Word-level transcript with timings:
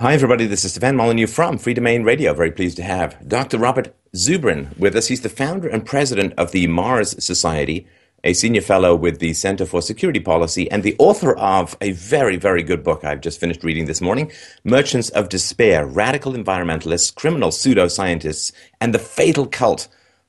Hi, 0.00 0.14
everybody. 0.14 0.46
This 0.46 0.64
is 0.64 0.70
Stefan 0.70 0.94
Molyneux 0.94 1.26
from 1.26 1.58
Freedomain 1.58 2.04
Radio. 2.04 2.32
Very 2.32 2.52
pleased 2.52 2.76
to 2.76 2.84
have 2.84 3.18
Dr. 3.28 3.58
Robert 3.58 3.92
Zubrin 4.14 4.78
with 4.78 4.94
us. 4.94 5.08
He's 5.08 5.22
the 5.22 5.28
founder 5.28 5.66
and 5.66 5.84
president 5.84 6.34
of 6.38 6.52
the 6.52 6.68
Mars 6.68 7.16
Society, 7.18 7.84
a 8.22 8.32
senior 8.32 8.60
fellow 8.60 8.94
with 8.94 9.18
the 9.18 9.32
Center 9.32 9.66
for 9.66 9.82
Security 9.82 10.20
Policy, 10.20 10.70
and 10.70 10.84
the 10.84 10.94
author 11.00 11.36
of 11.36 11.76
a 11.80 11.90
very, 11.90 12.36
very 12.36 12.62
good 12.62 12.84
book 12.84 13.04
I've 13.04 13.20
just 13.20 13.40
finished 13.40 13.64
reading 13.64 13.86
this 13.86 14.00
morning 14.00 14.30
Merchants 14.62 15.08
of 15.08 15.30
Despair 15.30 15.84
Radical 15.84 16.34
Environmentalists, 16.34 17.12
Criminal 17.12 17.50
Pseudoscientists, 17.50 18.52
and 18.80 18.94
the 18.94 19.00
Fatal 19.00 19.46
Cult 19.46 19.88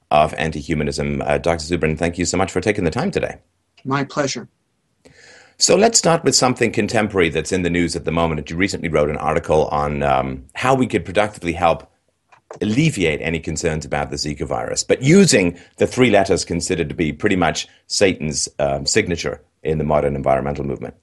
of 0.10 0.34
Anti-Humanism. 0.34 1.22
Uh, 1.22 1.38
Dr. 1.38 1.66
Zubrin, 1.66 1.96
thank 1.96 2.18
you 2.18 2.26
so 2.26 2.38
much 2.38 2.52
for 2.52 2.60
taking 2.60 2.86
the 2.86 2.90
time 2.90 3.12
today. 3.12 3.38
My 3.86 4.04
pleasure. 4.04 4.50
So 5.62 5.76
let's 5.76 6.00
start 6.00 6.24
with 6.24 6.36
something 6.36 6.72
contemporary 6.72 7.28
that's 7.28 7.52
in 7.52 7.64
the 7.64 7.70
news 7.70 7.98
at 7.98 8.06
the 8.06 8.14
moment. 8.14 8.50
You 8.50 8.56
recently 8.56 8.88
wrote 8.88 9.10
an 9.10 9.18
article 9.18 9.68
on 9.68 10.02
um, 10.04 10.46
how 10.56 10.74
we 10.74 10.88
could 10.88 11.04
productively 11.04 11.52
help 11.52 11.92
alleviate 12.62 13.22
any 13.22 13.42
concerns 13.42 13.84
about 13.84 14.10
the 14.10 14.16
Zika 14.16 14.48
virus, 14.48 14.86
but 14.86 15.02
using 15.02 15.60
the 15.76 15.86
three 15.86 16.12
letters 16.12 16.46
considered 16.46 16.88
to 16.88 16.96
be 16.96 17.12
pretty 17.12 17.36
much 17.36 17.68
Satan's 17.88 18.48
um, 18.58 18.86
signature 18.86 19.44
in 19.62 19.80
the 19.80 19.84
modern 19.84 20.16
environmental 20.16 20.64
movement. 20.64 20.96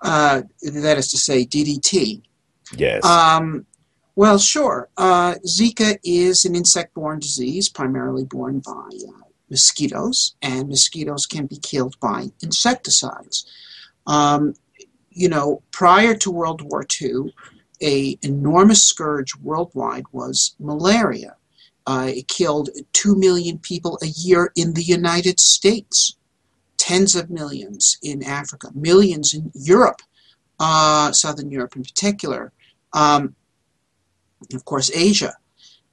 Uh, 0.00 0.42
that 0.62 0.96
is 0.96 1.08
to 1.08 1.18
say, 1.18 1.44
DDT. 1.44 2.22
Yes. 2.76 3.04
Um, 3.04 3.66
well, 4.14 4.38
sure. 4.38 4.88
Uh, 4.96 5.34
Zika 5.46 5.98
is 6.04 6.44
an 6.44 6.54
insect 6.54 6.94
borne 6.94 7.18
disease, 7.18 7.68
primarily 7.68 8.24
borne 8.24 8.60
by 8.60 8.88
uh, 9.08 9.21
mosquitoes, 9.52 10.34
and 10.42 10.68
mosquitoes 10.68 11.26
can 11.26 11.46
be 11.46 11.58
killed 11.58 11.94
by 12.00 12.30
insecticides. 12.42 13.46
Um, 14.06 14.54
you 15.10 15.28
know, 15.28 15.62
prior 15.70 16.14
to 16.16 16.30
World 16.30 16.62
War 16.62 16.84
II, 17.00 17.32
a 17.82 18.18
enormous 18.22 18.82
scourge 18.84 19.36
worldwide 19.36 20.06
was 20.10 20.56
malaria. 20.58 21.36
Uh, 21.86 22.10
it 22.16 22.28
killed 22.28 22.70
two 22.92 23.14
million 23.14 23.58
people 23.58 23.98
a 24.02 24.06
year 24.06 24.52
in 24.56 24.72
the 24.72 24.82
United 24.82 25.38
States, 25.38 26.16
tens 26.78 27.14
of 27.14 27.28
millions 27.28 27.98
in 28.02 28.24
Africa, 28.24 28.70
millions 28.74 29.34
in 29.34 29.52
Europe, 29.54 30.00
uh, 30.58 31.12
Southern 31.12 31.50
Europe 31.50 31.76
in 31.76 31.82
particular, 31.82 32.52
um, 32.92 33.34
of 34.54 34.64
course, 34.64 34.90
Asia. 34.94 35.34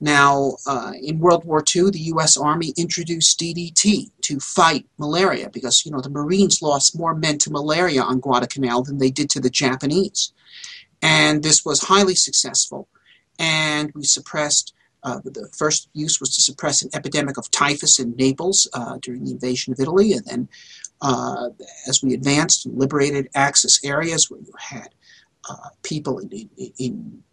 Now, 0.02 0.54
uh, 0.66 0.94
in 1.02 1.20
World 1.20 1.44
War 1.44 1.64
II, 1.76 1.92
the 1.92 2.00
U.S. 2.14 2.38
Army 2.38 2.74
introduced 2.78 3.40
DDT 3.40 4.12
to 4.22 4.40
fight 4.40 4.86
malaria 4.98 5.50
because, 5.50 5.86
you 5.86 5.92
know, 5.92 6.00
the 6.00 6.10
Marines 6.10 6.62
lost 6.62 6.98
more 6.98 7.14
men 7.14 7.38
to 7.40 7.52
malaria 7.52 8.02
on 8.02 8.20
Guadalcanal 8.20 8.84
than 8.84 8.98
they 8.98 9.12
did 9.12 9.30
to 9.32 9.42
the 9.42 9.50
Japanese. 9.50 10.32
And 11.02 11.44
this 11.44 11.66
was 11.66 11.82
highly 11.82 12.16
successful. 12.16 12.88
And 13.40 13.92
we 13.94 14.04
suppressed, 14.04 14.74
uh, 15.04 15.20
the 15.24 15.50
first 15.58 15.90
use 15.94 16.20
was 16.22 16.34
to 16.36 16.42
suppress 16.42 16.82
an 16.82 16.90
epidemic 16.94 17.38
of 17.38 17.52
typhus 17.52 18.00
in 18.00 18.16
Naples 18.16 18.70
uh, 18.74 18.98
during 19.02 19.26
the 19.26 19.32
invasion 19.32 19.74
of 19.74 19.80
Italy. 19.82 20.14
And 20.14 20.26
then 20.26 20.50
uh, 21.02 21.50
as 21.88 22.02
we 22.02 22.14
advanced 22.14 22.66
and 22.66 22.78
liberated 22.78 23.30
Axis 23.36 23.84
areas 23.84 24.30
where 24.30 24.40
you 24.40 24.54
had 24.58 24.90
uh, 25.50 25.70
people 25.84 26.20
in, 26.20 26.30
in, 26.58 26.74
in 26.78 27.24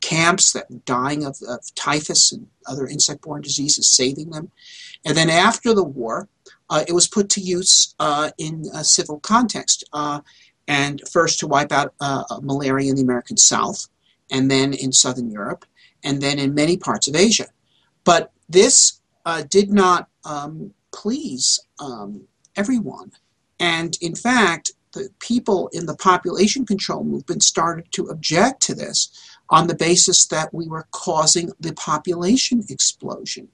camps 0.00 0.52
that 0.52 0.70
were 0.70 0.80
dying 0.84 1.24
of, 1.24 1.38
of 1.48 1.74
typhus 1.74 2.32
and 2.32 2.46
other 2.66 2.86
insect-borne 2.86 3.42
diseases, 3.42 3.88
saving 3.88 4.30
them. 4.30 4.50
And 5.04 5.16
then 5.16 5.30
after 5.30 5.74
the 5.74 5.84
war, 5.84 6.28
uh, 6.68 6.84
it 6.88 6.92
was 6.92 7.08
put 7.08 7.28
to 7.30 7.40
use 7.40 7.94
uh, 7.98 8.30
in 8.38 8.64
a 8.74 8.84
civil 8.84 9.20
context, 9.20 9.84
uh, 9.92 10.20
and 10.68 11.00
first 11.08 11.38
to 11.38 11.46
wipe 11.46 11.70
out 11.70 11.94
uh, 12.00 12.24
malaria 12.42 12.90
in 12.90 12.96
the 12.96 13.02
American 13.02 13.36
South, 13.36 13.86
and 14.30 14.50
then 14.50 14.72
in 14.72 14.92
Southern 14.92 15.30
Europe, 15.30 15.64
and 16.02 16.20
then 16.20 16.38
in 16.38 16.54
many 16.54 16.76
parts 16.76 17.06
of 17.08 17.14
Asia. 17.14 17.46
But 18.04 18.32
this 18.48 19.00
uh, 19.24 19.42
did 19.48 19.70
not 19.70 20.08
um, 20.24 20.72
please 20.92 21.60
um, 21.78 22.26
everyone. 22.56 23.12
And 23.60 23.96
in 24.00 24.14
fact, 24.14 24.72
the 24.92 25.08
people 25.20 25.68
in 25.72 25.86
the 25.86 25.96
population 25.96 26.66
control 26.66 27.04
movement 27.04 27.42
started 27.42 27.92
to 27.92 28.06
object 28.06 28.62
to 28.62 28.74
this 28.74 29.10
on 29.50 29.66
the 29.66 29.74
basis 29.74 30.26
that 30.26 30.52
we 30.52 30.66
were 30.66 30.86
causing 30.90 31.52
the 31.60 31.72
population 31.74 32.62
explosion. 32.68 33.48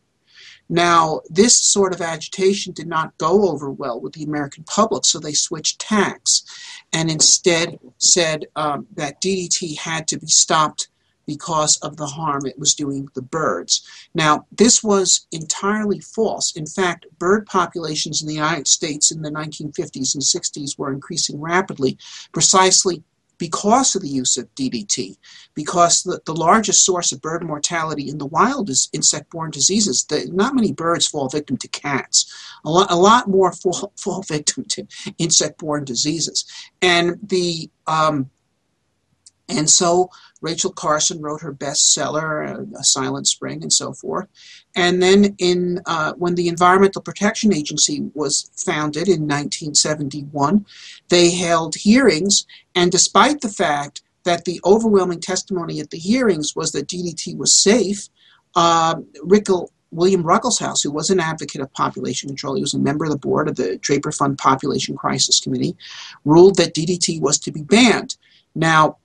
Now, 0.68 1.20
this 1.28 1.58
sort 1.58 1.92
of 1.92 2.00
agitation 2.00 2.72
did 2.72 2.86
not 2.86 3.18
go 3.18 3.50
over 3.50 3.70
well 3.70 4.00
with 4.00 4.14
the 4.14 4.24
American 4.24 4.64
public, 4.64 5.04
so 5.04 5.18
they 5.18 5.34
switched 5.34 5.80
tacks 5.80 6.44
and 6.92 7.10
instead 7.10 7.78
said 7.98 8.46
um, 8.56 8.86
that 8.94 9.20
DDT 9.20 9.78
had 9.78 10.08
to 10.08 10.18
be 10.18 10.28
stopped 10.28 10.88
because 11.26 11.76
of 11.78 11.96
the 11.96 12.06
harm 12.06 12.46
it 12.46 12.58
was 12.58 12.74
doing 12.74 13.08
the 13.14 13.22
birds. 13.22 13.86
Now, 14.14 14.46
this 14.50 14.82
was 14.82 15.26
entirely 15.30 16.00
false. 16.00 16.56
In 16.56 16.66
fact, 16.66 17.06
bird 17.18 17.46
populations 17.46 18.22
in 18.22 18.28
the 18.28 18.34
United 18.34 18.66
States 18.66 19.12
in 19.12 19.22
the 19.22 19.30
1950s 19.30 20.14
and 20.14 20.22
60s 20.22 20.78
were 20.78 20.92
increasing 20.92 21.40
rapidly 21.40 21.98
precisely 22.32 23.02
because 23.42 23.96
of 23.96 24.02
the 24.02 24.08
use 24.08 24.36
of 24.36 24.54
DDT, 24.54 25.16
because 25.52 26.04
the, 26.04 26.20
the 26.26 26.32
largest 26.32 26.84
source 26.84 27.10
of 27.10 27.20
bird 27.20 27.42
mortality 27.42 28.08
in 28.08 28.18
the 28.18 28.26
wild 28.26 28.70
is 28.70 28.88
insect-borne 28.92 29.50
diseases. 29.50 30.04
The, 30.04 30.30
not 30.32 30.54
many 30.54 30.72
birds 30.72 31.08
fall 31.08 31.28
victim 31.28 31.56
to 31.56 31.66
cats. 31.66 32.32
A 32.64 32.70
lot, 32.70 32.88
a 32.88 32.94
lot 32.94 33.26
more 33.26 33.50
fall, 33.62 33.92
fall 33.96 34.22
victim 34.22 34.64
to 34.66 34.86
insect-borne 35.18 35.84
diseases. 35.84 36.44
And 36.80 37.18
the 37.20 37.68
um, 37.88 38.30
and 39.56 39.68
so 39.68 40.10
Rachel 40.42 40.72
Carson 40.72 41.22
wrote 41.22 41.40
her 41.40 41.52
bestseller, 41.52 42.68
A 42.78 42.84
Silent 42.84 43.28
Spring, 43.28 43.62
and 43.62 43.72
so 43.72 43.92
forth. 43.92 44.26
And 44.74 45.00
then, 45.00 45.36
in 45.38 45.80
uh, 45.86 46.14
when 46.14 46.34
the 46.34 46.48
Environmental 46.48 47.00
Protection 47.00 47.54
Agency 47.54 48.10
was 48.14 48.50
founded 48.56 49.08
in 49.08 49.22
1971, 49.22 50.66
they 51.08 51.30
held 51.30 51.76
hearings, 51.76 52.46
and 52.74 52.90
despite 52.90 53.40
the 53.40 53.48
fact 53.48 54.02
that 54.24 54.44
the 54.44 54.60
overwhelming 54.64 55.20
testimony 55.20 55.80
at 55.80 55.90
the 55.90 55.98
hearings 55.98 56.54
was 56.54 56.72
that 56.72 56.88
DDT 56.88 57.36
was 57.36 57.54
safe, 57.54 58.08
uh, 58.54 58.96
Rickel, 59.22 59.72
William 59.90 60.22
Ruckelshaus, 60.22 60.82
who 60.82 60.90
was 60.90 61.10
an 61.10 61.20
advocate 61.20 61.60
of 61.60 61.72
population 61.72 62.28
control, 62.28 62.54
he 62.54 62.62
was 62.62 62.74
a 62.74 62.78
member 62.78 63.04
of 63.04 63.10
the 63.10 63.18
board 63.18 63.48
of 63.48 63.56
the 63.56 63.76
Draper 63.78 64.10
Fund 64.10 64.38
Population 64.38 64.96
Crisis 64.96 65.40
Committee, 65.40 65.76
ruled 66.24 66.56
that 66.56 66.74
DDT 66.74 67.20
was 67.20 67.38
to 67.40 67.52
be 67.52 67.62
banned. 67.62 68.16
Now, 68.54 68.98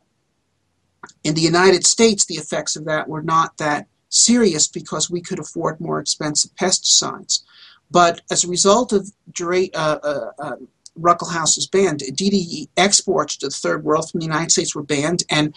in 1.24 1.36
the 1.36 1.42
United 1.42 1.86
States, 1.86 2.26
the 2.26 2.36
effects 2.36 2.76
of 2.76 2.86
that 2.86 3.08
were 3.08 3.22
not 3.22 3.58
that 3.58 3.88
serious 4.10 4.68
because 4.68 5.10
we 5.10 5.22
could 5.22 5.40
afford 5.40 5.80
more 5.80 6.00
expensive 6.00 6.52
pesticides. 6.56 7.42
But 7.90 8.22
as 8.32 8.44
a 8.44 8.50
result 8.50 8.94
of 8.94 9.12
uh, 9.40 9.68
uh, 9.76 10.32
uh, 10.40 10.56
Ruckelshaus's 11.00 11.68
ban, 11.68 11.98
DDT 11.98 12.70
exports 12.76 13.38
to 13.38 13.48
the 13.48 13.52
third 13.52 13.84
world 13.84 14.10
from 14.10 14.20
the 14.20 14.26
United 14.26 14.52
States 14.52 14.76
were 14.76 14.84
banned, 14.84 15.24
and 15.30 15.54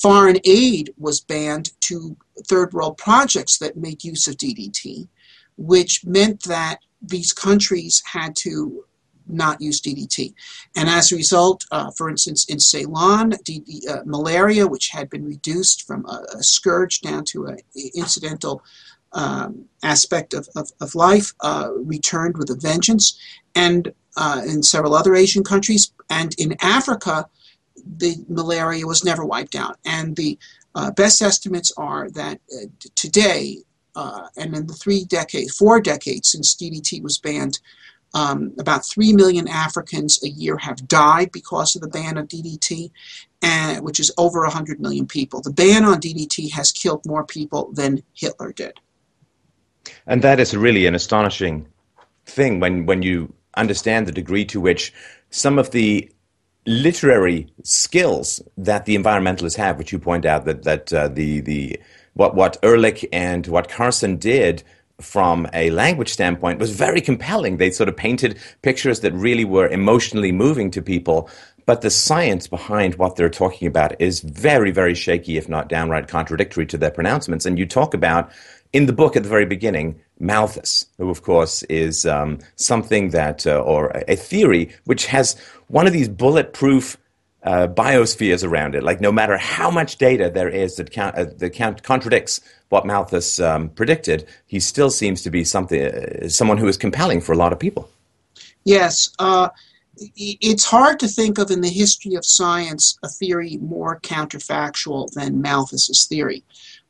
foreign 0.00 0.38
aid 0.44 0.92
was 0.98 1.20
banned 1.20 1.70
to 1.80 2.16
third 2.46 2.72
world 2.72 2.98
projects 2.98 3.58
that 3.58 3.76
made 3.76 4.04
use 4.04 4.26
of 4.28 4.36
DDT, 4.36 5.08
which 5.56 6.04
meant 6.04 6.44
that 6.44 6.78
these 7.02 7.32
countries 7.32 8.02
had 8.12 8.36
to 8.36 8.84
not 9.32 9.60
use 9.60 9.80
DDT. 9.80 10.34
And 10.76 10.88
as 10.88 11.12
a 11.12 11.16
result, 11.16 11.66
uh, 11.70 11.90
for 11.90 12.08
instance, 12.08 12.44
in 12.46 12.58
Ceylon, 12.58 13.34
uh, 13.34 13.98
malaria, 14.04 14.66
which 14.66 14.88
had 14.88 15.10
been 15.10 15.24
reduced 15.24 15.86
from 15.86 16.06
a, 16.06 16.24
a 16.34 16.42
scourge 16.42 17.00
down 17.00 17.24
to 17.26 17.46
an 17.46 17.58
incidental 17.94 18.62
um, 19.12 19.64
aspect 19.82 20.34
of, 20.34 20.48
of, 20.56 20.70
of 20.80 20.94
life, 20.94 21.32
uh, 21.40 21.70
returned 21.74 22.36
with 22.36 22.50
a 22.50 22.54
vengeance. 22.54 23.18
And 23.54 23.92
uh, 24.16 24.42
in 24.46 24.62
several 24.62 24.94
other 24.94 25.14
Asian 25.14 25.44
countries, 25.44 25.92
and 26.08 26.34
in 26.38 26.56
Africa, 26.60 27.28
the 27.96 28.16
malaria 28.28 28.86
was 28.86 29.04
never 29.04 29.24
wiped 29.24 29.54
out. 29.54 29.78
And 29.84 30.16
the 30.16 30.38
uh, 30.74 30.90
best 30.92 31.22
estimates 31.22 31.72
are 31.76 32.10
that 32.10 32.40
uh, 32.54 32.66
today, 32.94 33.58
and 33.96 34.54
in 34.54 34.66
the 34.66 34.74
three 34.74 35.04
decades, 35.04 35.56
four 35.56 35.80
decades 35.80 36.30
since 36.30 36.54
DDT 36.54 37.02
was 37.02 37.18
banned, 37.18 37.58
um, 38.14 38.52
about 38.58 38.84
3 38.84 39.12
million 39.12 39.48
Africans 39.48 40.22
a 40.22 40.28
year 40.28 40.56
have 40.58 40.88
died 40.88 41.30
because 41.32 41.76
of 41.76 41.82
the 41.82 41.88
ban 41.88 42.18
of 42.18 42.28
DDT, 42.28 42.90
and, 43.42 43.84
which 43.84 44.00
is 44.00 44.12
over 44.18 44.40
100 44.42 44.80
million 44.80 45.06
people. 45.06 45.40
The 45.40 45.52
ban 45.52 45.84
on 45.84 46.00
DDT 46.00 46.52
has 46.52 46.72
killed 46.72 47.06
more 47.06 47.24
people 47.24 47.72
than 47.72 48.02
Hitler 48.14 48.52
did. 48.52 48.80
And 50.06 50.22
that 50.22 50.40
is 50.40 50.56
really 50.56 50.86
an 50.86 50.94
astonishing 50.94 51.66
thing 52.26 52.60
when, 52.60 52.86
when 52.86 53.02
you 53.02 53.32
understand 53.56 54.06
the 54.06 54.12
degree 54.12 54.44
to 54.46 54.60
which 54.60 54.92
some 55.30 55.58
of 55.58 55.70
the 55.70 56.10
literary 56.66 57.52
skills 57.62 58.42
that 58.58 58.84
the 58.84 58.96
environmentalists 58.96 59.56
have, 59.56 59.78
which 59.78 59.92
you 59.92 59.98
point 59.98 60.26
out 60.26 60.44
that, 60.44 60.64
that 60.64 60.92
uh, 60.92 61.08
the, 61.08 61.40
the, 61.40 61.80
what, 62.14 62.34
what 62.34 62.58
Ehrlich 62.62 63.06
and 63.12 63.46
what 63.46 63.68
Carson 63.68 64.16
did 64.16 64.62
from 65.00 65.48
a 65.52 65.70
language 65.70 66.08
standpoint 66.10 66.58
was 66.58 66.70
very 66.70 67.00
compelling. 67.00 67.56
They 67.56 67.70
sort 67.70 67.88
of 67.88 67.96
painted 67.96 68.38
pictures 68.62 69.00
that 69.00 69.12
really 69.12 69.44
were 69.44 69.68
emotionally 69.68 70.32
moving 70.32 70.70
to 70.72 70.82
people. 70.82 71.28
but 71.66 71.82
the 71.82 71.90
science 71.90 72.48
behind 72.48 72.96
what 72.96 73.14
they're 73.14 73.30
talking 73.30 73.68
about 73.68 74.00
is 74.00 74.20
very, 74.20 74.72
very 74.72 74.94
shaky, 74.94 75.36
if 75.36 75.48
not 75.48 75.68
downright 75.68 76.08
contradictory 76.08 76.66
to 76.66 76.76
their 76.76 76.90
pronouncements. 76.90 77.46
And 77.46 77.58
you 77.58 77.66
talk 77.66 77.94
about 77.94 78.30
in 78.72 78.86
the 78.86 78.92
book 78.92 79.16
at 79.16 79.22
the 79.22 79.28
very 79.28 79.46
beginning, 79.46 80.00
Malthus, 80.18 80.86
who 80.98 81.10
of 81.10 81.22
course 81.22 81.62
is 81.64 82.06
um, 82.06 82.38
something 82.56 83.10
that, 83.10 83.46
uh, 83.46 83.60
or 83.60 83.92
a 84.08 84.16
theory 84.16 84.70
which 84.84 85.06
has 85.06 85.36
one 85.68 85.86
of 85.86 85.92
these 85.92 86.08
bulletproof 86.08 86.96
uh, 87.42 87.66
biospheres 87.68 88.46
around 88.46 88.74
it. 88.74 88.82
Like 88.82 89.00
no 89.00 89.12
matter 89.12 89.36
how 89.36 89.70
much 89.70 89.96
data 89.96 90.30
there 90.32 90.48
is 90.48 90.76
that, 90.76 90.90
count, 90.90 91.16
uh, 91.16 91.26
that 91.38 91.50
count, 91.50 91.82
contradicts 91.82 92.40
what 92.68 92.86
Malthus 92.86 93.40
um, 93.40 93.70
predicted, 93.70 94.26
he 94.46 94.60
still 94.60 94.90
seems 94.90 95.22
to 95.22 95.30
be 95.30 95.44
something, 95.44 95.82
uh, 95.82 96.28
someone 96.28 96.58
who 96.58 96.68
is 96.68 96.76
compelling 96.76 97.20
for 97.20 97.32
a 97.32 97.36
lot 97.36 97.52
of 97.52 97.58
people. 97.58 97.90
Yes, 98.64 99.10
uh, 99.18 99.48
it's 100.16 100.64
hard 100.64 101.00
to 101.00 101.08
think 101.08 101.38
of 101.38 101.50
in 101.50 101.60
the 101.60 101.68
history 101.68 102.14
of 102.14 102.24
science 102.24 102.98
a 103.02 103.08
theory 103.08 103.58
more 103.60 104.00
counterfactual 104.00 105.12
than 105.12 105.42
Malthus's 105.42 106.06
theory. 106.06 106.44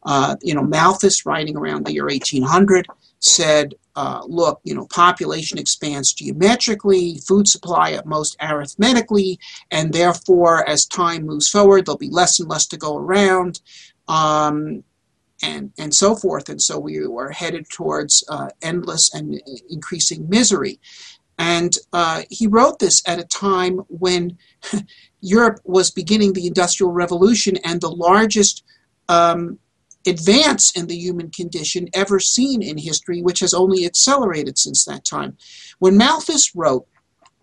Uh, 0.05 0.37
you 0.43 0.55
know, 0.55 0.62
Malthus, 0.62 1.26
writing 1.26 1.56
around 1.56 1.87
the 1.87 1.93
year 1.93 2.06
1800, 2.06 2.87
said, 3.20 3.75
uh, 3.96 4.22
look, 4.26 4.61
you 4.64 4.75
know, 4.75 4.87
population 4.87 5.58
expands 5.58 6.12
geometrically, 6.12 7.19
food 7.28 7.46
supply 7.46 7.93
at 7.93 8.06
most 8.06 8.37
arithmetically, 8.43 9.38
and 9.70 9.93
therefore, 9.93 10.67
as 10.69 10.87
time 10.87 11.26
moves 11.26 11.49
forward, 11.49 11.87
there'll 11.87 11.99
be 11.99 12.11
less 12.11 12.40
and 12.40 12.49
less 12.49 12.67
to 12.67 12.76
go 12.76 12.96
around, 12.96 13.61
um, 14.08 14.82
and 15.43 15.72
and 15.78 15.94
so 15.94 16.17
forth. 16.17 16.49
And 16.49 16.61
so 16.61 16.78
we 16.78 17.06
were 17.06 17.31
headed 17.31 17.69
towards 17.70 18.25
uh, 18.28 18.49
endless 18.62 19.12
and 19.14 19.40
increasing 19.69 20.28
misery. 20.28 20.81
And 21.38 21.75
uh, 21.93 22.23
he 22.28 22.46
wrote 22.46 22.81
this 22.81 23.02
at 23.06 23.19
a 23.19 23.25
time 23.25 23.78
when 23.88 24.37
Europe 25.20 25.61
was 25.64 25.90
beginning 25.90 26.32
the 26.32 26.46
Industrial 26.46 26.93
Revolution, 26.93 27.56
and 27.64 27.81
the 27.81 27.90
largest 27.90 28.64
um, 29.08 29.58
advance 30.06 30.76
in 30.76 30.87
the 30.87 30.97
human 30.97 31.31
condition 31.31 31.88
ever 31.94 32.19
seen 32.20 32.62
in 32.62 32.79
history, 32.79 33.23
which 33.23 33.41
has 33.41 33.55
only 33.55 33.85
accelerated 33.85 34.58
since 34.58 34.85
that 34.85 35.05
time. 35.05 35.37
When 35.79 35.97
Malthus 35.97 36.55
wrote, 36.55 36.87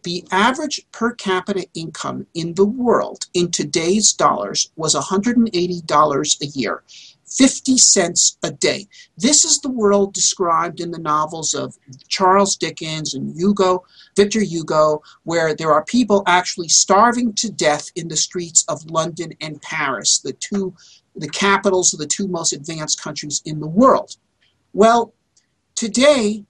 the 0.03 0.23
average 0.31 0.85
per 0.91 1.13
capita 1.13 1.65
income 1.73 2.27
in 2.33 2.53
the 2.53 2.65
world 2.65 3.25
in 3.33 3.51
today's 3.51 4.13
dollars 4.13 4.71
was 4.77 4.95
$180 4.95 6.41
a 6.41 6.45
year, 6.45 6.83
50 7.25 7.77
cents 7.77 8.37
a 8.41 8.51
day. 8.51 8.87
This 9.17 9.43
is 9.43 9.59
the 9.59 9.69
world 9.69 10.13
described 10.13 10.79
in 10.79 10.91
the 10.91 10.99
novels 10.99 11.53
of 11.53 11.75
Charles 12.07 12.55
Dickens 12.55 13.13
and 13.13 13.35
Hugo, 13.35 13.83
Victor 14.15 14.41
Hugo, 14.41 15.01
where 15.23 15.53
there 15.53 15.73
are 15.73 15.83
people 15.83 16.23
actually 16.25 16.69
starving 16.69 17.33
to 17.33 17.51
death 17.51 17.91
in 17.95 18.07
the 18.07 18.15
streets 18.15 18.63
of 18.69 18.89
London 18.89 19.33
and 19.41 19.61
Paris, 19.61 20.19
the 20.19 20.33
two 20.33 20.73
the 21.17 21.29
capitals 21.29 21.93
of 21.93 21.99
the 21.99 22.07
two 22.07 22.27
most 22.27 22.53
advanced 22.53 23.01
countries 23.01 23.41
in 23.45 23.59
the 23.59 23.67
world. 23.67 24.15
Well, 24.73 25.13
today, 25.75 26.45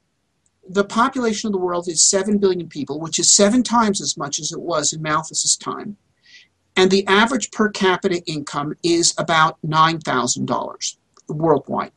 the 0.70 0.84
population 0.84 1.48
of 1.48 1.54
the 1.54 1.60
world 1.60 1.88
is 1.88 2.10
7 2.10 2.38
billion 2.38 2.68
people, 2.68 3.00
which 3.00 3.20
is 3.20 3.34
seven 3.34 3.64
times 3.64 4.02
as 4.02 4.18
much 4.18 4.40
as 4.40 4.52
it 4.52 4.60
was 4.60 4.94
in 4.94 5.02
Malthus's 5.02 5.56
time. 5.56 5.98
And 6.76 6.92
the 6.92 7.08
average 7.08 7.52
per 7.52 7.70
capita 7.70 8.22
income 8.26 8.76
is 8.84 9.14
about 9.18 9.58
$9,000 9.66 10.98
worldwide, 11.30 11.92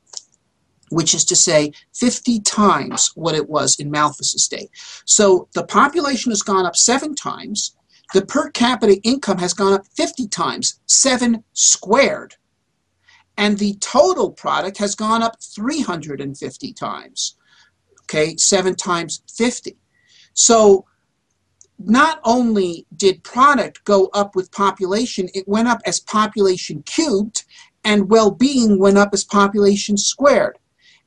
which 0.90 1.14
is 1.14 1.25
to 1.26 1.37
say 1.37 1.73
50 1.94 2.40
times 2.40 3.11
what 3.14 3.34
it 3.34 3.49
was 3.49 3.78
in 3.78 3.90
Malthus's 3.90 4.49
day. 4.49 4.69
So 5.05 5.49
the 5.55 5.64
population 5.64 6.31
has 6.31 6.43
gone 6.43 6.64
up 6.64 6.76
seven 6.76 7.14
times. 7.14 7.76
The 8.14 8.25
per 8.25 8.50
capita 8.50 9.00
income 9.02 9.38
has 9.38 9.52
gone 9.52 9.75
up 9.75 9.87
50 9.96 10.28
times, 10.28 10.81
seven 10.87 11.44
squared 11.52 12.37
and 13.37 13.59
the 13.59 13.75
total 13.81 14.31
product 14.31 14.79
has 14.79 14.94
gone 14.94 15.23
up 15.23 15.37
350 15.43 16.73
times. 16.73 17.37
Okay, 18.03 18.37
seven 18.37 18.75
times 18.75 19.23
50. 19.37 19.77
So 20.35 20.85
not 21.79 22.21
only 22.25 22.87
did 22.97 23.25
product 23.25 23.85
go 23.85 24.11
up 24.12 24.37
with 24.37 24.53
population, 24.53 25.29
it 25.35 25.49
went 25.49 25.69
up 25.69 25.81
as 25.87 26.00
population 26.00 26.82
cubed, 26.82 27.44
and 27.85 28.11
well 28.11 28.31
being 28.31 28.79
went 28.79 28.99
up 28.99 29.11
as 29.12 29.25
population 29.25 29.97
squared. 29.97 30.59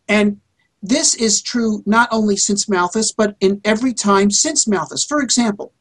And 0.07 0.39
this 0.81 1.13
is 1.15 1.41
true 1.41 1.83
not 1.85 2.09
only 2.11 2.35
since 2.35 2.67
Malthus, 2.67 3.11
but 3.11 3.35
in 3.39 3.61
every 3.63 3.93
time 3.93 4.31
since 4.31 4.67
Malthus. 4.67 5.05
For 5.05 5.21
example, 5.21 5.73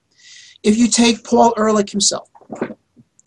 if 0.63 0.77
you 0.77 0.87
take 0.89 1.25
Paul 1.25 1.55
Ehrlich 1.57 1.91
himself, 1.91 2.29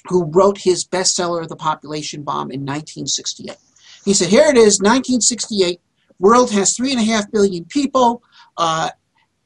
who 0.08 0.26
wrote 0.26 0.58
his 0.58 0.86
bestseller, 0.86 1.48
The 1.48 1.56
Population 1.56 2.24
Bomb, 2.24 2.52
in 2.52 2.62
1968. 2.62 3.58
He 4.04 4.14
said, 4.14 4.30
Here 4.30 4.48
it 4.48 4.58
is, 4.58 4.80
1968. 4.80 5.80
World 6.20 6.52
has 6.52 6.76
three 6.76 6.92
and 6.92 7.02
a 7.02 7.04
half 7.04 7.30
billion 7.32 7.66
people. 7.66 8.24
Uh, 8.58 8.90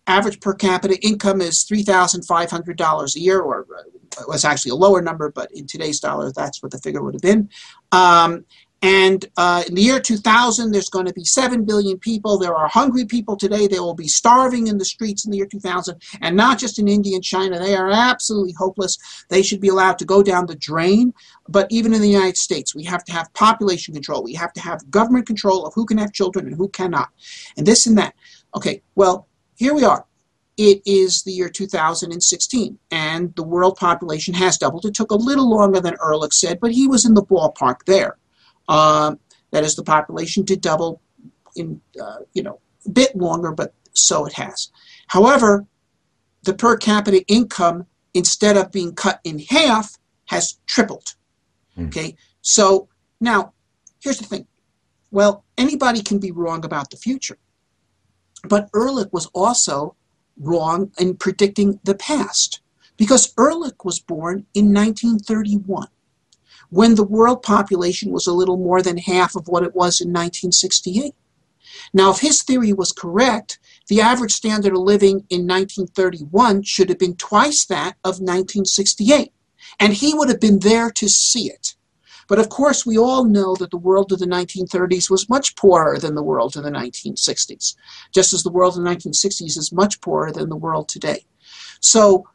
average 0.06 0.40
per 0.40 0.54
capita 0.54 0.98
income 1.06 1.42
is 1.42 1.66
$3,500 1.66 3.16
a 3.16 3.20
year, 3.20 3.40
or 3.40 3.66
uh, 3.78 4.24
was 4.28 4.44
actually 4.44 4.72
a 4.72 4.76
lower 4.76 5.02
number, 5.02 5.32
but 5.32 5.52
in 5.52 5.68
today's 5.68 6.00
dollar, 6.00 6.32
that's 6.32 6.62
what 6.62 6.72
the 6.72 6.80
figure 6.80 7.04
would 7.04 7.14
have 7.14 7.22
been. 7.22 7.50
Um, 7.92 8.46
and 8.82 9.26
uh, 9.36 9.64
in 9.68 9.76
the 9.76 9.82
year 9.82 10.00
2000, 10.00 10.72
there's 10.72 10.90
going 10.90 11.06
to 11.06 11.14
be 11.14 11.26
7 11.26 11.66
billion 11.66 11.98
people. 12.00 12.38
There 12.38 12.56
are 12.56 12.70
hungry 12.70 13.06
people 13.06 13.36
today. 13.36 13.68
They 13.68 13.80
will 13.80 13.94
be 13.94 14.08
starving 14.08 14.68
in 14.68 14.78
the 14.78 14.86
streets 14.86 15.26
in 15.26 15.32
the 15.32 15.38
year 15.38 15.48
2000. 15.48 16.02
And 16.22 16.38
not 16.38 16.60
just 16.60 16.80
in 16.80 16.88
India 16.88 17.16
and 17.16 17.24
China. 17.24 17.60
They 17.60 17.76
are 17.76 17.92
absolutely 17.92 18.54
hopeless. 18.54 18.98
They 19.30 19.42
should 19.42 19.60
be 19.60 19.68
allowed 19.68 20.00
to 20.00 20.06
go 20.06 20.24
down 20.24 20.46
the 20.46 20.56
drain. 20.56 21.14
But 21.50 21.68
even 21.70 21.94
in 21.94 22.02
the 22.02 22.10
United 22.10 22.38
States, 22.38 22.74
we 22.74 22.86
have 22.86 23.04
to 23.06 23.12
have 23.12 23.34
population 23.34 23.94
control. 23.94 24.24
We 24.24 24.34
have 24.36 24.54
to 24.54 24.62
have 24.62 24.90
government 24.90 25.28
control 25.28 25.66
of 25.66 25.74
who 25.74 25.86
can 25.86 25.98
have 25.98 26.14
children 26.14 26.48
and 26.48 26.56
who 26.56 26.70
cannot. 26.70 27.10
And 27.58 27.66
this 27.66 27.86
and 27.86 27.98
that. 27.98 28.16
Okay, 28.56 28.82
well, 28.96 29.28
here 29.56 29.74
we 29.74 29.84
are. 29.84 30.06
It 30.56 30.82
is 30.86 31.24
the 31.24 31.32
year 31.32 31.48
2016, 31.48 32.80
and 32.92 33.34
the 33.36 33.44
world 33.44 33.78
population 33.78 34.34
has 34.34 34.58
doubled. 34.58 34.86
It 34.86 34.94
took 34.94 35.12
a 35.12 35.16
little 35.16 35.50
longer 35.50 35.80
than 35.80 35.96
Ehrlich 36.04 36.34
said, 36.34 36.60
but 36.60 36.74
he 36.74 36.86
was 36.86 37.06
in 37.06 37.14
the 37.14 37.24
ballpark 37.24 37.86
there. 37.86 38.18
Uh, 38.70 39.16
that 39.52 39.64
is, 39.64 39.76
the 39.76 39.84
population 39.84 40.44
did 40.44 40.62
double 40.62 41.02
in, 41.56 41.82
uh, 42.02 42.20
you 42.34 42.44
know, 42.44 42.60
a 42.86 42.90
bit 42.92 43.16
longer, 43.16 43.52
but 43.52 43.74
so 43.94 44.26
it 44.26 44.34
has. 44.34 44.70
However, 45.08 45.66
the 46.44 46.54
per 46.54 46.78
capita 46.78 47.26
income, 47.28 47.88
instead 48.14 48.56
of 48.56 48.72
being 48.72 48.94
cut 48.94 49.20
in 49.24 49.40
half, 49.40 49.98
has 50.26 50.60
tripled. 50.68 51.16
Mm. 51.76 51.88
Okay, 51.88 52.16
so 52.42 52.88
now 53.20 53.54
here's 54.02 54.20
the 54.20 54.26
thing. 54.26 54.46
Well, 55.12 55.44
anybody 55.58 56.04
can 56.04 56.20
be 56.20 56.32
wrong 56.32 56.64
about 56.64 56.92
the 56.92 56.98
future, 56.98 57.40
but 58.48 58.70
Ehrlich 58.76 59.12
was 59.12 59.26
also 59.34 59.96
wrong 60.38 60.92
in 61.00 61.18
predicting 61.18 61.80
the 61.84 61.96
past 61.96 62.62
because 62.98 63.34
Ehrlich 63.38 63.84
was 63.84 64.00
born 64.00 64.46
in 64.54 64.72
1931 64.72 65.88
when 66.70 66.96
the 66.96 67.04
world 67.04 67.42
population 67.42 68.12
was 68.12 68.28
a 68.28 68.34
little 68.34 68.58
more 68.58 68.82
than 68.82 68.98
half 68.98 69.36
of 69.36 69.48
what 69.48 69.64
it 69.64 69.76
was 69.76 70.02
in 70.02 70.10
1968. 70.10 71.14
Now, 71.94 72.12
if 72.12 72.20
his 72.20 72.44
theory 72.44 72.74
was 72.74 72.92
correct, 72.92 73.60
the 73.88 74.02
average 74.02 74.32
standard 74.32 74.74
of 74.74 74.80
living 74.80 75.26
in 75.30 75.48
1931 75.48 76.64
should 76.64 76.90
have 76.90 77.00
been 77.00 77.16
twice 77.16 77.66
that 77.66 77.96
of 78.04 78.20
1968, 78.20 79.32
and 79.80 79.94
he 79.94 80.14
would 80.14 80.30
have 80.30 80.40
been 80.40 80.60
there 80.60 80.92
to 80.92 81.08
see 81.08 81.50
it. 81.50 81.76
But 82.28 82.38
of 82.38 82.50
course, 82.50 82.86
we 82.86 82.98
all 82.98 83.26
know 83.26 83.56
that 83.56 83.72
the 83.72 83.78
world 83.78 84.12
of 84.12 84.20
the 84.20 84.28
1930s 84.28 85.10
was 85.10 85.30
much 85.30 85.56
poorer 85.56 85.98
than 85.98 86.14
the 86.14 86.24
world 86.24 86.56
of 86.56 86.64
the 86.64 86.70
1960s, 86.70 87.76
just 88.14 88.34
as 88.34 88.44
the 88.44 88.52
world 88.52 88.78
of 88.78 88.84
the 88.84 88.90
1960s 88.90 89.58
is 89.58 89.72
much 89.72 90.00
poorer 90.00 90.32
than 90.32 90.50
the 90.50 90.56
world 90.56 90.88
today. 90.88 91.26
So 91.80 92.28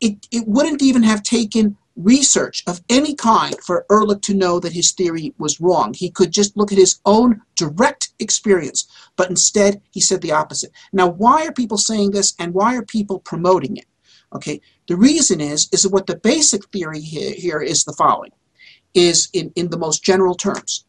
it, 0.00 0.26
it 0.30 0.48
wouldn't 0.48 0.80
even 0.80 1.02
have 1.02 1.22
taken 1.22 1.76
research 1.96 2.62
of 2.66 2.80
any 2.88 3.14
kind 3.14 3.56
for 3.60 3.84
Ehrlich 3.90 4.22
to 4.22 4.34
know 4.34 4.58
that 4.60 4.72
his 4.72 4.92
theory 4.92 5.34
was 5.38 5.60
wrong. 5.60 5.94
He 5.94 6.10
could 6.10 6.32
just 6.32 6.56
look 6.56 6.72
at 6.72 6.78
his 6.78 7.00
own 7.04 7.42
direct 7.56 8.10
experience, 8.18 8.86
but 9.16 9.30
instead 9.30 9.80
he 9.90 10.00
said 10.00 10.20
the 10.20 10.32
opposite. 10.32 10.72
Now, 10.92 11.08
why 11.08 11.46
are 11.46 11.52
people 11.52 11.78
saying 11.78 12.12
this 12.12 12.34
and 12.38 12.54
why 12.54 12.76
are 12.76 12.84
people 12.84 13.18
promoting 13.18 13.76
it? 13.76 13.86
Okay, 14.34 14.60
the 14.88 14.96
reason 14.96 15.40
is 15.40 15.68
is 15.72 15.82
that 15.82 15.92
what 15.92 16.06
the 16.06 16.16
basic 16.16 16.66
theory 16.70 17.00
here, 17.00 17.34
here 17.34 17.60
is 17.60 17.84
the 17.84 17.92
following 17.92 18.32
is 18.94 19.28
in, 19.32 19.52
in 19.56 19.70
the 19.70 19.78
most 19.78 20.02
general 20.02 20.34
terms. 20.34 20.84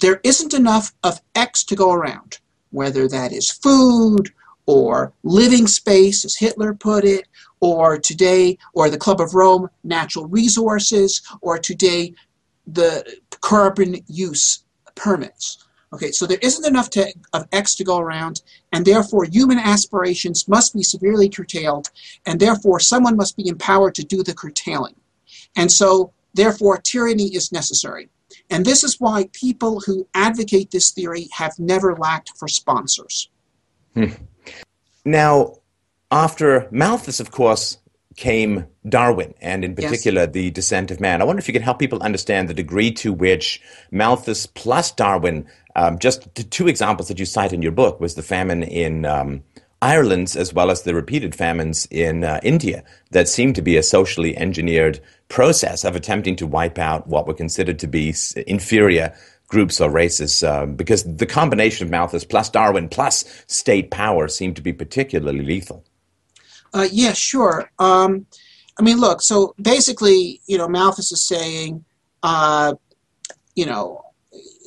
There 0.00 0.20
isn't 0.24 0.54
enough 0.54 0.92
of 1.02 1.20
X 1.34 1.64
to 1.64 1.76
go 1.76 1.92
around, 1.92 2.38
whether 2.70 3.08
that 3.08 3.32
is 3.32 3.50
food 3.50 4.30
or 4.66 5.12
living 5.22 5.66
space, 5.66 6.24
as 6.24 6.36
Hitler 6.36 6.74
put 6.74 7.04
it, 7.04 7.26
or 7.64 7.98
today, 7.98 8.58
or 8.74 8.90
the 8.90 8.98
Club 8.98 9.20
of 9.20 9.34
Rome, 9.34 9.68
natural 9.82 10.26
resources, 10.26 11.22
or 11.40 11.58
today, 11.58 12.12
the 12.66 13.18
carbon 13.40 13.96
use 14.06 14.64
permits. 14.94 15.64
Okay, 15.94 16.10
so 16.10 16.26
there 16.26 16.38
isn't 16.42 16.66
enough 16.66 16.90
to, 16.90 17.12
of 17.32 17.46
X 17.52 17.74
to 17.76 17.84
go 17.84 17.98
around, 17.98 18.42
and 18.72 18.84
therefore 18.84 19.24
human 19.24 19.58
aspirations 19.58 20.46
must 20.48 20.74
be 20.74 20.82
severely 20.82 21.28
curtailed, 21.28 21.90
and 22.26 22.38
therefore 22.38 22.80
someone 22.80 23.16
must 23.16 23.36
be 23.36 23.48
empowered 23.48 23.94
to 23.94 24.04
do 24.04 24.22
the 24.22 24.34
curtailing. 24.34 24.96
And 25.56 25.70
so, 25.70 26.12
therefore, 26.34 26.78
tyranny 26.78 27.34
is 27.34 27.52
necessary. 27.52 28.08
And 28.50 28.66
this 28.66 28.84
is 28.84 29.00
why 29.00 29.28
people 29.32 29.80
who 29.86 30.06
advocate 30.14 30.70
this 30.70 30.90
theory 30.90 31.28
have 31.32 31.58
never 31.58 31.96
lacked 31.96 32.32
for 32.36 32.48
sponsors. 32.48 33.30
Hmm. 33.94 34.12
Now, 35.04 35.58
after 36.14 36.68
Malthus, 36.70 37.18
of 37.18 37.32
course, 37.32 37.76
came 38.14 38.66
Darwin, 38.88 39.34
and 39.40 39.64
in 39.64 39.74
particular 39.74 40.22
yes. 40.22 40.30
the 40.30 40.50
descent 40.52 40.92
of 40.92 41.00
man. 41.00 41.20
I 41.20 41.24
wonder 41.24 41.40
if 41.40 41.48
you 41.48 41.52
could 41.52 41.62
help 41.62 41.80
people 41.80 42.00
understand 42.02 42.48
the 42.48 42.54
degree 42.54 42.92
to 42.92 43.12
which 43.12 43.60
Malthus 43.90 44.46
plus 44.46 44.92
Darwin, 44.92 45.44
um, 45.74 45.98
just 45.98 46.32
two 46.52 46.68
examples 46.68 47.08
that 47.08 47.18
you 47.18 47.26
cite 47.26 47.52
in 47.52 47.62
your 47.62 47.72
book, 47.72 47.98
was 47.98 48.14
the 48.14 48.22
famine 48.22 48.62
in 48.62 49.04
um, 49.04 49.42
Ireland 49.82 50.36
as 50.38 50.54
well 50.54 50.70
as 50.70 50.82
the 50.82 50.94
repeated 50.94 51.34
famines 51.34 51.88
in 51.90 52.22
uh, 52.22 52.38
India 52.44 52.84
that 53.10 53.28
seemed 53.28 53.56
to 53.56 53.62
be 53.62 53.76
a 53.76 53.82
socially 53.82 54.36
engineered 54.36 55.00
process 55.28 55.84
of 55.84 55.96
attempting 55.96 56.36
to 56.36 56.46
wipe 56.46 56.78
out 56.78 57.08
what 57.08 57.26
were 57.26 57.34
considered 57.34 57.80
to 57.80 57.88
be 57.88 58.14
inferior 58.46 59.12
groups 59.48 59.80
or 59.80 59.90
races, 59.90 60.44
uh, 60.44 60.66
because 60.66 61.02
the 61.02 61.26
combination 61.26 61.84
of 61.84 61.90
Malthus 61.90 62.24
plus 62.24 62.48
Darwin 62.48 62.88
plus 62.88 63.24
state 63.48 63.90
power 63.90 64.28
seemed 64.28 64.54
to 64.54 64.62
be 64.62 64.72
particularly 64.72 65.42
lethal. 65.42 65.84
Uh, 66.74 66.88
yeah, 66.90 67.12
sure. 67.12 67.70
Um, 67.78 68.26
I 68.78 68.82
mean, 68.82 68.98
look. 68.98 69.22
So 69.22 69.54
basically, 69.62 70.40
you 70.46 70.58
know, 70.58 70.68
Malthus 70.68 71.12
is 71.12 71.26
saying, 71.26 71.84
uh, 72.22 72.74
you 73.54 73.64
know, 73.64 74.02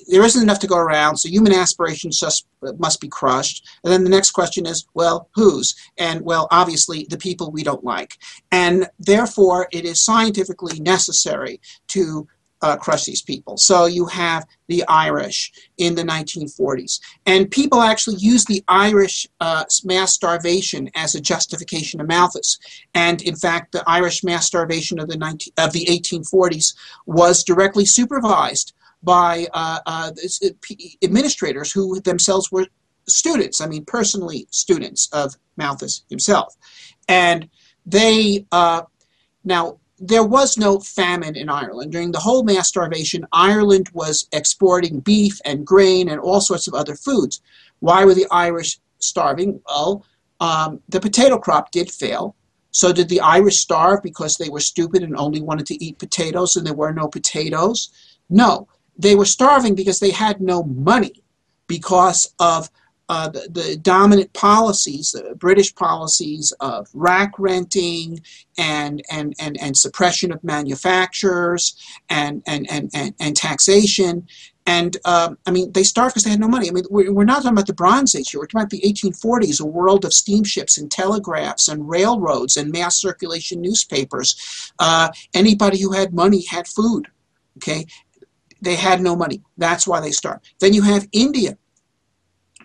there 0.08 0.24
isn't 0.24 0.42
enough 0.42 0.60
to 0.60 0.68
go 0.68 0.78
around, 0.78 1.18
so 1.18 1.28
human 1.28 1.54
aspirations 1.54 2.18
just 2.18 2.48
must 2.80 3.02
be 3.02 3.10
crushed. 3.10 3.68
And 3.84 3.92
then 3.92 4.06
the 4.06 4.10
next 4.10 4.32
question 4.32 4.66
is, 4.66 4.86
well, 4.94 5.28
whose? 5.36 5.76
And 5.98 6.22
well, 6.22 6.48
obviously, 6.50 7.06
the 7.10 7.18
people 7.18 7.52
we 7.52 7.62
don't 7.62 7.84
like. 7.84 8.18
And 8.50 8.88
therefore, 9.00 9.68
it 9.74 9.84
is 9.84 10.02
scientifically 10.02 10.80
necessary 10.80 11.60
to 11.90 12.26
uh, 12.62 12.78
crush 12.78 13.06
these 13.06 13.22
people. 13.22 13.58
So 13.58 13.86
you 13.86 14.06
have 14.08 14.46
the 14.68 14.84
Irish 14.88 15.52
in 15.78 15.96
the 15.96 16.04
1940s. 16.04 17.00
And 17.26 17.50
people 17.50 17.82
actually 17.82 18.18
use 18.18 18.46
the 18.46 18.64
Irish 18.68 19.28
uh, 19.40 19.66
mass 19.84 20.14
starvation 20.14 20.90
as 20.96 21.16
a 21.16 21.22
justification 21.22 22.02
of 22.02 22.08
Malthus. 22.08 22.58
And 22.94 23.22
in 23.22 23.36
fact, 23.36 23.72
the 23.72 23.84
Irish 23.88 24.24
mass 24.24 24.46
starvation 24.46 25.00
of 25.00 25.08
the, 25.08 25.18
19, 25.18 25.54
of 25.58 25.72
the 25.72 25.86
1840s 25.86 26.76
was 27.06 27.44
directly 27.44 27.86
supervised 27.86 28.74
by 29.04 29.48
uh, 29.54 29.80
uh, 29.86 30.12
administrators 31.04 31.72
who 31.72 32.00
themselves 32.02 32.52
were 32.52 32.66
students, 33.08 33.62
I 33.62 33.68
mean, 33.68 33.86
personally 33.86 34.48
students 34.52 35.08
of 35.14 35.36
Malthus 35.56 36.04
himself. 36.10 36.56
And 37.08 37.50
they, 37.86 38.46
uh, 38.52 38.82
now, 39.46 39.80
there 40.00 40.24
was 40.24 40.58
no 40.58 40.80
famine 40.80 41.36
in 41.36 41.50
Ireland. 41.50 41.92
During 41.92 42.12
the 42.12 42.20
whole 42.20 42.44
mass 42.44 42.68
starvation, 42.68 43.26
Ireland 43.32 43.90
was 43.94 44.28
exporting 44.32 45.00
beef 45.00 45.40
and 45.44 45.66
grain 45.66 46.10
and 46.10 46.20
all 46.20 46.42
sorts 46.42 46.68
of 46.68 46.74
other 46.74 46.96
foods. 46.96 47.42
Why 47.80 48.06
were 48.06 48.14
the 48.14 48.28
Irish 48.30 48.80
starving? 49.00 49.60
Well, 49.68 50.06
um, 50.40 50.82
the 50.90 51.00
potato 51.00 51.38
crop 51.40 51.72
did 51.72 51.90
fail. 51.90 52.36
So 52.72 52.94
did 52.94 53.10
the 53.10 53.22
Irish 53.22 53.58
starve 53.58 54.04
because 54.04 54.36
they 54.36 54.50
were 54.50 54.60
stupid 54.60 55.02
and 55.02 55.16
only 55.16 55.42
wanted 55.42 55.66
to 55.68 55.84
eat 55.84 55.98
potatoes 55.98 56.56
and 56.56 56.66
there 56.66 56.76
were 56.76 56.94
no 56.94 57.08
potatoes? 57.08 57.90
No. 58.30 58.68
They 59.00 59.16
were 59.16 59.26
starving 59.26 59.74
because 59.74 60.00
they 60.00 60.12
had 60.12 60.42
no 60.42 60.64
money 60.64 61.24
because 61.66 62.34
of 62.40 62.70
uh, 63.10 63.30
the, 63.30 63.48
the, 63.52 63.78
dominant 63.78 64.34
policies, 64.34 65.12
the 65.12 65.36
British 65.36 65.74
policies 65.76 66.52
of 66.60 66.90
rack 66.94 67.32
renting 67.40 68.20
and, 68.58 69.02
and, 69.10 69.34
and, 69.40 69.58
and 69.62 69.78
suppression 69.78 70.32
of 70.32 70.44
manufacturers 70.44 71.82
and, 72.10 72.44
and, 72.48 72.70
and, 72.70 72.90
and, 72.94 73.14
and 73.20 73.36
taxation. 73.36 74.28
And 74.66 74.98
um, 75.06 75.38
I 75.46 75.52
mean, 75.52 75.72
they 75.72 75.84
starved 75.84 76.16
because 76.16 76.26
they 76.26 76.32
had 76.32 76.42
no 76.42 76.50
money. 76.50 76.68
I 76.68 76.72
mean, 76.74 76.84
we're, 76.90 77.14
we're, 77.14 77.24
not 77.24 77.38
talking 77.38 77.52
about 77.52 77.68
the 77.68 77.74
Bronze 77.74 78.14
Age 78.14 78.32
here. 78.32 78.42
We're 78.42 78.48
talking 78.48 78.64
about 78.64 78.70
the 78.72 78.82
1840s, 78.82 79.62
a 79.62 79.66
world 79.66 80.04
of 80.04 80.14
steamships 80.14 80.78
and 80.78 80.92
telegraphs 80.92 81.70
and 81.70 81.88
railroads 81.88 82.58
and 82.58 82.74
mass 82.74 83.00
circulation 83.00 83.62
newspapers. 83.62 84.74
Uh, 84.78 85.10
anybody 85.34 85.80
who 85.80 85.94
had 85.94 86.14
money 86.14 86.44
had 86.44 86.68
food. 86.68 87.08
Okay, 87.58 87.86
they 88.62 88.76
had 88.76 89.02
no 89.02 89.16
money. 89.16 89.42
That's 89.58 89.88
why 89.88 90.02
they 90.02 90.12
starved. 90.12 90.52
Then 90.60 90.74
you 90.74 90.82
have 90.82 91.08
India 91.14 91.58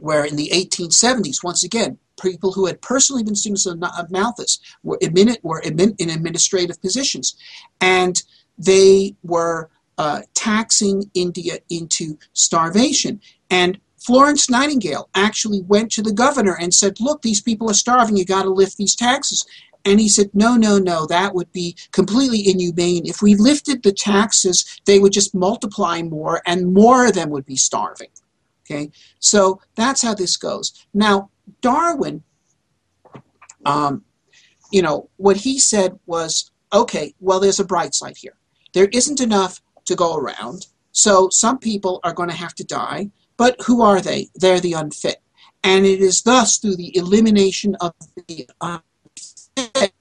where 0.03 0.25
in 0.25 0.37
the 0.37 0.51
1870s, 0.53 1.45
once 1.45 1.65
again, 1.65 1.99
people 2.21 2.53
who 2.53 2.67
had 2.67 2.81
personally 2.81 3.23
been 3.23 3.35
students 3.35 3.67
of 3.67 4.11
Malthus 4.11 4.59
were, 4.83 4.99
admitted, 5.03 5.39
were 5.43 5.61
in 5.61 5.81
administrative 5.81 6.81
positions. 6.81 7.37
And 7.81 8.23
they 8.59 9.15
were 9.23 9.71
uh, 9.99 10.23
taxing 10.35 11.11
India 11.15 11.59
into 11.71 12.19
starvation. 12.33 13.21
And 13.51 13.79
Florence 13.99 14.51
Nightingale 14.51 15.09
actually 15.15 15.63
went 15.63 15.93
to 15.93 16.03
the 16.03 16.13
governor 16.13 16.57
and 16.59 16.75
said, 16.75 17.01
Look, 17.01 17.23
these 17.23 17.41
people 17.41 17.71
are 17.71 17.75
starving, 17.75 18.17
you 18.17 18.25
got 18.25 18.43
to 18.43 18.51
lift 18.51 18.77
these 18.77 18.97
taxes. 18.97 19.47
And 19.85 20.01
he 20.01 20.09
said, 20.09 20.31
No, 20.33 20.57
no, 20.57 20.79
no, 20.79 21.07
that 21.07 21.35
would 21.35 21.53
be 21.53 21.77
completely 21.93 22.49
inhumane. 22.49 23.07
If 23.07 23.23
we 23.23 23.35
lifted 23.35 23.83
the 23.83 23.93
taxes, 23.93 24.81
they 24.87 24.99
would 24.99 25.13
just 25.13 25.35
multiply 25.35 26.03
more, 26.03 26.43
and 26.47 26.73
more 26.73 27.07
of 27.07 27.15
them 27.15 27.31
would 27.31 27.47
be 27.47 27.57
starving. 27.57 28.09
Okay, 28.73 28.91
so 29.19 29.61
that's 29.75 30.01
how 30.01 30.15
this 30.15 30.37
goes. 30.37 30.87
Now, 30.95 31.31
Darwin, 31.61 32.23
um, 33.67 34.03
you 34.71 34.81
know, 34.81 35.11
what 35.17 35.37
he 35.37 35.59
said 35.59 35.99
was, 36.07 36.51
okay, 36.73 37.15
well, 37.21 37.39
there's 37.39 37.61
a 37.61 37.65
bright 37.65 37.95
side 37.95 38.17
here. 38.17 38.37
There 38.73 38.89
isn't 38.93 39.21
enough 39.21 39.61
to 39.85 39.95
go 39.95 40.17
around, 40.17 40.67
so 40.93 41.29
some 41.31 41.59
people 41.59 42.01
are 42.03 42.15
going 42.15 42.31
to 42.31 42.35
have 42.35 42.55
to 42.55 42.65
die. 42.65 43.11
But 43.37 43.57
who 43.67 43.83
are 43.83 44.01
they? 44.01 44.31
They're 44.35 44.61
the 44.61 44.73
unfit. 44.75 45.17
And 45.65 45.85
it 45.85 46.01
is 46.01 46.23
thus 46.23 46.59
through 46.59 46.77
the 46.77 46.97
elimination 46.97 47.77
of 47.81 47.93
the 48.29 48.49
unfit 48.61 49.93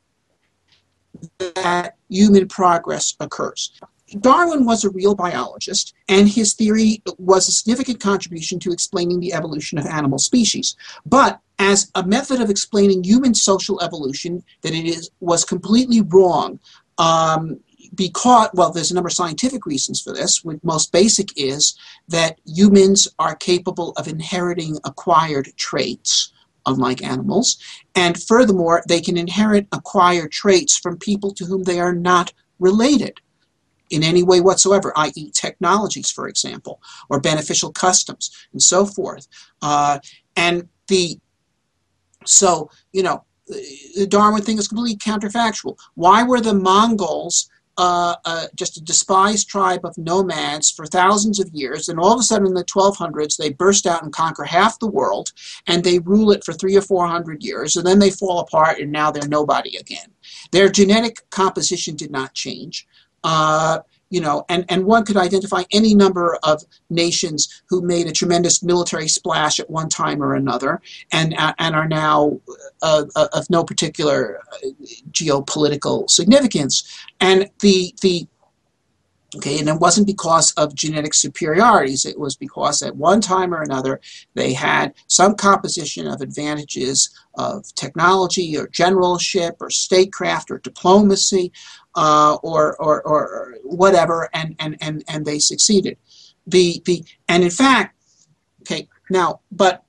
that 1.56 1.98
human 2.10 2.48
progress 2.48 3.16
occurs. 3.20 3.74
Darwin 4.20 4.66
was 4.66 4.84
a 4.84 4.90
real 4.90 5.16
biologist, 5.16 5.94
and 6.10 6.28
his 6.28 6.54
theory 6.54 7.02
was 7.18 7.48
a 7.48 7.52
significant 7.52 8.00
contribution 8.00 8.60
to 8.60 8.72
explaining 8.72 9.20
the 9.20 9.34
evolution 9.34 9.78
of 9.78 9.86
animal 9.86 10.20
species. 10.20 10.76
But 11.06 11.40
as 11.60 11.92
a 11.96 12.04
method 12.04 12.42
of 12.42 12.50
explaining 12.50 13.04
human 13.04 13.34
social 13.34 13.82
evolution, 13.82 14.44
that 14.62 14.74
it 14.74 14.86
is 14.86 15.10
was 15.20 15.46
completely 15.46 16.02
wrong. 16.02 16.60
Um, 16.98 17.60
because 17.96 18.50
well 18.54 18.72
there's 18.72 18.92
a 18.92 18.94
number 18.94 19.08
of 19.08 19.14
scientific 19.14 19.66
reasons 19.66 20.02
for 20.02 20.14
this 20.14 20.42
the 20.42 20.60
most 20.64 20.92
basic 20.92 21.30
is 21.38 21.78
that 22.08 22.40
humans 22.46 23.08
are 23.20 23.36
capable 23.36 23.92
of 23.98 24.08
inheriting 24.08 24.78
acquired 24.86 25.50
traits 25.58 26.32
unlike 26.66 27.04
animals 27.04 27.58
and 27.96 28.22
furthermore 28.22 28.84
they 28.88 29.02
can 29.02 29.18
inherit 29.18 29.68
acquired 29.72 30.32
traits 30.32 30.78
from 30.78 30.98
people 30.98 31.34
to 31.34 31.46
whom 31.46 31.64
they 31.64 31.80
are 31.80 31.94
not 31.94 32.32
related 32.60 33.20
in 33.92 34.04
any 34.04 34.24
way 34.24 34.42
whatsoever, 34.42 34.94
i.e., 34.96 35.32
technologies, 35.32 36.10
for 36.10 36.28
example, 36.28 36.82
or 37.10 37.20
beneficial 37.20 37.72
customs, 37.72 38.32
and 38.54 38.62
so 38.62 38.86
forth. 38.86 39.28
Uh, 39.62 40.00
and 40.36 40.68
the 40.88 41.20
so 42.26 42.70
you 42.94 43.04
know 43.04 43.24
the 43.48 44.08
Darwin 44.08 44.44
thing 44.44 44.58
is 44.58 44.68
completely 44.68 44.98
counterfactual. 44.98 45.78
Why 45.96 46.24
were 46.24 46.42
the 46.42 46.54
Mongols 46.54 47.50
uh, 47.78 48.16
uh, 48.26 48.46
just 48.56 48.78
a 48.78 48.84
despised 48.84 49.50
tribe 49.50 49.86
of 49.86 49.98
nomads 49.98 50.70
for 50.70 50.86
thousands 50.86 51.40
of 51.40 51.50
years, 51.50 51.90
and 51.90 52.00
all 52.00 52.14
of 52.14 52.20
a 52.20 52.24
sudden 52.24 52.48
in 52.48 52.54
the 52.54 52.66
1200s 52.66 53.38
they 53.38 53.50
burst 53.50 53.88
out 53.88 54.04
and 54.04 54.14
conquer 54.14 54.44
half 54.44 54.78
the 54.80 54.88
world, 54.88 55.32
and 55.68 55.84
they 55.84 56.00
rule 56.00 56.32
it 56.32 56.44
for 56.44 56.54
three 56.54 56.76
or 56.76 56.82
four 56.82 57.08
hundred 57.08 57.44
years, 57.44 57.76
and 57.76 57.86
then 57.86 58.00
they 58.00 58.12
fall 58.12 58.40
apart, 58.40 58.80
and 58.80 58.92
now 58.92 59.10
they're 59.10 59.28
nobody 59.28 59.78
again. 59.78 60.08
Their 60.52 60.70
genetic 60.70 61.30
composition 61.30 61.96
did 61.96 62.12
not 62.12 62.34
change. 62.34 62.88
Uh, 63.24 63.80
you 64.12 64.20
know, 64.20 64.46
and, 64.50 64.66
and 64.68 64.86
one 64.86 65.06
could 65.06 65.18
identify 65.18 65.64
any 65.72 65.96
number 65.96 66.38
of 66.44 66.62
nations 66.90 67.64
who 67.70 67.82
made 67.82 68.08
a 68.08 68.12
tremendous 68.12 68.62
military 68.62 69.08
splash 69.08 69.60
at 69.60 69.70
one 69.70 69.88
time 69.88 70.22
or 70.22 70.36
another 70.36 70.82
and, 71.14 71.34
and 71.58 71.76
are 71.76 71.88
now 71.88 72.40
uh, 72.82 73.06
uh 73.16 73.28
of 73.34 73.50
no 73.50 73.64
particular 73.64 74.42
uh, 74.52 74.68
geopolitical 75.12 76.10
significance. 76.10 77.06
And 77.22 77.50
the, 77.62 77.96
the 78.02 78.28
Okay, 79.38 79.60
and 79.60 79.70
it 79.70 79.80
wasn't 79.80 80.08
because 80.08 80.52
of 80.54 80.76
genetic 80.76 81.14
superiorities. 81.14 82.04
It 82.04 82.20
was 82.20 82.36
because 82.36 82.82
at 82.82 82.98
one 82.98 83.22
time 83.22 83.54
or 83.54 83.62
another 83.62 84.02
they 84.34 84.52
had 84.52 84.94
some 85.08 85.36
composition 85.36 86.06
of 86.06 86.20
advantages 86.20 87.10
of 87.36 87.74
technology 87.76 88.58
or 88.58 88.68
generalship 88.68 89.56
or 89.62 89.70
statecraft 89.70 90.52
or 90.52 90.58
diplomacy 90.58 91.54
uh, 91.96 92.36
or, 92.44 92.76
or, 92.82 93.02
or 93.04 93.56
whatever, 93.64 94.30
and, 94.34 94.54
and, 94.60 94.76
and, 94.82 95.06
and 95.08 95.26
they 95.26 95.40
succeeded. 95.40 95.98
The, 96.46 96.82
the, 96.86 97.06
and 97.30 97.42
in 97.42 97.52
fact, 97.52 97.96
Okay, 98.62 98.88
now, 99.10 99.42
but 99.52 99.84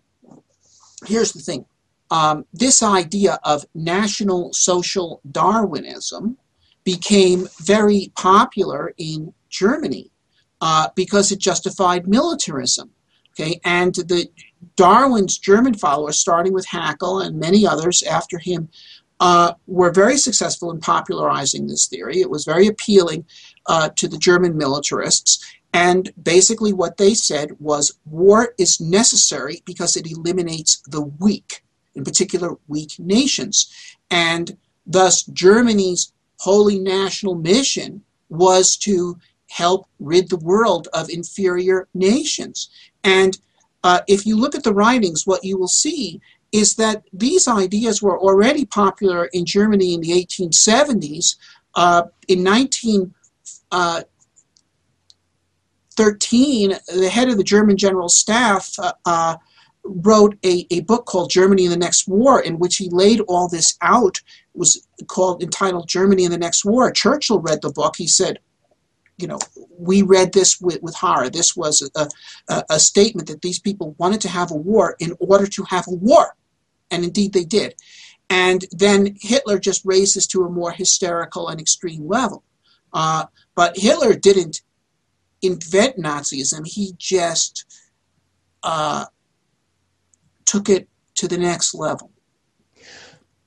here's 1.06 1.32
the 1.32 1.40
thing. 1.40 1.66
Um, 2.10 2.46
this 2.52 2.82
idea 2.82 3.38
of 3.44 3.64
national 3.74 4.52
social 4.52 5.20
Darwinism 5.30 6.38
became 6.84 7.48
very 7.60 8.10
popular 8.16 8.94
in 8.98 9.32
Germany 9.48 10.10
uh, 10.60 10.88
because 10.94 11.32
it 11.32 11.38
justified 11.38 12.08
militarism. 12.08 12.90
Okay, 13.32 13.60
and 13.64 13.94
the 13.94 14.28
Darwin's 14.76 15.38
German 15.38 15.74
followers, 15.74 16.20
starting 16.20 16.52
with 16.52 16.66
Haeckel 16.66 17.20
and 17.20 17.40
many 17.40 17.66
others 17.66 18.02
after 18.02 18.38
him, 18.38 18.68
uh, 19.20 19.54
were 19.66 19.90
very 19.90 20.16
successful 20.16 20.70
in 20.70 20.80
popularizing 20.80 21.66
this 21.66 21.86
theory. 21.86 22.20
It 22.20 22.28
was 22.28 22.44
very 22.44 22.66
appealing 22.66 23.24
uh, 23.66 23.90
to 23.96 24.08
the 24.08 24.18
German 24.18 24.56
militarists. 24.56 25.44
And 25.72 26.12
basically, 26.22 26.72
what 26.72 26.98
they 26.98 27.14
said 27.14 27.52
was 27.58 27.98
war 28.04 28.52
is 28.58 28.80
necessary 28.80 29.62
because 29.64 29.96
it 29.96 30.10
eliminates 30.10 30.82
the 30.88 31.02
weak, 31.02 31.62
in 31.94 32.04
particular, 32.04 32.56
weak 32.68 32.98
nations. 32.98 33.72
And 34.10 34.58
thus, 34.86 35.22
Germany's 35.22 36.12
holy 36.42 36.78
national 36.78 37.36
mission 37.36 38.02
was 38.28 38.76
to 38.76 39.16
help 39.48 39.86
rid 40.00 40.28
the 40.28 40.36
world 40.38 40.88
of 40.92 41.08
inferior 41.08 41.86
nations. 41.94 42.68
And 43.04 43.38
uh, 43.84 44.00
if 44.08 44.26
you 44.26 44.36
look 44.36 44.56
at 44.56 44.64
the 44.64 44.74
writings, 44.74 45.24
what 45.24 45.44
you 45.44 45.56
will 45.56 45.68
see 45.68 46.20
is 46.50 46.74
that 46.76 47.04
these 47.12 47.46
ideas 47.46 48.02
were 48.02 48.18
already 48.18 48.64
popular 48.64 49.26
in 49.26 49.46
Germany 49.46 49.94
in 49.94 50.00
the 50.00 50.10
1870s. 50.10 51.36
Uh, 51.76 52.02
in 52.26 52.42
1913, 52.42 53.12
uh, 56.72 56.78
the 56.88 57.08
head 57.08 57.28
of 57.28 57.36
the 57.36 57.44
German 57.44 57.76
General 57.76 58.08
Staff 58.08 58.72
uh, 58.80 58.92
uh, 59.06 59.36
wrote 59.84 60.36
a, 60.44 60.66
a 60.70 60.80
book 60.80 61.06
called 61.06 61.30
Germany 61.30 61.66
in 61.66 61.70
the 61.70 61.76
Next 61.76 62.08
War, 62.08 62.40
in 62.40 62.58
which 62.58 62.78
he 62.78 62.88
laid 62.90 63.20
all 63.20 63.48
this 63.48 63.76
out. 63.80 64.20
It 64.54 64.58
was 64.58 64.86
called 65.04 65.42
entitled 65.42 65.88
Germany 65.88 66.24
in 66.24 66.30
the 66.30 66.38
Next 66.38 66.64
War. 66.64 66.90
Churchill 66.90 67.40
read 67.40 67.62
the 67.62 67.72
book. 67.72 67.94
He 67.96 68.06
said, 68.06 68.38
you 69.18 69.26
know, 69.26 69.38
we 69.78 70.02
read 70.02 70.32
this 70.32 70.60
with, 70.60 70.82
with 70.82 70.94
horror. 70.94 71.30
This 71.30 71.56
was 71.56 71.88
a, 71.94 72.08
a, 72.48 72.64
a, 72.70 72.80
statement 72.80 73.28
that 73.28 73.42
these 73.42 73.58
people 73.58 73.94
wanted 73.98 74.20
to 74.22 74.28
have 74.28 74.50
a 74.50 74.56
war 74.56 74.96
in 74.98 75.14
order 75.20 75.46
to 75.46 75.64
have 75.64 75.86
a 75.86 75.94
war. 75.94 76.34
And 76.90 77.04
indeed 77.04 77.32
they 77.32 77.44
did. 77.44 77.74
And 78.30 78.64
then 78.72 79.16
Hitler 79.20 79.58
just 79.58 79.82
raised 79.84 80.16
this 80.16 80.26
to 80.28 80.44
a 80.44 80.50
more 80.50 80.72
hysterical 80.72 81.48
and 81.48 81.60
extreme 81.60 82.08
level. 82.08 82.42
Uh, 82.92 83.26
but 83.54 83.76
Hitler 83.76 84.14
didn't 84.14 84.62
invent 85.42 85.98
Nazism, 85.98 86.66
he 86.66 86.94
just 86.96 87.66
uh, 88.62 89.06
took 90.44 90.68
it 90.68 90.88
to 91.16 91.28
the 91.28 91.38
next 91.38 91.74
level. 91.74 92.11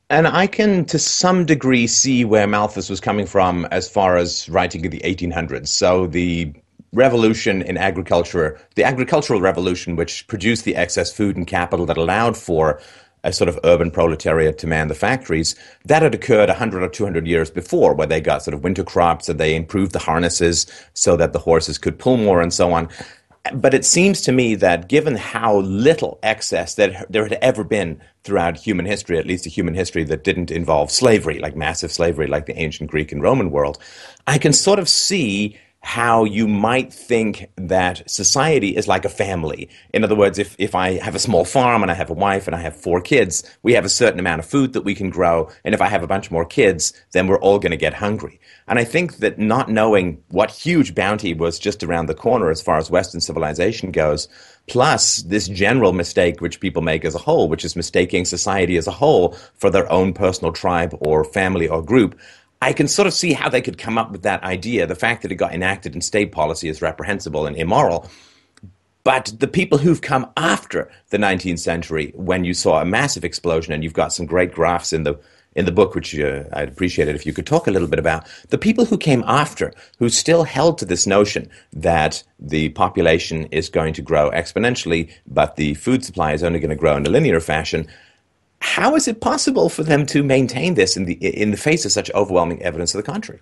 And 0.09 0.27
I 0.27 0.45
can, 0.45 0.85
to 0.85 0.99
some 0.99 1.45
degree, 1.45 1.87
see 1.87 2.25
where 2.25 2.45
Malthus 2.45 2.89
was 2.89 2.99
coming 2.99 3.25
from 3.25 3.65
as 3.71 3.89
far 3.89 4.17
as 4.17 4.47
writing 4.49 4.85
in 4.85 4.91
the 4.91 4.99
1800s. 4.99 5.67
So 5.67 6.05
the 6.05 6.53
revolution 6.93 7.63
in 7.63 7.75
agriculture, 7.77 8.59
the 8.75 8.83
agricultural 8.83 9.41
revolution, 9.41 9.95
which 9.95 10.27
produced 10.27 10.63
the 10.63 10.75
excess 10.75 11.11
food 11.11 11.37
and 11.37 11.47
capital 11.47 11.87
that 11.87 11.97
allowed 11.97 12.37
for 12.37 12.79
a 13.23 13.33
sort 13.33 13.49
of 13.49 13.59
urban 13.63 13.89
proletariat 13.89 14.59
to 14.59 14.67
man 14.67 14.87
the 14.87 14.93
factories, 14.93 15.55
that 15.85 16.03
had 16.03 16.13
occurred 16.13 16.49
100 16.49 16.83
or 16.83 16.89
200 16.89 17.25
years 17.25 17.49
before, 17.49 17.95
where 17.95 18.05
they 18.05 18.21
got 18.21 18.43
sort 18.43 18.53
of 18.53 18.63
winter 18.63 18.83
crops 18.83 19.27
and 19.27 19.39
they 19.39 19.55
improved 19.55 19.93
the 19.93 19.99
harnesses 19.99 20.67
so 20.93 21.17
that 21.17 21.33
the 21.33 21.39
horses 21.39 21.79
could 21.79 21.97
pull 21.97 22.17
more 22.17 22.41
and 22.41 22.53
so 22.53 22.71
on 22.71 22.87
but 23.53 23.73
it 23.73 23.85
seems 23.85 24.21
to 24.21 24.31
me 24.31 24.55
that 24.55 24.87
given 24.87 25.15
how 25.15 25.57
little 25.59 26.19
excess 26.23 26.75
that 26.75 27.11
there 27.11 27.23
had 27.23 27.37
ever 27.41 27.63
been 27.63 28.01
throughout 28.23 28.57
human 28.57 28.85
history, 28.85 29.17
at 29.17 29.27
least 29.27 29.45
a 29.45 29.49
human 29.49 29.73
history 29.73 30.03
that 30.03 30.23
didn't 30.23 30.51
involve 30.51 30.89
slavery, 30.89 31.39
like 31.39 31.55
massive 31.55 31.91
slavery, 31.91 32.27
like 32.27 32.45
the 32.45 32.57
ancient 32.57 32.89
Greek 32.89 33.11
and 33.11 33.21
Roman 33.21 33.51
world, 33.51 33.77
I 34.25 34.37
can 34.37 34.53
sort 34.53 34.79
of 34.79 34.89
see 34.89 35.57
how 35.85 36.23
you 36.23 36.47
might 36.47 36.91
think 36.91 37.47
that 37.57 38.09
society 38.09 38.75
is 38.75 38.87
like 38.87 39.05
a 39.05 39.09
family. 39.09 39.69
In 39.93 40.03
other 40.03 40.15
words, 40.15 40.39
if, 40.39 40.55
if 40.57 40.73
I 40.73 40.93
have 40.93 41.13
a 41.13 41.19
small 41.19 41.45
farm 41.45 41.83
and 41.83 41.91
I 41.91 41.93
have 41.93 42.09
a 42.09 42.13
wife 42.13 42.47
and 42.47 42.55
I 42.55 42.59
have 42.61 42.75
four 42.75 42.99
kids, 42.99 43.43
we 43.61 43.73
have 43.73 43.85
a 43.85 43.89
certain 43.89 44.19
amount 44.19 44.39
of 44.39 44.47
food 44.47 44.73
that 44.73 44.81
we 44.81 44.95
can 44.95 45.11
grow. 45.11 45.47
And 45.63 45.75
if 45.75 45.81
I 45.81 45.87
have 45.87 46.01
a 46.01 46.07
bunch 46.07 46.31
more 46.31 46.43
kids, 46.43 46.91
then 47.11 47.27
we're 47.27 47.39
all 47.39 47.59
going 47.59 47.69
to 47.69 47.77
get 47.77 47.93
hungry. 47.93 48.39
And 48.67 48.79
I 48.79 48.83
think 48.83 49.17
that 49.17 49.37
not 49.37 49.69
knowing 49.69 50.23
what 50.29 50.49
huge 50.49 50.95
bounty 50.95 51.35
was 51.35 51.59
just 51.59 51.83
around 51.83 52.07
the 52.07 52.15
corner 52.15 52.49
as 52.49 52.63
far 52.63 52.79
as 52.79 52.89
Western 52.89 53.21
civilization 53.21 53.91
goes, 53.91 54.27
plus 54.65 55.17
this 55.21 55.47
general 55.47 55.93
mistake 55.93 56.41
which 56.41 56.59
people 56.59 56.81
make 56.81 57.05
as 57.05 57.13
a 57.13 57.19
whole, 57.19 57.47
which 57.47 57.63
is 57.63 57.75
mistaking 57.75 58.25
society 58.25 58.75
as 58.77 58.87
a 58.87 58.91
whole 58.91 59.37
for 59.53 59.69
their 59.69 59.89
own 59.91 60.13
personal 60.13 60.51
tribe 60.51 60.97
or 61.01 61.23
family 61.23 61.67
or 61.67 61.83
group, 61.83 62.19
I 62.61 62.73
can 62.73 62.87
sort 62.87 63.07
of 63.07 63.13
see 63.13 63.33
how 63.33 63.49
they 63.49 63.61
could 63.61 63.77
come 63.77 63.97
up 63.97 64.11
with 64.11 64.23
that 64.23 64.43
idea. 64.43 64.87
The 64.87 64.95
fact 64.95 65.21
that 65.21 65.31
it 65.31 65.35
got 65.35 65.53
enacted 65.53 65.95
in 65.95 66.01
state 66.01 66.31
policy 66.31 66.69
is 66.69 66.81
reprehensible 66.81 67.45
and 67.45 67.55
immoral. 67.55 68.09
But 69.03 69.33
the 69.37 69.47
people 69.47 69.77
who've 69.77 70.01
come 70.01 70.31
after 70.35 70.89
the 71.09 71.17
19th 71.17 71.59
century, 71.59 72.11
when 72.15 72.43
you 72.43 72.55
saw 72.55 72.81
a 72.81 72.85
massive 72.85 73.23
explosion, 73.23 73.71
and 73.71 73.83
you've 73.83 73.93
got 73.93 74.13
some 74.13 74.25
great 74.25 74.51
graphs 74.51 74.93
in 74.93 75.03
the 75.03 75.19
in 75.55 75.65
the 75.65 75.71
book, 75.71 75.95
which 75.95 76.19
uh, 76.19 76.43
I'd 76.51 76.67
appreciate 76.67 77.07
it 77.07 77.15
if 77.15 77.25
you 77.25 77.31
could 77.31 77.47
talk 77.47 77.65
a 77.65 77.71
little 77.71 77.87
bit 77.87 77.99
about 77.99 78.27
the 78.49 78.57
people 78.57 78.85
who 78.85 78.97
came 78.97 79.23
after, 79.25 79.73
who 79.99 80.09
still 80.09 80.43
held 80.43 80.77
to 80.79 80.85
this 80.85 81.07
notion 81.07 81.49
that 81.71 82.23
the 82.37 82.69
population 82.69 83.45
is 83.51 83.69
going 83.69 83.93
to 83.93 84.01
grow 84.01 84.29
exponentially, 84.31 85.09
but 85.25 85.55
the 85.55 85.75
food 85.75 86.03
supply 86.03 86.33
is 86.33 86.43
only 86.43 86.59
going 86.59 86.71
to 86.71 86.75
grow 86.75 86.97
in 86.97 87.05
a 87.05 87.09
linear 87.09 87.39
fashion 87.39 87.87
how 88.65 88.95
is 88.95 89.07
it 89.07 89.21
possible 89.21 89.69
for 89.69 89.83
them 89.83 90.07
to 90.07 90.23
maintain 90.23 90.73
this 90.73 90.97
in 90.97 91.05
the 91.05 91.13
in 91.13 91.51
the 91.51 91.57
face 91.57 91.85
of 91.85 91.91
such 91.91 92.09
overwhelming 92.11 92.61
evidence 92.63 92.91
to 92.91 92.97
the 92.97 93.03
contrary? 93.03 93.39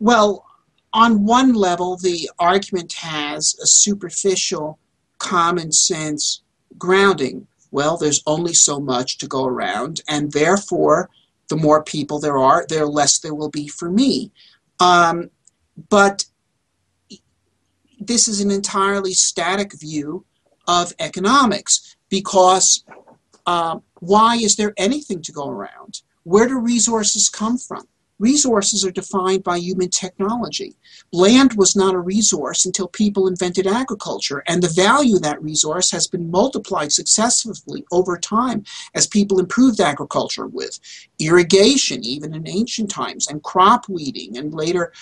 Well, 0.00 0.46
on 0.94 1.26
one 1.26 1.52
level, 1.52 1.96
the 1.96 2.30
argument 2.38 2.94
has 2.94 3.54
a 3.62 3.66
superficial 3.66 4.78
common 5.18 5.70
sense 5.70 6.40
grounding. 6.78 7.46
Well, 7.70 7.98
there's 7.98 8.22
only 8.26 8.54
so 8.54 8.80
much 8.80 9.18
to 9.18 9.26
go 9.26 9.44
around, 9.44 10.00
and 10.08 10.32
therefore, 10.32 11.10
the 11.48 11.56
more 11.56 11.84
people 11.84 12.18
there 12.18 12.38
are, 12.38 12.64
the 12.66 12.86
less 12.86 13.18
there 13.18 13.34
will 13.34 13.50
be 13.50 13.68
for 13.68 13.90
me. 13.90 14.32
Um, 14.80 15.30
but 15.90 16.24
this 18.00 18.28
is 18.28 18.40
an 18.40 18.50
entirely 18.50 19.12
static 19.12 19.78
view 19.78 20.24
of 20.66 20.94
economics 20.98 21.96
because 22.08 22.82
uh, 23.46 23.78
why 24.00 24.36
is 24.36 24.56
there 24.56 24.74
anything 24.76 25.22
to 25.22 25.32
go 25.32 25.48
around? 25.48 26.02
Where 26.24 26.46
do 26.46 26.58
resources 26.58 27.28
come 27.28 27.58
from? 27.58 27.86
Resources 28.18 28.84
are 28.84 28.92
defined 28.92 29.42
by 29.42 29.56
human 29.56 29.90
technology. 29.90 30.76
Land 31.12 31.54
was 31.54 31.74
not 31.74 31.94
a 31.94 31.98
resource 31.98 32.64
until 32.64 32.86
people 32.86 33.26
invented 33.26 33.66
agriculture, 33.66 34.44
and 34.46 34.62
the 34.62 34.68
value 34.68 35.16
of 35.16 35.22
that 35.22 35.42
resource 35.42 35.90
has 35.90 36.06
been 36.06 36.30
multiplied 36.30 36.92
successively 36.92 37.84
over 37.90 38.16
time 38.16 38.62
as 38.94 39.08
people 39.08 39.40
improved 39.40 39.80
agriculture 39.80 40.46
with 40.46 40.78
irrigation, 41.18 42.04
even 42.04 42.32
in 42.32 42.46
ancient 42.46 42.90
times, 42.90 43.26
and 43.26 43.42
crop 43.42 43.88
weeding, 43.88 44.36
and 44.38 44.54
later 44.54 44.92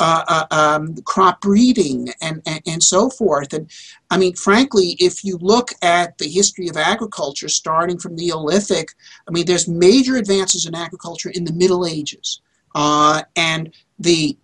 uh, 0.00 0.24
uh, 0.28 0.46
um, 0.50 0.94
crop 1.04 1.40
breeding 1.40 2.08
and, 2.20 2.42
and, 2.46 2.60
and, 2.66 2.82
so 2.82 3.10
forth. 3.10 3.52
And 3.52 3.70
I 4.10 4.18
mean, 4.18 4.34
frankly, 4.34 4.96
if 4.98 5.24
you 5.24 5.38
look 5.40 5.70
at 5.82 6.18
the 6.18 6.28
history 6.28 6.68
of 6.68 6.76
agriculture 6.76 7.48
starting 7.48 7.98
from 7.98 8.14
Neolithic, 8.14 8.88
I 9.26 9.30
mean, 9.30 9.46
there's 9.46 9.68
major 9.68 10.16
advances 10.16 10.66
in 10.66 10.74
agriculture 10.74 11.30
in 11.30 11.44
the 11.44 11.52
Middle 11.52 11.86
Ages. 11.86 12.40
Uh, 12.74 13.22
and 13.36 13.74
the, 13.98 14.36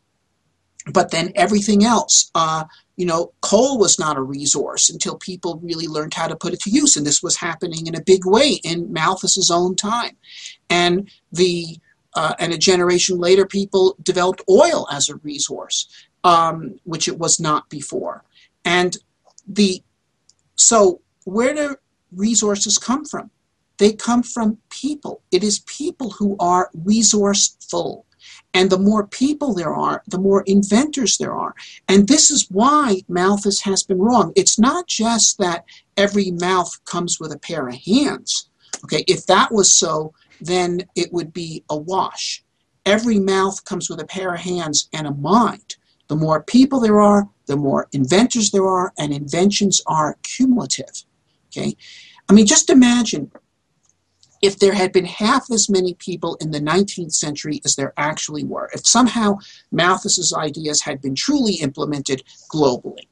but 0.93 1.11
then 1.11 1.33
everything 1.35 1.85
else, 1.85 2.31
uh, 2.35 2.65
you 2.97 3.07
know, 3.07 3.33
coal 3.41 3.79
was 3.79 3.99
not 3.99 4.17
a 4.17 4.23
resource 4.23 4.91
until 4.91 5.17
people 5.17 5.61
really 5.63 5.87
learned 5.87 6.15
how 6.15 6.29
to 6.29 6.37
put 6.37 6.53
it 6.53 6.61
to 6.61 6.71
use. 6.71 6.97
And 6.97 7.07
this 7.07 7.23
was 7.23 7.37
happening 7.37 7.87
in 7.87 7.95
a 7.95 8.03
big 8.03 8.25
way 8.25 8.61
in 8.65 8.93
Malthus's 8.93 9.51
own 9.51 9.77
time. 9.77 10.17
And 10.71 11.11
the, 11.33 11.79
uh, 12.15 12.35
and 12.39 12.53
a 12.53 12.59
generation 12.59 13.19
later, 13.19 13.47
people 13.47 13.97
developed 14.03 14.43
oil 14.49 14.87
as 14.91 15.09
a 15.09 15.17
resource, 15.17 15.89
um, 16.23 16.79
which 16.85 17.09
it 17.09 17.19
was 17.19 17.41
not 17.41 17.69
before. 17.69 18.25
And 18.65 18.97
the 19.47 19.83
so 20.57 21.01
where 21.25 21.55
do 21.55 21.77
resources 22.13 22.79
come 22.79 23.05
from? 23.05 23.31
They 23.79 23.93
come 23.93 24.23
from 24.23 24.59
people. 24.71 25.23
It 25.33 25.43
is 25.43 25.61
people 25.61 26.11
who 26.11 26.37
are 26.39 26.71
resourceful. 26.73 28.07
And 28.55 28.71
the 28.71 28.79
more 28.79 29.07
people 29.07 29.53
there 29.53 29.75
are, 29.75 30.03
the 30.07 30.19
more 30.19 30.43
inventors 30.47 31.19
there 31.19 31.35
are. 31.35 31.55
And 31.89 32.07
this 32.07 32.31
is 32.31 32.49
why 32.51 33.03
Malthus 33.09 33.61
has 33.63 33.83
been 33.83 33.99
wrong. 33.99 34.33
It's 34.37 34.59
not 34.59 34.87
just 34.87 35.39
that 35.39 35.65
every 35.97 36.31
mouth 36.31 36.73
comes 36.85 37.19
with 37.19 37.33
a 37.33 37.39
pair 37.39 37.69
of 37.69 37.75
hands. 37.75 38.49
Okay, 38.85 39.05
if 39.09 39.27
that 39.27 39.53
was 39.53 39.73
so, 39.73 40.15
then 40.41 40.83
it 40.95 41.13
would 41.13 41.33
be 41.33 41.65
a 41.71 41.77
wash. 41.77 42.43
Every 42.87 43.19
mouth 43.19 43.65
comes 43.65 43.89
with 43.89 44.01
a 44.01 44.07
pair 44.07 44.35
of 44.35 44.41
hands 44.41 44.89
and 44.93 45.07
a 45.07 45.15
mind. 45.15 45.77
The 46.09 46.17
more 46.17 46.43
people 46.43 46.81
there 46.81 47.01
are, 47.01 47.29
the 47.47 47.57
more 47.57 47.89
inventors 47.93 48.51
there 48.51 48.67
are, 48.67 48.93
and 48.99 49.13
inventions 49.13 49.81
are 49.87 50.19
cumulative. 50.23 51.05
Okay? 51.49 51.77
I 52.29 52.33
mean, 52.33 52.47
just 52.47 52.71
imagine 52.71 53.31
if 54.43 54.59
there 54.59 54.75
had 54.75 54.93
been 54.93 55.07
half 55.07 55.51
as 55.51 55.71
many 55.71 55.95
people 55.95 56.37
in 56.41 56.51
the 56.51 56.61
19th 56.61 57.15
century 57.15 57.63
as 57.65 57.77
there 57.77 57.95
actually 57.97 58.45
were, 58.45 58.69
if 58.75 58.87
somehow 58.87 59.39
Malthus's 59.73 60.35
ideas 60.37 60.83
had 60.83 61.01
been 61.01 61.15
truly 61.15 61.55
implemented 61.55 62.23
globally. 62.53 63.09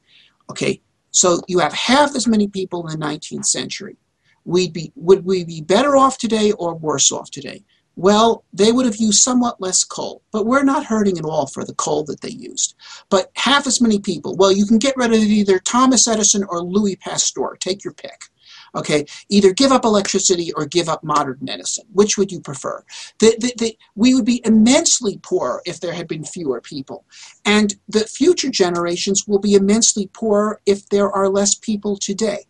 Okay, 0.51 0.83
so 1.11 1.41
you 1.49 1.59
have 1.61 1.73
half 1.73 2.15
as 2.15 2.27
many 2.27 2.49
people 2.49 2.87
in 2.87 2.99
the 2.99 3.07
19th 3.07 3.47
century. 3.47 3.97
We'd 4.45 4.73
be, 4.73 4.93
would 4.97 5.25
we 5.25 5.45
be 5.45 5.61
better 5.61 5.97
off 5.97 6.19
today 6.19 6.53
or 6.53 6.75
worse 6.75 7.13
off 7.13 7.31
today? 7.31 7.65
Well, 7.95 8.45
they 8.53 8.73
would 8.73 8.87
have 8.87 8.97
used 8.97 9.23
somewhat 9.23 9.61
less 9.61 9.85
coal, 9.85 10.23
but 10.33 10.47
we're 10.47 10.63
not 10.63 10.87
hurting 10.87 11.19
at 11.19 11.25
all 11.25 11.47
for 11.47 11.65
the 11.65 11.75
coal 11.75 12.05
that 12.05 12.23
they 12.23 12.31
used. 12.31 12.75
But 13.11 13.31
half 13.37 13.67
as 13.67 13.83
many 13.83 13.99
people, 13.99 14.35
well, 14.37 14.51
you 14.51 14.65
can 14.65 14.79
get 14.79 14.97
rid 14.97 15.13
of 15.13 15.19
either 15.19 15.59
Thomas 15.59 16.09
Edison 16.09 16.45
or 16.45 16.63
Louis 16.63 16.97
Pasteur. 16.97 17.57
Take 17.61 17.85
your 17.85 17.93
pick. 17.93 18.25
Okay, 18.75 19.05
either 19.29 19.53
give 19.53 19.71
up 19.71 19.85
electricity 19.85 20.51
or 20.55 20.65
give 20.65 20.89
up 20.89 21.05
modern 21.05 21.37
medicine. 21.43 21.85
Which 21.93 22.17
would 22.17 22.33
you 22.33 22.41
prefer? 22.41 22.83
The, 23.19 23.37
the, 23.39 23.53
the, 23.59 23.79
we 23.95 24.15
would 24.15 24.25
be 24.25 24.41
immensely 24.47 25.19
poorer 25.19 25.61
if 25.67 25.81
there 25.81 25.93
had 25.93 26.09
been 26.09 26.25
fewer 26.25 26.63
people. 26.63 27.05
And 27.45 27.75
the 27.89 28.01
future 28.01 28.51
generations 28.51 29.29
will 29.29 29.41
be 29.41 29.55
immensely 29.55 30.07
poorer 30.07 30.61
if 30.65 30.89
there 30.89 31.11
are 31.11 31.29
less 31.29 31.55
people 31.55 31.97
today. 31.99 32.47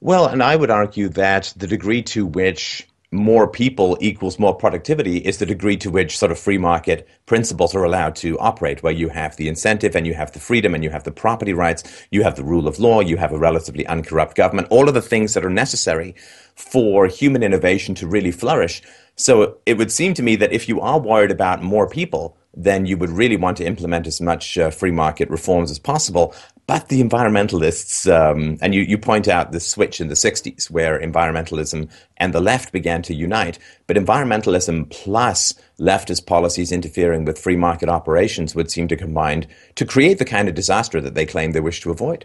Well, 0.00 0.26
and 0.26 0.42
I 0.42 0.56
would 0.56 0.70
argue 0.70 1.08
that 1.10 1.52
the 1.56 1.66
degree 1.66 2.02
to 2.02 2.26
which 2.26 2.86
more 3.14 3.46
people 3.46 3.96
equals 4.00 4.38
more 4.38 4.54
productivity 4.54 5.18
is 5.18 5.38
the 5.38 5.46
degree 5.46 5.76
to 5.76 5.90
which 5.90 6.18
sort 6.18 6.32
of 6.32 6.38
free 6.38 6.58
market 6.58 7.08
principles 7.26 7.74
are 7.74 7.84
allowed 7.84 8.16
to 8.16 8.38
operate, 8.38 8.82
where 8.82 8.92
you 8.92 9.08
have 9.08 9.36
the 9.36 9.48
incentive 9.48 9.94
and 9.94 10.06
you 10.06 10.14
have 10.14 10.32
the 10.32 10.40
freedom 10.40 10.74
and 10.74 10.82
you 10.82 10.90
have 10.90 11.04
the 11.04 11.12
property 11.12 11.52
rights, 11.52 11.84
you 12.10 12.24
have 12.24 12.34
the 12.34 12.44
rule 12.44 12.66
of 12.66 12.80
law, 12.80 13.00
you 13.00 13.16
have 13.16 13.32
a 13.32 13.38
relatively 13.38 13.86
uncorrupt 13.86 14.36
government, 14.36 14.66
all 14.70 14.88
of 14.88 14.94
the 14.94 15.00
things 15.00 15.34
that 15.34 15.44
are 15.44 15.50
necessary 15.50 16.14
for 16.56 17.06
human 17.06 17.42
innovation 17.42 17.94
to 17.94 18.06
really 18.06 18.32
flourish. 18.32 18.82
So 19.16 19.58
it 19.64 19.78
would 19.78 19.92
seem 19.92 20.12
to 20.14 20.22
me 20.22 20.34
that 20.36 20.52
if 20.52 20.68
you 20.68 20.80
are 20.80 20.98
worried 20.98 21.30
about 21.30 21.62
more 21.62 21.88
people, 21.88 22.36
then 22.56 22.86
you 22.86 22.96
would 22.96 23.10
really 23.10 23.36
want 23.36 23.56
to 23.58 23.64
implement 23.64 24.06
as 24.06 24.20
much 24.20 24.58
uh, 24.58 24.70
free 24.70 24.90
market 24.90 25.30
reforms 25.30 25.70
as 25.70 25.78
possible. 25.78 26.34
But 26.66 26.88
the 26.88 27.02
environmentalists, 27.02 28.10
um, 28.10 28.56
and 28.62 28.74
you, 28.74 28.80
you 28.82 28.96
point 28.96 29.28
out 29.28 29.52
the 29.52 29.60
switch 29.60 30.00
in 30.00 30.08
the 30.08 30.14
60s 30.14 30.70
where 30.70 30.98
environmentalism 30.98 31.90
and 32.16 32.32
the 32.32 32.40
left 32.40 32.72
began 32.72 33.02
to 33.02 33.14
unite, 33.14 33.58
but 33.86 33.96
environmentalism 33.96 34.88
plus 34.90 35.52
leftist 35.78 36.24
policies 36.26 36.72
interfering 36.72 37.26
with 37.26 37.38
free 37.38 37.56
market 37.56 37.90
operations 37.90 38.54
would 38.54 38.70
seem 38.70 38.88
to 38.88 38.96
combine 38.96 39.46
to 39.74 39.84
create 39.84 40.18
the 40.18 40.24
kind 40.24 40.48
of 40.48 40.54
disaster 40.54 41.02
that 41.02 41.14
they 41.14 41.26
claim 41.26 41.52
they 41.52 41.60
wish 41.60 41.82
to 41.82 41.90
avoid. 41.90 42.24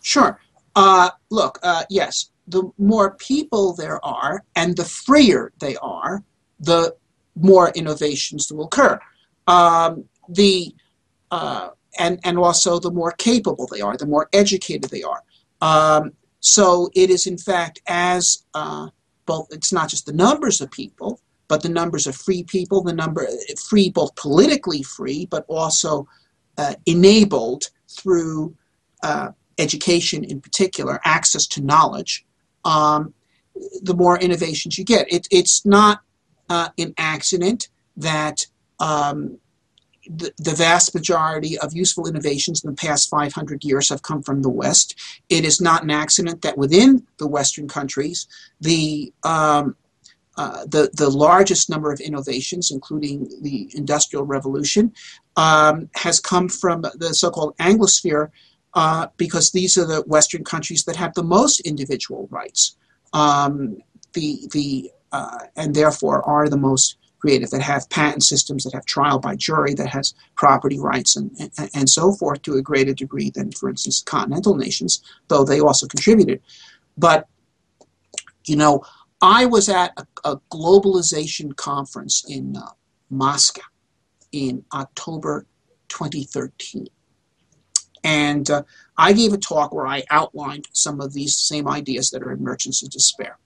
Sure. 0.00 0.40
Uh, 0.76 1.10
look, 1.30 1.58
uh, 1.62 1.84
yes, 1.90 2.30
the 2.48 2.70
more 2.78 3.16
people 3.16 3.74
there 3.74 4.04
are 4.04 4.44
and 4.56 4.76
the 4.76 4.84
freer 4.84 5.52
they 5.58 5.76
are, 5.76 6.22
the 6.58 6.94
more 7.36 7.70
innovations 7.70 8.50
will 8.50 8.64
occur. 8.64 8.98
Um, 9.46 10.04
the 10.28 10.74
uh, 11.30 11.70
and 11.98 12.18
and 12.24 12.38
also 12.38 12.78
the 12.78 12.90
more 12.90 13.12
capable 13.12 13.66
they 13.66 13.80
are, 13.80 13.96
the 13.96 14.06
more 14.06 14.28
educated 14.32 14.90
they 14.90 15.02
are. 15.02 15.22
Um, 15.60 16.12
so 16.40 16.90
it 16.94 17.10
is 17.10 17.26
in 17.26 17.38
fact 17.38 17.80
as 17.86 18.44
uh, 18.54 18.88
both. 19.26 19.48
It's 19.50 19.72
not 19.72 19.88
just 19.88 20.06
the 20.06 20.12
numbers 20.12 20.60
of 20.60 20.70
people, 20.70 21.20
but 21.48 21.62
the 21.62 21.68
numbers 21.68 22.06
of 22.06 22.16
free 22.16 22.42
people, 22.44 22.82
the 22.82 22.92
number 22.92 23.26
free 23.68 23.90
both 23.90 24.14
politically 24.16 24.82
free, 24.82 25.26
but 25.26 25.44
also 25.48 26.06
uh, 26.58 26.74
enabled 26.86 27.64
through 27.88 28.54
uh, 29.02 29.28
education 29.58 30.24
in 30.24 30.40
particular, 30.40 31.00
access 31.04 31.46
to 31.46 31.60
knowledge. 31.60 32.24
Um, 32.64 33.14
the 33.82 33.94
more 33.94 34.18
innovations 34.18 34.78
you 34.78 34.84
get, 34.84 35.12
it, 35.12 35.28
it's 35.30 35.64
not 35.64 36.00
uh, 36.48 36.70
an 36.78 36.94
accident 36.98 37.68
that 37.96 38.46
um, 38.80 39.38
the, 40.06 40.54
vast 40.54 40.94
majority 40.94 41.58
of 41.58 41.72
useful 41.72 42.06
innovations 42.06 42.62
in 42.62 42.70
the 42.70 42.76
past 42.76 43.08
500 43.10 43.64
years 43.64 43.88
have 43.88 44.02
come 44.02 44.22
from 44.22 44.42
the 44.42 44.48
West. 44.48 44.94
It 45.28 45.44
is 45.44 45.60
not 45.60 45.82
an 45.82 45.90
accident 45.90 46.42
that 46.42 46.58
within 46.58 47.06
the 47.18 47.26
Western 47.26 47.68
countries, 47.68 48.26
the 48.60 49.12
um, 49.22 49.76
uh, 50.36 50.64
the, 50.66 50.90
the 50.94 51.08
largest 51.08 51.70
number 51.70 51.92
of 51.92 52.00
innovations, 52.00 52.72
including 52.72 53.30
the 53.42 53.70
Industrial 53.74 54.24
Revolution, 54.24 54.92
um, 55.36 55.88
has 55.94 56.18
come 56.18 56.48
from 56.48 56.82
the 56.82 57.14
so 57.14 57.30
called 57.30 57.56
Anglosphere 57.58 58.30
uh, 58.74 59.06
because 59.16 59.52
these 59.52 59.78
are 59.78 59.84
the 59.84 60.02
Western 60.08 60.42
countries 60.42 60.84
that 60.84 60.96
have 60.96 61.14
the 61.14 61.22
most 61.22 61.60
individual 61.60 62.26
rights. 62.32 62.76
Um, 63.12 63.78
the, 64.14 64.48
the, 64.50 64.90
uh, 65.12 65.38
and 65.54 65.72
therefore 65.72 66.28
are 66.28 66.48
the 66.48 66.56
most 66.56 66.96
creative, 67.24 67.48
that 67.48 67.62
have 67.62 67.88
patent 67.88 68.22
systems, 68.22 68.64
that 68.64 68.74
have 68.74 68.84
trial 68.84 69.18
by 69.18 69.34
jury, 69.34 69.72
that 69.72 69.88
has 69.88 70.12
property 70.36 70.78
rights, 70.78 71.16
and, 71.16 71.30
and, 71.40 71.70
and 71.74 71.88
so 71.88 72.12
forth 72.12 72.42
to 72.42 72.56
a 72.56 72.60
greater 72.60 72.92
degree 72.92 73.30
than, 73.30 73.50
for 73.50 73.70
instance, 73.70 74.02
continental 74.02 74.54
nations, 74.54 75.02
though 75.28 75.42
they 75.42 75.58
also 75.58 75.86
contributed. 75.86 76.42
But, 76.98 77.26
you 78.44 78.56
know, 78.56 78.82
I 79.22 79.46
was 79.46 79.70
at 79.70 79.92
a, 79.96 80.06
a 80.32 80.36
globalization 80.52 81.56
conference 81.56 82.26
in 82.28 82.58
uh, 82.58 82.68
Moscow 83.08 83.62
in 84.30 84.62
October 84.74 85.46
2013. 85.88 86.88
And 88.02 88.50
uh, 88.50 88.64
I 88.98 89.14
gave 89.14 89.32
a 89.32 89.38
talk 89.38 89.72
where 89.72 89.86
I 89.86 90.02
outlined 90.10 90.68
some 90.72 91.00
of 91.00 91.14
these 91.14 91.36
same 91.36 91.66
ideas 91.68 92.10
that 92.10 92.22
are 92.22 92.32
in 92.32 92.42
Merchants 92.42 92.82
of 92.82 92.90
Despair. 92.90 93.38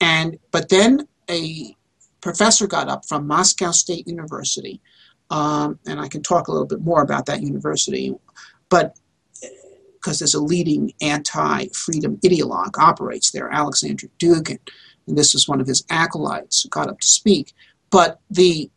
And 0.00 0.38
but 0.50 0.70
then 0.70 1.06
a 1.28 1.76
professor 2.28 2.66
got 2.66 2.90
up 2.90 3.06
from 3.06 3.26
Moscow 3.26 3.70
State 3.70 4.06
University, 4.06 4.82
um, 5.30 5.78
and 5.86 5.98
I 5.98 6.08
can 6.08 6.22
talk 6.22 6.48
a 6.48 6.52
little 6.52 6.66
bit 6.66 6.82
more 6.82 7.00
about 7.00 7.24
that 7.24 7.40
university, 7.40 8.14
but 8.68 8.98
because 9.94 10.18
there's 10.18 10.34
a 10.34 10.42
leading 10.42 10.92
anti-freedom 11.00 12.18
ideologue 12.18 12.78
operates 12.78 13.30
there, 13.30 13.48
Alexander 13.50 14.08
Dugin, 14.18 14.58
and 15.06 15.16
this 15.16 15.34
is 15.34 15.48
one 15.48 15.58
of 15.58 15.66
his 15.66 15.86
acolytes 15.88 16.66
got 16.66 16.90
up 16.90 17.00
to 17.00 17.06
speak. 17.06 17.54
But 17.88 18.20
the 18.28 18.70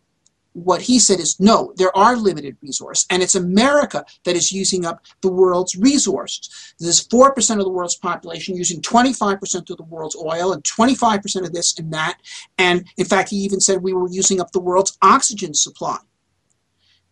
what 0.54 0.82
he 0.82 1.00
said 1.00 1.20
is 1.20 1.40
no, 1.40 1.74
there 1.78 1.96
are 1.96 2.16
limited 2.16 2.58
resources, 2.62 3.06
and 3.10 3.24
it's 3.24 3.36
America 3.36 4.06
that 4.26 4.36
is 4.36 4.52
using 4.52 4.86
up 4.86 5.04
the 5.22 5.32
world's 5.32 5.76
resources. 5.76 6.74
There's 6.80 7.08
4% 7.08 7.58
of 7.58 7.64
the 7.64 7.70
world's 7.70 7.96
population 7.96 8.56
using 8.56 8.82
25% 8.82 9.70
of 9.70 9.78
the 9.78 9.84
world's 9.84 10.16
oil 10.16 10.54
and 10.54 10.64
25% 10.64 11.46
of 11.46 11.54
this 11.54 11.78
and 11.78 11.94
that. 11.94 12.18
And 12.58 12.86
in 12.98 13.06
fact, 13.06 13.30
he 13.30 13.38
even 13.38 13.60
said 13.62 13.82
we 13.82 13.94
were 13.94 14.10
using 14.10 14.42
up 14.42 14.52
the 14.52 14.60
world's 14.60 14.98
oxygen 15.02 15.54
supply. 15.54 15.98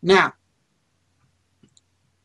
Now, 0.01 0.33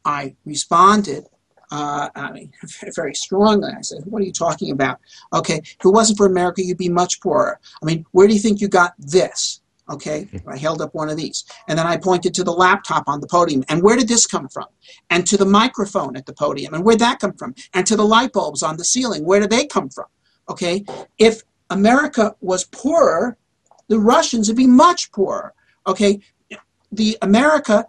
I 0.04 0.36
responded 0.44 1.26
uh, 1.70 2.08
I 2.14 2.30
mean, 2.30 2.52
very 2.94 3.14
strongly. 3.14 3.72
I 3.76 3.80
said, 3.80 4.02
What 4.04 4.22
are 4.22 4.24
you 4.24 4.32
talking 4.32 4.70
about? 4.70 5.00
Okay, 5.32 5.56
if 5.56 5.84
it 5.84 5.88
wasn't 5.88 6.18
for 6.18 6.26
America, 6.26 6.62
you'd 6.62 6.78
be 6.78 6.88
much 6.88 7.20
poorer. 7.20 7.58
I 7.82 7.86
mean, 7.86 8.06
where 8.12 8.28
do 8.28 8.34
you 8.34 8.38
think 8.38 8.60
you 8.60 8.68
got 8.68 8.94
this? 8.98 9.60
Okay, 9.90 10.26
I 10.46 10.56
held 10.56 10.80
up 10.80 10.94
one 10.94 11.10
of 11.10 11.16
these. 11.16 11.44
And 11.68 11.78
then 11.78 11.86
I 11.86 11.98
pointed 11.98 12.32
to 12.34 12.44
the 12.44 12.52
laptop 12.52 13.04
on 13.06 13.20
the 13.20 13.26
podium. 13.26 13.64
And 13.68 13.82
where 13.82 13.96
did 13.96 14.08
this 14.08 14.26
come 14.26 14.48
from? 14.48 14.66
And 15.10 15.26
to 15.26 15.36
the 15.36 15.44
microphone 15.44 16.16
at 16.16 16.24
the 16.24 16.32
podium. 16.32 16.72
And 16.72 16.84
where'd 16.84 17.00
that 17.00 17.20
come 17.20 17.34
from? 17.34 17.54
And 17.74 17.86
to 17.86 17.96
the 17.96 18.04
light 18.04 18.32
bulbs 18.32 18.62
on 18.62 18.78
the 18.78 18.84
ceiling. 18.84 19.26
Where 19.26 19.40
did 19.40 19.50
they 19.50 19.66
come 19.66 19.90
from? 19.90 20.06
Okay, 20.48 20.84
if 21.18 21.42
America 21.70 22.34
was 22.40 22.64
poorer, 22.64 23.36
the 23.88 23.98
Russians 23.98 24.48
would 24.48 24.56
be 24.56 24.66
much 24.66 25.10
poorer. 25.12 25.54
Okay, 25.86 26.20
the 26.92 27.18
America 27.22 27.86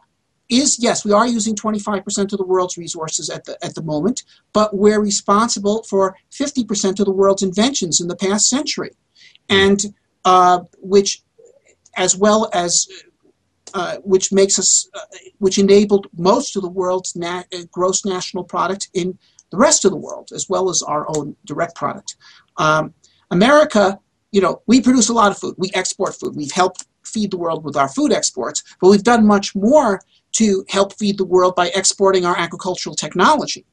is 0.50 0.78
yes, 0.80 1.04
we 1.04 1.12
are 1.12 1.28
using 1.28 1.56
25% 1.56 2.32
of 2.32 2.38
the 2.38 2.46
world's 2.46 2.78
resources 2.78 3.30
at 3.30 3.46
the 3.46 3.58
at 3.66 3.76
the 3.76 3.82
moment, 3.82 4.24
but 4.54 4.76
we're 4.76 5.02
responsible 5.02 5.84
for 5.84 6.16
50% 6.32 7.00
of 7.00 7.06
the 7.06 7.12
world's 7.12 7.42
inventions 7.42 8.00
in 8.00 8.08
the 8.08 8.16
past 8.16 8.48
century, 8.48 8.92
and 9.50 9.82
uh, 10.24 10.60
which 10.80 11.24
as 11.96 12.16
well 12.16 12.50
as 12.54 12.88
uh, 13.74 13.98
which 13.98 14.32
makes 14.32 14.58
us, 14.58 14.90
uh, 14.94 15.00
which 15.40 15.58
enabled 15.58 16.08
most 16.16 16.56
of 16.56 16.62
the 16.62 16.70
world's 16.70 17.16
na- 17.16 17.44
uh, 17.54 17.64
gross 17.72 18.06
national 18.06 18.44
product 18.44 18.90
in 18.94 19.18
the 19.52 19.58
rest 19.58 19.84
of 19.86 19.92
the 19.92 19.98
world, 19.98 20.30
as 20.34 20.48
well 20.48 20.70
as 20.70 20.82
our 20.82 21.06
own 21.10 21.36
direct 21.46 21.76
product. 21.76 22.16
Um, 22.58 22.94
America, 23.32 24.00
you 24.32 24.42
know, 24.42 24.62
we 24.66 24.82
produce 24.82 25.10
a 25.10 25.14
lot 25.14 25.32
of 25.32 25.38
food. 25.38 25.56
We 25.58 25.72
export 25.74 26.16
food. 26.16 26.36
We've 26.36 26.52
helped 26.52 26.86
feed 27.04 27.32
the 27.32 27.38
world 27.38 27.64
with 27.64 27.76
our 27.76 27.90
food 27.90 28.12
exports, 28.12 28.64
but 28.80 28.90
we've 28.90 29.04
done 29.04 29.26
much 29.28 29.56
more 29.56 30.02
to 30.34 30.66
help 30.70 30.98
feed 30.98 31.18
the 31.18 31.26
world 31.26 31.56
by 31.56 31.72
exporting 31.76 32.26
our 32.26 32.38
agricultural 32.38 32.96
technology. 32.96 33.66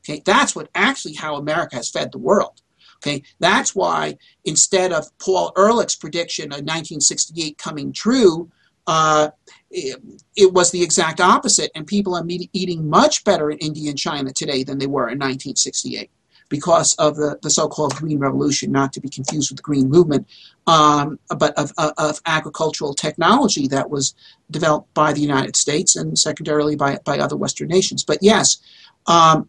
Okay, 0.00 0.22
that's 0.24 0.56
what 0.56 0.68
actually 0.74 1.14
how 1.14 1.36
America 1.36 1.76
has 1.76 1.90
fed 1.90 2.10
the 2.12 2.18
world. 2.18 2.60
Okay, 3.02 3.22
that's 3.40 3.74
why 3.74 4.16
instead 4.44 4.92
of 4.92 5.06
Paul 5.18 5.52
Ehrlich's 5.56 5.96
prediction 5.96 6.46
of 6.46 6.60
1968 6.60 7.58
coming 7.58 7.92
true, 7.92 8.48
uh, 8.86 9.30
it, 9.70 10.00
it, 10.36 10.52
was 10.52 10.70
the 10.70 10.82
exact 10.82 11.20
opposite, 11.20 11.72
and 11.74 11.84
people 11.86 12.14
are 12.14 12.24
eating 12.28 12.88
much 12.88 13.24
better 13.24 13.50
in 13.50 13.58
India 13.58 13.90
and 13.90 13.98
China 13.98 14.32
today 14.32 14.62
than 14.62 14.78
they 14.78 14.86
were 14.86 15.08
in 15.08 15.18
1968 15.18 16.10
because 16.48 16.94
of 16.96 17.16
the, 17.16 17.38
the 17.42 17.48
so-called 17.48 17.94
Green 17.94 18.18
Revolution, 18.18 18.70
not 18.70 18.92
to 18.92 19.00
be 19.00 19.08
confused 19.08 19.50
with 19.50 19.56
the 19.56 19.62
Green 19.62 19.88
Movement, 19.88 20.26
um, 20.66 21.18
but 21.38 21.56
of, 21.58 21.72
of, 21.78 21.92
of, 21.96 22.20
agricultural 22.26 22.92
technology 22.92 23.66
that 23.68 23.88
was 23.88 24.14
developed 24.50 24.92
by 24.92 25.14
the 25.14 25.20
United 25.20 25.56
States 25.56 25.96
and 25.96 26.18
secondarily 26.18 26.76
by, 26.76 26.98
by 27.04 27.18
other 27.18 27.36
Western 27.36 27.68
nations. 27.68 28.04
But 28.04 28.18
yes, 28.20 28.58
um, 29.06 29.48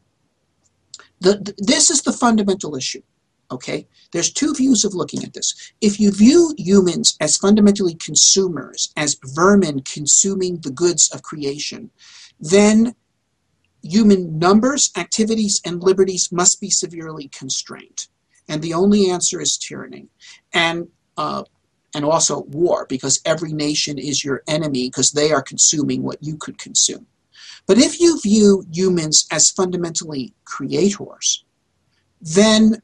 the, 1.19 1.33
the, 1.33 1.53
this 1.57 1.89
is 1.89 2.03
the 2.03 2.13
fundamental 2.13 2.75
issue. 2.75 3.01
Okay, 3.53 3.87
there's 4.11 4.33
two 4.33 4.51
views 4.55 4.83
of 4.83 4.95
looking 4.95 5.23
at 5.23 5.33
this. 5.33 5.53
If 5.79 5.99
you 5.99 6.11
view 6.11 6.55
humans 6.57 7.15
as 7.19 7.37
fundamentally 7.37 7.93
consumers, 7.93 8.91
as 8.97 9.19
vermin 9.23 9.81
consuming 9.81 10.57
the 10.57 10.71
goods 10.71 11.11
of 11.13 11.21
creation, 11.21 11.91
then 12.39 12.95
human 13.83 14.39
numbers, 14.39 14.91
activities, 14.97 15.61
and 15.63 15.83
liberties 15.83 16.31
must 16.31 16.59
be 16.59 16.71
severely 16.71 17.27
constrained. 17.27 18.07
And 18.49 18.61
the 18.61 18.73
only 18.73 19.11
answer 19.11 19.39
is 19.39 19.55
tyranny. 19.55 20.07
And 20.51 20.87
uh, 21.15 21.43
and 21.95 22.03
also 22.03 22.41
war, 22.45 22.87
because 22.89 23.21
every 23.23 23.53
nation 23.53 23.99
is 23.99 24.25
your 24.25 24.41
enemy 24.47 24.87
because 24.87 25.11
they 25.11 25.31
are 25.31 25.43
consuming 25.43 26.01
what 26.01 26.17
you 26.21 26.37
could 26.37 26.57
consume. 26.57 27.05
But 27.67 27.77
if 27.77 27.99
you 27.99 28.19
view 28.19 28.65
humans 28.71 29.27
as 29.29 29.51
fundamentally 29.51 30.33
creators, 30.43 31.45
then 32.19 32.81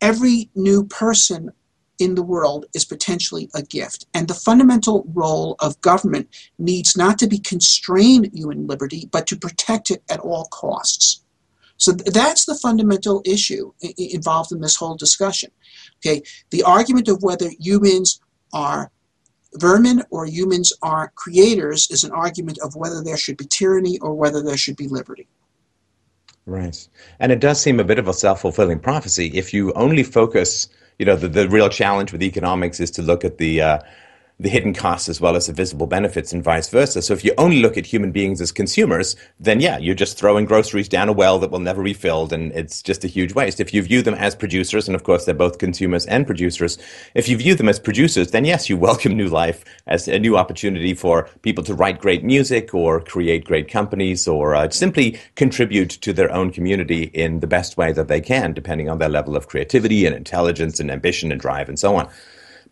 every 0.00 0.50
new 0.54 0.84
person 0.84 1.50
in 1.98 2.14
the 2.14 2.22
world 2.22 2.64
is 2.74 2.84
potentially 2.84 3.48
a 3.54 3.62
gift. 3.62 4.06
And 4.14 4.26
the 4.26 4.34
fundamental 4.34 5.04
role 5.12 5.56
of 5.60 5.80
government 5.82 6.28
needs 6.58 6.96
not 6.96 7.18
to 7.18 7.26
be 7.26 7.38
constrain 7.38 8.30
human 8.32 8.66
liberty, 8.66 9.08
but 9.12 9.26
to 9.28 9.36
protect 9.36 9.90
it 9.90 10.02
at 10.08 10.20
all 10.20 10.46
costs. 10.46 11.22
So 11.76 11.92
that's 11.92 12.44
the 12.44 12.54
fundamental 12.54 13.22
issue 13.24 13.72
involved 13.96 14.52
in 14.52 14.60
this 14.60 14.76
whole 14.76 14.96
discussion. 14.96 15.50
Okay, 15.98 16.22
the 16.50 16.62
argument 16.62 17.08
of 17.08 17.22
whether 17.22 17.50
humans 17.58 18.20
are 18.52 18.90
vermin 19.54 20.02
or 20.10 20.26
humans 20.26 20.72
are 20.82 21.12
creators 21.14 21.90
is 21.90 22.04
an 22.04 22.12
argument 22.12 22.58
of 22.62 22.76
whether 22.76 23.02
there 23.02 23.16
should 23.16 23.36
be 23.36 23.46
tyranny 23.46 23.98
or 24.00 24.14
whether 24.14 24.42
there 24.42 24.56
should 24.56 24.76
be 24.76 24.88
liberty. 24.88 25.26
Right. 26.46 26.88
And 27.18 27.32
it 27.32 27.40
does 27.40 27.60
seem 27.60 27.78
a 27.80 27.84
bit 27.84 27.98
of 27.98 28.08
a 28.08 28.14
self 28.14 28.40
fulfilling 28.40 28.80
prophecy. 28.80 29.28
If 29.34 29.54
you 29.54 29.72
only 29.74 30.02
focus, 30.02 30.68
you 30.98 31.06
know, 31.06 31.16
the, 31.16 31.28
the 31.28 31.48
real 31.48 31.68
challenge 31.68 32.12
with 32.12 32.22
economics 32.22 32.80
is 32.80 32.90
to 32.92 33.02
look 33.02 33.24
at 33.24 33.38
the, 33.38 33.62
uh, 33.62 33.78
the 34.40 34.48
hidden 34.48 34.72
costs 34.72 35.08
as 35.10 35.20
well 35.20 35.36
as 35.36 35.46
the 35.48 35.52
visible 35.52 35.86
benefits 35.86 36.32
and 36.32 36.42
vice 36.42 36.70
versa. 36.70 37.02
So 37.02 37.12
if 37.12 37.22
you 37.22 37.34
only 37.36 37.60
look 37.60 37.76
at 37.76 37.84
human 37.84 38.10
beings 38.10 38.40
as 38.40 38.50
consumers, 38.50 39.14
then 39.38 39.60
yeah, 39.60 39.76
you're 39.76 39.94
just 39.94 40.16
throwing 40.16 40.46
groceries 40.46 40.88
down 40.88 41.10
a 41.10 41.12
well 41.12 41.38
that 41.40 41.50
will 41.50 41.58
never 41.58 41.82
be 41.82 41.92
filled 41.92 42.32
and 42.32 42.50
it's 42.52 42.82
just 42.82 43.04
a 43.04 43.08
huge 43.08 43.34
waste. 43.34 43.60
If 43.60 43.74
you 43.74 43.82
view 43.82 44.00
them 44.00 44.14
as 44.14 44.34
producers, 44.34 44.88
and 44.88 44.96
of 44.96 45.04
course 45.04 45.26
they're 45.26 45.34
both 45.34 45.58
consumers 45.58 46.06
and 46.06 46.26
producers, 46.26 46.78
if 47.14 47.28
you 47.28 47.36
view 47.36 47.54
them 47.54 47.68
as 47.68 47.78
producers, 47.78 48.30
then 48.30 48.46
yes, 48.46 48.70
you 48.70 48.78
welcome 48.78 49.14
new 49.14 49.28
life 49.28 49.62
as 49.86 50.08
a 50.08 50.18
new 50.18 50.38
opportunity 50.38 50.94
for 50.94 51.28
people 51.42 51.62
to 51.64 51.74
write 51.74 52.00
great 52.00 52.24
music 52.24 52.74
or 52.74 53.02
create 53.02 53.44
great 53.44 53.68
companies 53.68 54.26
or 54.26 54.54
uh, 54.54 54.70
simply 54.70 55.18
contribute 55.34 55.90
to 55.90 56.14
their 56.14 56.32
own 56.32 56.50
community 56.50 57.04
in 57.12 57.40
the 57.40 57.46
best 57.46 57.76
way 57.76 57.92
that 57.92 58.08
they 58.08 58.22
can, 58.22 58.54
depending 58.54 58.88
on 58.88 58.96
their 58.96 59.10
level 59.10 59.36
of 59.36 59.48
creativity 59.48 60.06
and 60.06 60.16
intelligence 60.16 60.80
and 60.80 60.90
ambition 60.90 61.30
and 61.30 61.42
drive 61.42 61.68
and 61.68 61.78
so 61.78 61.94
on. 61.94 62.08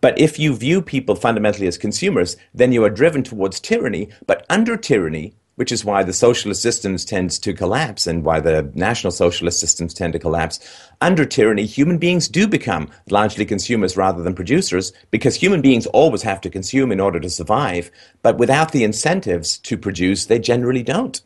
But 0.00 0.18
if 0.18 0.38
you 0.38 0.54
view 0.54 0.82
people 0.82 1.14
fundamentally 1.14 1.66
as 1.66 1.78
consumers, 1.78 2.36
then 2.54 2.72
you 2.72 2.84
are 2.84 2.90
driven 2.90 3.22
towards 3.22 3.60
tyranny. 3.60 4.08
But 4.26 4.46
under 4.48 4.76
tyranny, 4.76 5.34
which 5.58 5.72
is 5.72 5.84
why 5.84 6.04
the 6.04 6.12
socialist 6.12 6.62
systems 6.62 7.04
tend 7.04 7.32
to 7.32 7.52
collapse 7.52 8.06
and 8.06 8.24
why 8.24 8.38
the 8.38 8.70
national 8.74 9.10
socialist 9.10 9.58
systems 9.58 9.92
tend 9.92 10.12
to 10.12 10.18
collapse. 10.20 10.60
Under 11.00 11.24
tyranny, 11.24 11.66
human 11.66 11.98
beings 11.98 12.28
do 12.28 12.46
become 12.46 12.88
largely 13.10 13.44
consumers 13.44 13.96
rather 13.96 14.22
than 14.22 14.36
producers 14.36 14.92
because 15.10 15.34
human 15.34 15.60
beings 15.60 15.86
always 15.88 16.22
have 16.22 16.40
to 16.42 16.48
consume 16.48 16.92
in 16.92 17.00
order 17.00 17.18
to 17.18 17.28
survive. 17.28 17.90
But 18.22 18.38
without 18.38 18.70
the 18.70 18.84
incentives 18.84 19.58
to 19.58 19.76
produce, 19.76 20.26
they 20.26 20.38
generally 20.38 20.84
don't. 20.84 21.20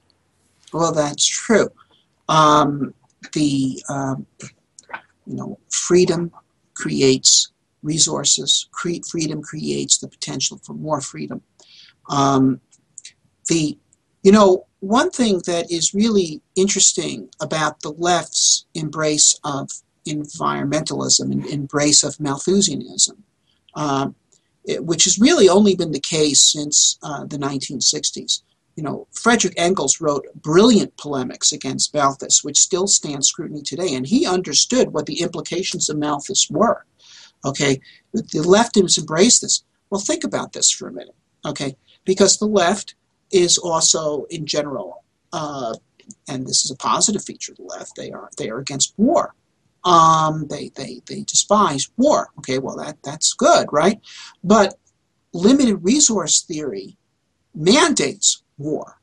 Well, 0.72 0.92
that's 0.92 1.26
true. 1.26 1.68
Um, 2.30 2.94
the 3.34 3.82
um, 3.90 4.26
you 5.26 5.36
know 5.36 5.58
freedom 5.68 6.32
creates 6.72 7.51
resources. 7.82 8.68
Freedom 8.72 9.42
creates 9.42 9.98
the 9.98 10.08
potential 10.08 10.60
for 10.64 10.74
more 10.74 11.00
freedom. 11.00 11.42
Um, 12.08 12.60
the, 13.48 13.78
you 14.22 14.32
know, 14.32 14.66
one 14.80 15.10
thing 15.10 15.42
that 15.46 15.70
is 15.70 15.94
really 15.94 16.42
interesting 16.56 17.28
about 17.40 17.80
the 17.80 17.92
left's 17.92 18.66
embrace 18.74 19.38
of 19.44 19.70
environmentalism 20.06 21.30
and 21.30 21.46
embrace 21.46 22.02
of 22.02 22.16
Malthusianism, 22.18 23.22
um, 23.74 24.14
it, 24.64 24.84
which 24.84 25.04
has 25.04 25.18
really 25.18 25.48
only 25.48 25.76
been 25.76 25.92
the 25.92 26.00
case 26.00 26.42
since 26.52 26.98
uh, 27.02 27.24
the 27.24 27.38
1960s. 27.38 28.42
You 28.76 28.82
know, 28.82 29.06
Frederick 29.12 29.54
Engels 29.56 30.00
wrote 30.00 30.26
brilliant 30.34 30.96
polemics 30.96 31.52
against 31.52 31.94
Malthus, 31.94 32.42
which 32.42 32.58
still 32.58 32.86
stand 32.86 33.24
scrutiny 33.24 33.62
today, 33.62 33.94
and 33.94 34.06
he 34.06 34.26
understood 34.26 34.92
what 34.92 35.06
the 35.06 35.20
implications 35.20 35.88
of 35.88 35.98
Malthus 35.98 36.48
were. 36.50 36.84
Okay, 37.44 37.80
the 38.12 38.42
left 38.42 38.76
has 38.76 38.98
embraced 38.98 39.42
this. 39.42 39.64
Well, 39.90 40.00
think 40.00 40.24
about 40.24 40.52
this 40.52 40.70
for 40.70 40.88
a 40.88 40.92
minute. 40.92 41.14
Okay, 41.44 41.76
because 42.04 42.38
the 42.38 42.46
left 42.46 42.94
is 43.30 43.58
also, 43.58 44.24
in 44.24 44.46
general, 44.46 45.02
uh, 45.32 45.74
and 46.28 46.46
this 46.46 46.64
is 46.64 46.70
a 46.70 46.76
positive 46.76 47.24
feature 47.24 47.52
of 47.52 47.58
the 47.58 47.64
left. 47.64 47.96
They 47.96 48.10
are 48.10 48.30
they 48.36 48.48
are 48.50 48.58
against 48.58 48.94
war. 48.96 49.34
Um, 49.84 50.46
they 50.48 50.70
they 50.74 51.00
they 51.06 51.22
despise 51.22 51.88
war. 51.96 52.28
Okay, 52.38 52.58
well 52.58 52.76
that 52.76 52.98
that's 53.02 53.32
good, 53.32 53.66
right? 53.72 54.00
But 54.44 54.74
limited 55.32 55.82
resource 55.82 56.42
theory 56.42 56.96
mandates 57.54 58.42
war. 58.58 58.98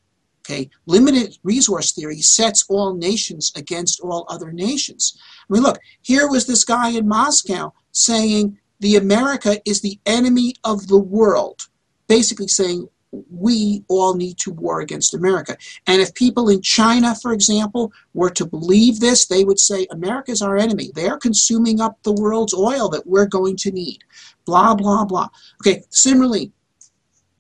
Okay, 0.46 0.70
limited 0.86 1.38
resource 1.44 1.92
theory 1.92 2.22
sets 2.22 2.66
all 2.70 2.96
nations 2.96 3.52
against 3.56 4.00
all 4.02 4.26
other 4.30 4.52
nations. 4.52 5.20
I 5.50 5.54
mean, 5.54 5.64
look, 5.64 5.80
here 6.02 6.28
was 6.28 6.48
this 6.48 6.64
guy 6.64 6.90
in 6.90 7.08
Moscow 7.08 7.74
saying 8.00 8.58
the 8.80 8.96
America 8.96 9.60
is 9.66 9.82
the 9.82 10.00
enemy 10.06 10.56
of 10.64 10.88
the 10.88 10.98
world, 10.98 11.68
basically 12.08 12.48
saying 12.48 12.88
we 13.32 13.84
all 13.88 14.16
need 14.16 14.38
to 14.38 14.52
war 14.52 14.82
against 14.82 15.16
America. 15.16 15.58
And 15.88 16.02
if 16.02 16.14
people 16.14 16.48
in 16.50 16.62
China, 16.62 17.16
for 17.16 17.34
example, 17.34 17.92
were 18.14 18.30
to 18.32 18.46
believe 18.46 19.00
this, 19.00 19.26
they 19.26 19.44
would 19.44 19.60
say 19.60 19.88
America 19.90 20.32
is 20.32 20.42
our 20.42 20.58
enemy. 20.58 20.92
They 20.94 21.08
are 21.08 21.18
consuming 21.18 21.82
up 21.82 22.02
the 22.04 22.14
world's 22.14 22.54
oil 22.54 22.88
that 22.90 23.08
we're 23.08 23.26
going 23.26 23.58
to 23.58 23.72
need. 23.72 24.04
Blah, 24.46 24.76
blah, 24.76 25.06
blah. 25.06 25.30
Okay, 25.62 25.84
similarly, 25.90 26.52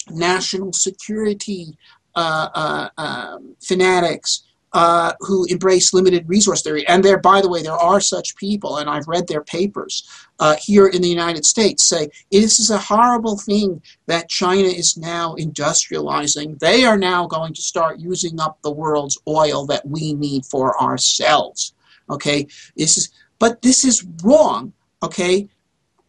national 0.10 0.74
security 0.74 1.78
uh, 2.15 2.50
uh, 2.54 2.89
um, 2.98 3.56
fanatics 3.62 4.43
uh, 4.73 5.13
who 5.19 5.45
embrace 5.45 5.93
limited 5.93 6.27
resource 6.27 6.62
theory. 6.62 6.88
And 6.88 7.03
there, 7.03 7.17
by 7.17 7.41
the 7.41 7.49
way, 7.49 7.62
there 7.63 7.73
are 7.73 7.99
such 7.99 8.36
people, 8.36 8.77
and 8.77 8.89
I've 8.89 9.08
read 9.08 9.27
their 9.27 9.43
papers 9.43 10.08
uh, 10.39 10.55
here 10.55 10.88
in 10.88 11.01
the 11.01 11.10
United 11.10 11.45
States 11.45 11.84
say 11.84 12.10
this 12.32 12.60
is 12.60 12.69
a 12.69 12.77
horrible 12.77 13.38
thing 13.38 13.82
that 14.05 14.29
China 14.29 14.67
is 14.67 14.97
now 14.97 15.36
industrializing. 15.36 16.60
They 16.60 16.86
are 16.86 16.97
now 16.97 17.27
going 17.27 17.53
to 17.53 17.62
start 17.62 17.99
using 17.99 18.39
up 18.39 18.62
the 18.62 18.71
world's 18.71 19.17
oil 19.27 19.65
that 19.67 19.86
we 19.88 20.13
need 20.13 20.45
for 20.45 20.82
ourselves. 20.82 21.73
Okay, 22.10 22.47
this 22.75 22.97
is, 22.97 23.10
but 23.38 23.62
this 23.62 23.86
is 23.86 24.05
wrong. 24.23 24.73
Okay, 25.01 25.47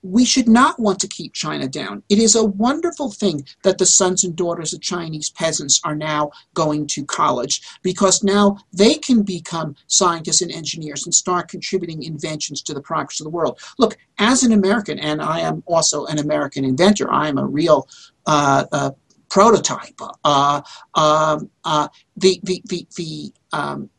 we 0.02 0.24
should 0.24 0.48
not 0.48 0.78
want 0.78 0.98
to 1.00 1.08
keep 1.08 1.34
China 1.34 1.68
down. 1.68 2.02
It 2.08 2.18
is 2.18 2.34
a 2.34 2.44
wonderful 2.44 3.10
thing 3.10 3.46
that 3.64 3.78
the 3.78 3.86
sons 3.86 4.24
and 4.24 4.34
daughters 4.34 4.72
of 4.72 4.80
Chinese 4.80 5.30
peasants 5.30 5.80
are 5.84 5.94
now 5.94 6.30
going 6.54 6.86
to 6.88 7.04
college 7.04 7.60
because 7.82 8.24
now 8.24 8.58
they 8.72 8.94
can 8.94 9.22
become 9.22 9.76
scientists 9.88 10.40
and 10.40 10.50
engineers 10.50 11.04
and 11.04 11.14
start 11.14 11.48
contributing 11.48 12.02
inventions 12.02 12.62
to 12.62 12.74
the 12.74 12.80
progress 12.80 13.20
of 13.20 13.24
the 13.24 13.30
world. 13.30 13.58
Look, 13.78 13.98
as 14.18 14.42
an 14.42 14.52
American, 14.52 14.98
and 14.98 15.20
I 15.20 15.40
am 15.40 15.62
also 15.66 16.06
an 16.06 16.18
American 16.18 16.64
inventor, 16.64 17.10
I 17.10 17.28
am 17.28 17.38
a 17.38 17.46
real 17.46 17.86
uh, 18.26 18.64
uh, 18.72 18.90
prototype. 19.28 20.00
Uh, 20.24 20.62
um, 20.94 21.50
uh 21.64 21.88
the 22.16 22.40
the 22.42 22.62
the, 22.66 22.86
the 22.96 23.32
um, 23.52 23.90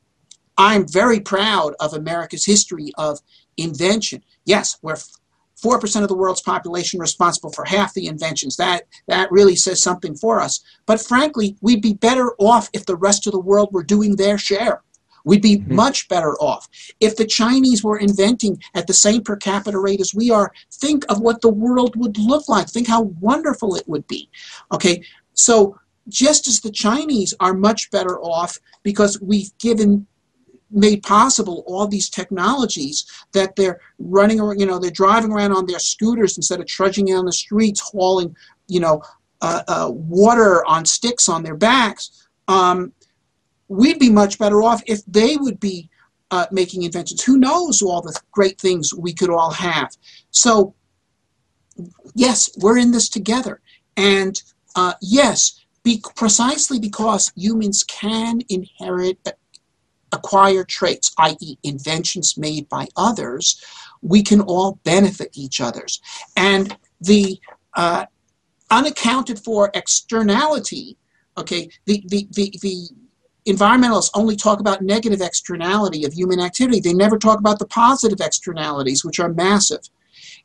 I'm 0.57 0.87
very 0.87 1.19
proud 1.19 1.73
of 1.79 1.93
America's 1.93 2.45
history 2.45 2.91
of 2.97 3.19
invention. 3.57 4.23
Yes, 4.45 4.77
we're 4.81 4.97
4% 5.63 6.01
of 6.01 6.07
the 6.07 6.15
world's 6.15 6.41
population 6.41 6.99
responsible 6.99 7.51
for 7.51 7.65
half 7.65 7.93
the 7.93 8.07
inventions. 8.07 8.55
That, 8.57 8.83
that 9.07 9.31
really 9.31 9.55
says 9.55 9.81
something 9.81 10.15
for 10.15 10.39
us. 10.39 10.61
But 10.85 11.01
frankly, 11.01 11.55
we'd 11.61 11.81
be 11.81 11.93
better 11.93 12.33
off 12.39 12.69
if 12.73 12.85
the 12.85 12.95
rest 12.95 13.27
of 13.27 13.33
the 13.33 13.39
world 13.39 13.69
were 13.71 13.83
doing 13.83 14.15
their 14.15 14.37
share. 14.37 14.81
We'd 15.23 15.41
be 15.41 15.57
mm-hmm. 15.57 15.75
much 15.75 16.07
better 16.07 16.33
off. 16.35 16.67
If 16.99 17.15
the 17.15 17.25
Chinese 17.25 17.83
were 17.83 17.97
inventing 17.97 18.61
at 18.73 18.87
the 18.87 18.93
same 18.93 19.21
per 19.23 19.35
capita 19.35 19.79
rate 19.79 20.01
as 20.01 20.15
we 20.15 20.31
are, 20.31 20.51
think 20.73 21.05
of 21.09 21.19
what 21.19 21.41
the 21.41 21.49
world 21.49 21.95
would 21.95 22.17
look 22.17 22.49
like. 22.49 22.67
Think 22.67 22.87
how 22.87 23.03
wonderful 23.19 23.75
it 23.75 23.87
would 23.87 24.07
be. 24.07 24.29
Okay, 24.71 25.03
so 25.33 25.77
just 26.09 26.47
as 26.47 26.61
the 26.61 26.71
Chinese 26.71 27.33
are 27.39 27.53
much 27.53 27.91
better 27.91 28.19
off 28.21 28.57
because 28.83 29.21
we've 29.21 29.55
given 29.59 30.07
made 30.71 31.03
possible 31.03 31.63
all 31.67 31.87
these 31.87 32.09
technologies 32.09 33.05
that 33.33 33.55
they're 33.55 33.79
running 33.99 34.39
around, 34.39 34.59
you 34.59 34.65
know, 34.65 34.79
they're 34.79 34.91
driving 34.91 35.31
around 35.31 35.51
on 35.51 35.65
their 35.65 35.79
scooters 35.79 36.37
instead 36.37 36.59
of 36.59 36.67
trudging 36.67 37.05
down 37.05 37.25
the 37.25 37.33
streets 37.33 37.81
hauling, 37.81 38.35
you 38.67 38.79
know, 38.79 39.01
uh, 39.41 39.63
uh, 39.67 39.89
water 39.91 40.65
on 40.65 40.85
sticks 40.85 41.27
on 41.27 41.43
their 41.43 41.55
backs. 41.55 42.27
Um, 42.47 42.93
we'd 43.67 43.99
be 43.99 44.09
much 44.09 44.37
better 44.37 44.61
off 44.61 44.81
if 44.85 45.03
they 45.05 45.37
would 45.37 45.59
be 45.59 45.89
uh, 46.31 46.45
making 46.51 46.83
inventions. 46.83 47.23
Who 47.23 47.37
knows 47.37 47.81
all 47.81 48.01
the 48.01 48.17
great 48.31 48.59
things 48.59 48.93
we 48.93 49.13
could 49.13 49.29
all 49.29 49.51
have. 49.51 49.89
So, 50.31 50.75
yes, 52.15 52.49
we're 52.57 52.77
in 52.77 52.91
this 52.91 53.09
together. 53.09 53.61
And 53.97 54.41
uh, 54.75 54.93
yes, 55.01 55.65
be, 55.83 56.01
precisely 56.15 56.79
because 56.79 57.31
humans 57.35 57.83
can 57.83 58.41
inherit 58.49 59.17
acquire 60.11 60.63
traits, 60.63 61.11
i.e., 61.19 61.57
inventions 61.63 62.37
made 62.37 62.67
by 62.69 62.87
others, 62.95 63.63
we 64.01 64.23
can 64.23 64.41
all 64.41 64.79
benefit 64.83 65.29
each 65.33 65.61
other's. 65.61 66.01
And 66.35 66.77
the 66.99 67.39
uh, 67.75 68.05
unaccounted 68.69 69.39
for 69.39 69.71
externality, 69.73 70.97
okay, 71.37 71.69
the, 71.85 72.03
the, 72.07 72.27
the, 72.31 72.53
the 72.61 72.89
environmentalists 73.47 74.11
only 74.13 74.35
talk 74.35 74.59
about 74.59 74.81
negative 74.81 75.21
externality 75.21 76.05
of 76.05 76.13
human 76.13 76.39
activity. 76.39 76.79
They 76.79 76.93
never 76.93 77.17
talk 77.17 77.39
about 77.39 77.59
the 77.59 77.67
positive 77.67 78.19
externalities, 78.21 79.03
which 79.03 79.19
are 79.19 79.29
massive. 79.29 79.81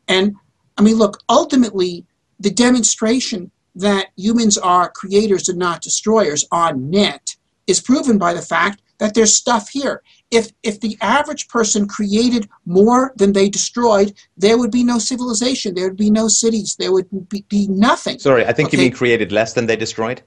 And 0.09 0.35
I 0.79 0.83
mean, 0.83 0.97
look, 0.97 1.23
ultimately, 1.29 2.07
the 2.39 2.51
demonstration 2.51 3.51
that 3.75 4.09
humans 4.17 4.57
are 4.57 4.91
creators 4.91 5.49
and 5.49 5.59
not 5.59 5.83
destroyers 5.83 6.47
on 6.51 6.91
net 6.91 7.37
is 7.67 7.81
proven 7.81 8.19
by 8.19 8.33
the 8.33 8.43
fact 8.43 8.81
that 8.99 9.15
there's 9.15 9.35
stuff 9.35 9.69
here. 9.69 10.03
If 10.31 10.53
if 10.63 10.81
the 10.81 10.97
average 11.01 11.49
person 11.49 11.87
created 11.87 12.49
more 12.65 13.13
than 13.17 13.33
they 13.33 13.49
destroyed, 13.49 14.15
there 14.37 14.59
would 14.59 14.71
be 14.71 14.85
no 14.85 14.99
civilization. 14.99 15.75
There 15.75 15.89
would 15.89 15.97
be 15.97 16.11
no 16.11 16.29
cities. 16.29 16.77
There 16.77 16.93
would 16.93 17.29
be, 17.29 17.45
be 17.49 17.69
nothing. 17.69 18.19
Sorry, 18.19 18.45
I 18.45 18.53
think 18.53 18.69
okay? 18.69 18.79
you 18.79 18.85
mean 18.85 18.93
created 18.93 19.33
less 19.33 19.53
than 19.53 19.67
they 19.67 19.77
destroyed. 19.77 20.23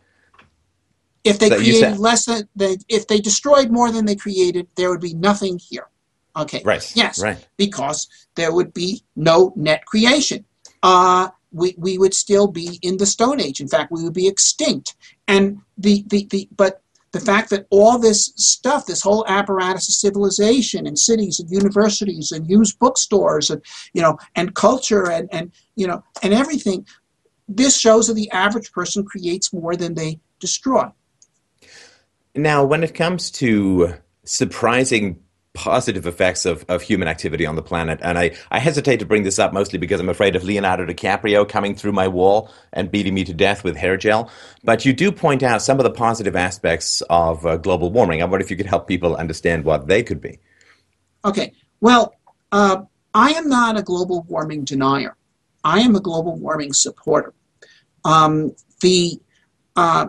If 1.24 1.40
they 1.40 1.50
created 1.50 1.98
less 1.98 2.26
than 2.26 2.48
they, 2.56 2.78
if 2.88 3.08
they 3.08 3.20
destroyed 3.20 3.70
more 3.72 3.92
than 3.92 4.06
they 4.06 4.16
created, 4.16 4.68
there 4.76 4.90
would 4.90 5.02
be 5.02 5.14
nothing 5.14 5.60
here. 5.60 5.88
Okay. 6.36 6.62
Right. 6.64 6.96
Yes. 6.96 7.22
Right. 7.22 7.46
Because 7.58 8.08
there 8.36 8.54
would 8.54 8.74
be 8.74 9.04
no 9.16 9.52
net 9.56 9.86
creation. 9.86 10.46
Uh, 10.82 11.30
we, 11.52 11.76
we 11.78 11.98
would 11.98 12.14
still 12.14 12.48
be 12.48 12.80
in 12.82 12.98
the 12.98 13.06
Stone 13.06 13.42
Age. 13.42 13.60
In 13.60 13.68
fact, 13.68 13.92
we 13.92 14.04
would 14.04 14.14
be 14.14 14.28
extinct. 14.28 14.96
And 15.28 15.60
the, 15.78 16.06
the, 16.08 16.28
the 16.30 16.48
but 16.56 16.82
the 17.12 17.20
fact 17.20 17.50
that 17.50 17.66
all 17.70 17.98
this 17.98 18.34
stuff, 18.36 18.86
this 18.86 19.02
whole 19.02 19.26
apparatus 19.28 19.90
of 19.90 19.96
civilization 19.96 20.86
and 20.86 20.98
cities 20.98 21.40
and 21.40 21.50
universities 21.50 22.32
and 22.32 22.50
used 22.50 22.78
bookstores 22.80 23.50
and 23.50 23.64
you 23.94 24.02
know 24.02 24.18
and 24.36 24.56
culture 24.56 25.10
and 25.10 25.28
and 25.32 25.52
you 25.76 25.88
know 25.88 26.04
and 26.22 26.34
everything, 26.34 26.86
this 27.48 27.80
shows 27.80 28.08
that 28.08 28.14
the 28.14 28.30
average 28.32 28.72
person 28.72 29.04
creates 29.04 29.52
more 29.54 29.76
than 29.76 29.96
they 29.96 30.20
destroy. 30.40 30.86
Now, 32.36 32.64
when 32.64 32.84
it 32.84 32.94
comes 32.94 33.32
to 33.32 33.96
surprising 34.24 35.22
positive 35.60 36.08
effects 36.08 36.46
of, 36.46 36.64
of 36.70 36.82
human 36.82 37.10
activity 37.10 37.46
on 37.46 37.58
the 37.58 37.62
planet. 37.62 38.00
And 38.02 38.18
I, 38.18 38.32
I 38.50 38.60
hesitate 38.60 39.00
to 39.00 39.06
bring 39.06 39.24
this 39.24 39.38
up 39.40 39.52
mostly 39.52 39.78
because 39.78 40.00
I'm 40.00 40.08
afraid 40.08 40.38
of 40.38 40.46
Leonardo 40.46 40.86
DiCaprio 40.86 41.48
coming 41.48 41.76
through 41.76 41.92
my 41.92 42.08
wall 42.08 42.50
and 42.72 42.90
beating 42.90 43.14
me 43.14 43.26
to 43.26 43.34
death 43.34 43.66
with 43.66 43.76
hair 43.76 43.98
gel. 43.98 44.32
But 44.64 44.86
you 44.86 44.94
do 44.94 45.12
point 45.12 45.44
out 45.44 45.62
some 45.62 45.78
of 45.78 45.84
the 45.84 45.92
positive 45.92 46.38
aspects 46.38 47.02
of 47.10 47.46
uh, 47.46 47.58
global 47.58 47.92
warming. 47.92 48.22
I 48.22 48.26
wonder 48.26 48.42
if 48.42 48.50
you 48.50 48.56
could 48.56 48.68
help 48.68 48.88
people 48.88 49.18
understand 49.18 49.66
what 49.66 49.88
they 49.88 50.02
could 50.02 50.22
be. 50.22 50.40
Okay. 51.26 51.52
Well, 51.82 52.16
uh, 52.54 52.84
I 53.14 53.32
am 53.32 53.50
not 53.50 53.78
a 53.78 53.84
global 53.84 54.26
warming 54.30 54.64
denier. 54.64 55.18
I 55.66 55.82
am 55.82 55.94
a 55.94 56.00
global 56.00 56.38
warming 56.38 56.72
supporter. 56.72 57.34
Um, 58.06 58.56
the 58.80 59.20
uh, 59.76 60.08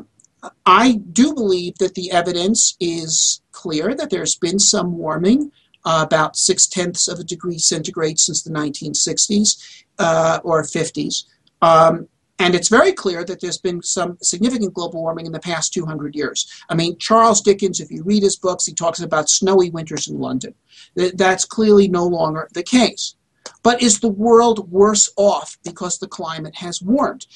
I 0.64 0.92
do 0.92 1.34
believe 1.34 1.78
that 1.78 1.96
the 1.96 2.12
evidence 2.12 2.76
is 2.78 3.39
clear 3.52 3.94
that 3.94 4.10
there's 4.10 4.36
been 4.36 4.58
some 4.58 4.96
warming, 4.96 5.52
uh, 5.84 6.02
about 6.06 6.36
six 6.36 6.66
tenths 6.66 7.08
of 7.08 7.18
a 7.18 7.24
degree 7.24 7.58
centigrade 7.58 8.18
since 8.18 8.42
the 8.42 8.50
1960s 8.50 9.82
uh, 9.98 10.40
or 10.44 10.62
50s. 10.62 11.24
Um, 11.62 12.08
and 12.38 12.54
it's 12.54 12.68
very 12.68 12.92
clear 12.92 13.22
that 13.24 13.40
there's 13.40 13.58
been 13.58 13.82
some 13.82 14.16
significant 14.22 14.72
global 14.72 15.02
warming 15.02 15.26
in 15.26 15.32
the 15.32 15.40
past 15.40 15.74
200 15.74 16.14
years. 16.14 16.50
I 16.70 16.74
mean, 16.74 16.96
Charles 16.98 17.42
Dickens, 17.42 17.80
if 17.80 17.90
you 17.90 18.02
read 18.02 18.22
his 18.22 18.36
books, 18.36 18.64
he 18.64 18.72
talks 18.72 19.00
about 19.00 19.28
snowy 19.28 19.68
winters 19.68 20.08
in 20.08 20.18
London. 20.18 20.54
That's 20.94 21.44
clearly 21.44 21.86
no 21.86 22.06
longer 22.06 22.48
the 22.54 22.62
case. 22.62 23.14
But 23.62 23.82
is 23.82 24.00
the 24.00 24.08
world 24.08 24.70
worse 24.70 25.12
off 25.16 25.58
because 25.64 25.98
the 25.98 26.08
climate 26.08 26.56
has 26.56 26.80
warmed? 26.80 27.26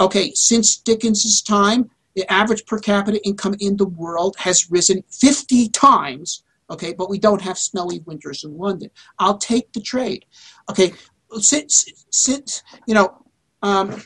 Okay, 0.00 0.32
since 0.34 0.78
Dickens's 0.78 1.42
time, 1.42 1.90
the 2.16 2.30
average 2.32 2.64
per 2.66 2.80
capita 2.80 3.24
income 3.24 3.54
in 3.60 3.76
the 3.76 3.86
world 3.86 4.34
has 4.38 4.70
risen 4.70 5.04
50 5.10 5.68
times 5.68 6.42
okay 6.68 6.92
but 6.92 7.08
we 7.08 7.18
don't 7.18 7.42
have 7.42 7.56
snowy 7.56 8.00
winters 8.00 8.42
in 8.42 8.56
london. 8.58 8.90
I'll 9.20 9.38
take 9.38 9.72
the 9.72 9.80
trade 9.80 10.24
okay? 10.68 10.94
Since 11.38 12.06
since 12.10 12.62
you 12.86 12.94
know 12.94 13.22
um, 13.62 14.02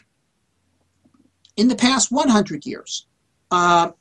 in 1.57 1.68
the 1.68 1.77
past 1.77 2.11
100 2.11 2.66
years 2.66 3.07
uh, 3.51 3.92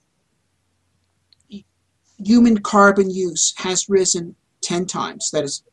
human 2.17 2.57
carbon 2.57 3.09
use 3.09 3.53
has 3.57 3.87
risen 3.87 4.35
10 4.61 4.87
times 4.87 5.31
that 5.31 5.43
is 5.43 5.63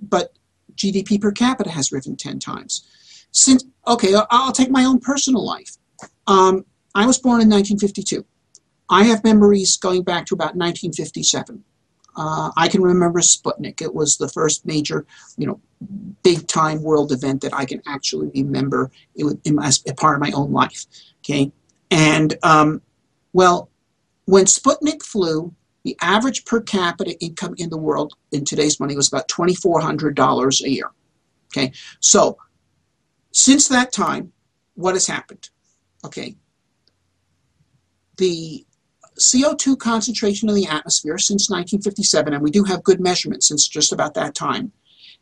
but 0.00 0.32
gdp 0.76 1.20
per 1.20 1.32
capita 1.32 1.70
has 1.70 1.90
risen 1.90 2.16
10 2.16 2.38
times. 2.38 2.86
Since 3.30 3.64
okay 3.86 4.14
i'll 4.30 4.52
take 4.52 4.70
my 4.70 4.84
own 4.84 5.00
personal 5.00 5.44
life. 5.44 5.76
Um, 6.26 6.66
I 6.98 7.06
was 7.06 7.16
born 7.16 7.40
in 7.40 7.48
1952. 7.48 8.26
I 8.90 9.04
have 9.04 9.22
memories 9.22 9.76
going 9.76 10.02
back 10.02 10.26
to 10.26 10.34
about 10.34 10.56
1957. 10.56 11.62
Uh, 12.16 12.50
I 12.56 12.66
can 12.66 12.82
remember 12.82 13.20
Sputnik. 13.20 13.80
It 13.80 13.94
was 13.94 14.16
the 14.16 14.28
first 14.28 14.66
major, 14.66 15.06
you 15.36 15.46
know, 15.46 15.60
big 16.24 16.48
time 16.48 16.82
world 16.82 17.12
event 17.12 17.42
that 17.42 17.54
I 17.54 17.66
can 17.66 17.80
actually 17.86 18.30
remember 18.34 18.90
in, 19.14 19.40
in 19.44 19.60
as 19.60 19.80
a 19.86 19.94
part 19.94 20.16
of 20.16 20.20
my 20.20 20.32
own 20.32 20.50
life. 20.50 20.86
Okay, 21.18 21.52
and 21.92 22.36
um, 22.42 22.82
well, 23.32 23.70
when 24.24 24.46
Sputnik 24.46 25.04
flew, 25.04 25.54
the 25.84 25.96
average 26.00 26.44
per 26.46 26.60
capita 26.60 27.16
income 27.20 27.54
in 27.58 27.70
the 27.70 27.78
world 27.78 28.14
in 28.32 28.44
today's 28.44 28.80
money 28.80 28.96
was 28.96 29.06
about 29.06 29.28
twenty 29.28 29.54
four 29.54 29.80
hundred 29.80 30.16
dollars 30.16 30.60
a 30.62 30.68
year. 30.68 30.90
Okay, 31.52 31.70
so 32.00 32.38
since 33.30 33.68
that 33.68 33.92
time, 33.92 34.32
what 34.74 34.94
has 34.94 35.06
happened? 35.06 35.50
Okay, 36.04 36.34
the 38.18 38.64
CO2 39.18 39.78
concentration 39.78 40.48
in 40.48 40.54
the 40.54 40.66
atmosphere 40.66 41.18
since 41.18 41.50
1957, 41.50 42.32
and 42.32 42.42
we 42.42 42.50
do 42.50 42.64
have 42.64 42.82
good 42.82 43.00
measurements 43.00 43.48
since 43.48 43.66
just 43.66 43.92
about 43.92 44.14
that 44.14 44.34
time, 44.34 44.72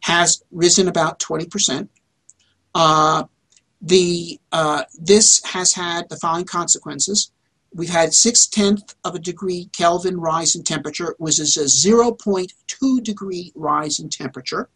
has 0.02 0.42
risen 0.50 0.88
about 0.88 1.18
20%. 1.20 1.88
Uh, 2.74 3.24
the, 3.80 4.38
uh, 4.52 4.82
this 4.98 5.42
has 5.44 5.72
had 5.72 6.09
the 6.09 6.16
following 6.16 6.44
consequences. 6.44 7.30
We've 7.74 7.90
had 7.90 8.14
six 8.14 8.46
tenths 8.46 8.94
of 9.04 9.14
a 9.14 9.18
degree 9.18 9.68
Kelvin 9.76 10.18
rise 10.18 10.54
in 10.54 10.62
temperature, 10.62 11.14
which 11.18 11.38
is 11.38 11.56
a 11.56 11.64
0.2 11.64 13.02
degree 13.02 13.52
rise 13.54 13.98
in 13.98 14.09
temperature. 14.09 14.68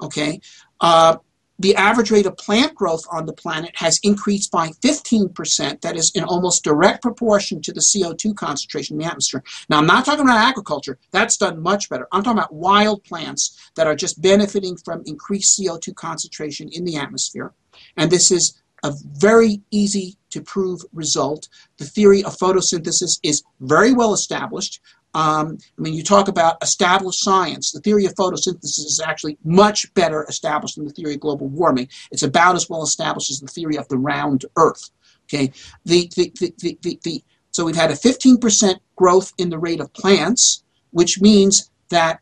Okay. 0.00 0.40
Uh, 0.80 1.16
the 1.58 1.76
average 1.76 2.10
rate 2.10 2.26
of 2.26 2.36
plant 2.36 2.74
growth 2.74 3.04
on 3.10 3.26
the 3.26 3.32
planet 3.32 3.70
has 3.74 4.00
increased 4.02 4.50
by 4.50 4.68
15%. 4.84 5.80
That 5.80 5.96
is 5.96 6.10
in 6.14 6.24
almost 6.24 6.64
direct 6.64 7.02
proportion 7.02 7.62
to 7.62 7.72
the 7.72 7.80
CO2 7.80 8.34
concentration 8.34 8.94
in 8.94 9.00
the 9.00 9.06
atmosphere. 9.06 9.42
Now, 9.68 9.78
I'm 9.78 9.86
not 9.86 10.04
talking 10.04 10.24
about 10.24 10.48
agriculture. 10.48 10.98
That's 11.12 11.36
done 11.36 11.62
much 11.62 11.88
better. 11.88 12.08
I'm 12.12 12.22
talking 12.22 12.38
about 12.38 12.52
wild 12.52 13.04
plants 13.04 13.70
that 13.76 13.86
are 13.86 13.94
just 13.94 14.20
benefiting 14.20 14.76
from 14.76 15.02
increased 15.06 15.58
CO2 15.58 15.94
concentration 15.94 16.68
in 16.72 16.84
the 16.84 16.96
atmosphere. 16.96 17.52
And 17.96 18.10
this 18.10 18.30
is 18.30 18.60
a 18.82 18.92
very 19.12 19.62
easy 19.70 20.16
to 20.30 20.42
prove 20.42 20.82
result. 20.92 21.48
The 21.78 21.86
theory 21.86 22.22
of 22.24 22.36
photosynthesis 22.36 23.18
is 23.22 23.42
very 23.60 23.92
well 23.92 24.12
established. 24.12 24.80
Um, 25.14 25.58
I 25.78 25.80
mean, 25.80 25.94
you 25.94 26.02
talk 26.02 26.28
about 26.28 26.56
established 26.62 27.22
science. 27.22 27.70
The 27.70 27.80
theory 27.80 28.04
of 28.04 28.14
photosynthesis 28.14 28.80
is 28.80 29.00
actually 29.04 29.38
much 29.44 29.92
better 29.94 30.26
established 30.28 30.76
than 30.76 30.86
the 30.86 30.92
theory 30.92 31.14
of 31.14 31.20
global 31.20 31.48
warming. 31.48 31.88
It's 32.10 32.24
about 32.24 32.56
as 32.56 32.68
well 32.68 32.82
established 32.82 33.30
as 33.30 33.38
the 33.38 33.46
theory 33.46 33.76
of 33.78 33.88
the 33.88 33.98
round 33.98 34.44
Earth. 34.56 34.90
Okay, 35.24 35.52
the, 35.84 36.10
the, 36.16 36.32
the, 36.38 36.78
the, 36.82 36.98
the, 37.02 37.24
so 37.52 37.64
we've 37.64 37.76
had 37.76 37.90
a 37.90 37.94
15% 37.94 38.74
growth 38.96 39.32
in 39.38 39.48
the 39.48 39.58
rate 39.58 39.80
of 39.80 39.92
plants. 39.94 40.62
which 40.90 41.20
means 41.20 41.70
that 41.90 42.20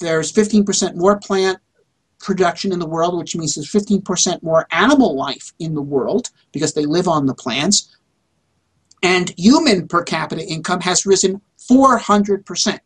there's 0.00 0.32
15% 0.32 0.94
more 0.94 1.18
plant 1.18 1.58
production 2.18 2.72
in 2.72 2.78
the 2.78 2.86
world, 2.86 3.16
which 3.18 3.36
means 3.36 3.54
there's 3.54 3.70
15% 3.70 4.42
more 4.42 4.66
animal 4.70 5.16
life 5.16 5.52
in 5.58 5.74
the 5.74 5.82
world 5.82 6.30
because 6.52 6.74
they 6.74 6.86
live 6.86 7.08
on 7.08 7.26
the 7.26 7.34
plants. 7.34 7.96
And 9.02 9.32
human 9.36 9.88
per 9.88 10.02
capita 10.02 10.44
income 10.44 10.80
has 10.80 11.04
risen 11.04 11.40
400%. 11.70 12.78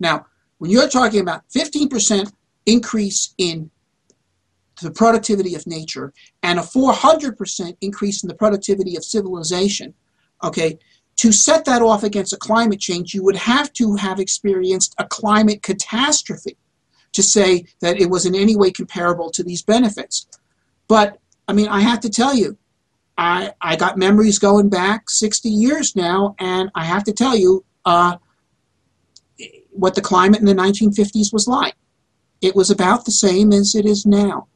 Now, 0.00 0.26
when 0.58 0.70
you're 0.70 0.88
talking 0.88 1.20
about 1.20 1.42
15% 1.54 2.32
increase 2.66 3.34
in 3.38 3.70
the 4.82 4.90
productivity 4.90 5.54
of 5.54 5.66
nature 5.66 6.12
and 6.42 6.58
a 6.58 6.62
400% 6.62 7.76
increase 7.80 8.22
in 8.22 8.28
the 8.28 8.34
productivity 8.34 8.96
of 8.96 9.04
civilization, 9.04 9.94
okay, 10.42 10.78
to 11.16 11.32
set 11.32 11.64
that 11.64 11.80
off 11.80 12.02
against 12.02 12.32
a 12.32 12.36
climate 12.36 12.80
change, 12.80 13.14
you 13.14 13.22
would 13.22 13.36
have 13.36 13.72
to 13.74 13.94
have 13.96 14.18
experienced 14.18 14.94
a 14.98 15.04
climate 15.04 15.62
catastrophe 15.62 16.56
to 17.12 17.22
say 17.22 17.64
that 17.80 18.00
it 18.00 18.10
was 18.10 18.26
in 18.26 18.34
any 18.34 18.56
way 18.56 18.70
comparable 18.70 19.30
to 19.30 19.44
these 19.44 19.62
benefits. 19.62 20.26
But 20.88 21.18
I 21.46 21.52
mean, 21.52 21.68
I 21.68 21.80
have 21.80 22.00
to 22.00 22.10
tell 22.10 22.34
you, 22.34 22.58
I, 23.16 23.52
I 23.60 23.76
got 23.76 23.96
memories 23.96 24.38
going 24.40 24.68
back 24.68 25.08
60 25.08 25.48
years 25.48 25.94
now, 25.94 26.34
and 26.40 26.70
I 26.74 26.84
have 26.84 27.04
to 27.04 27.12
tell 27.12 27.36
you 27.36 27.64
uh, 27.84 28.16
what 29.70 29.94
the 29.94 30.00
climate 30.00 30.40
in 30.40 30.46
the 30.46 30.54
1950s 30.54 31.32
was 31.32 31.48
like. 31.48 31.74
It 32.40 32.54
was 32.54 32.70
about 32.70 33.04
the 33.04 33.10
same 33.10 33.52
as 33.52 33.74
it 33.74 33.86
is 33.86 34.06
now. 34.06 34.48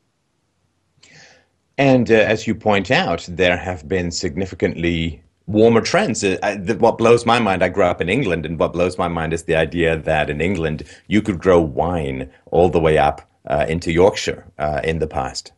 And 1.77 2.11
uh, 2.11 2.15
as 2.15 2.47
you 2.47 2.55
point 2.55 2.91
out, 2.91 3.27
there 3.29 3.57
have 3.57 3.89
been 3.89 4.11
significantly 4.11 5.23
warmer 5.47 5.81
trends. 5.81 6.23
Uh, 6.23 6.39
I, 6.43 6.57
the, 6.57 6.77
what 6.77 6.99
blows 6.99 7.25
my 7.25 7.39
mind, 7.39 7.63
I 7.63 7.69
grew 7.69 7.85
up 7.85 8.01
in 8.01 8.09
England, 8.09 8.45
and 8.45 8.59
what 8.59 8.73
blows 8.73 8.99
my 8.99 9.09
mind 9.09 9.33
is 9.33 9.45
the 9.45 9.57
idea 9.57 9.97
that 9.97 10.29
in 10.29 10.41
England 10.41 10.85
you 11.07 11.23
could 11.23 11.39
grow 11.39 11.61
wine 11.61 12.31
all 12.51 12.69
the 12.69 12.81
way 12.81 12.99
up 12.99 13.23
uh, 13.47 13.65
into 13.69 13.93
Yorkshire 13.93 14.45
uh, 14.59 14.81
in 14.85 14.99
the 14.99 15.07
past. 15.07 15.53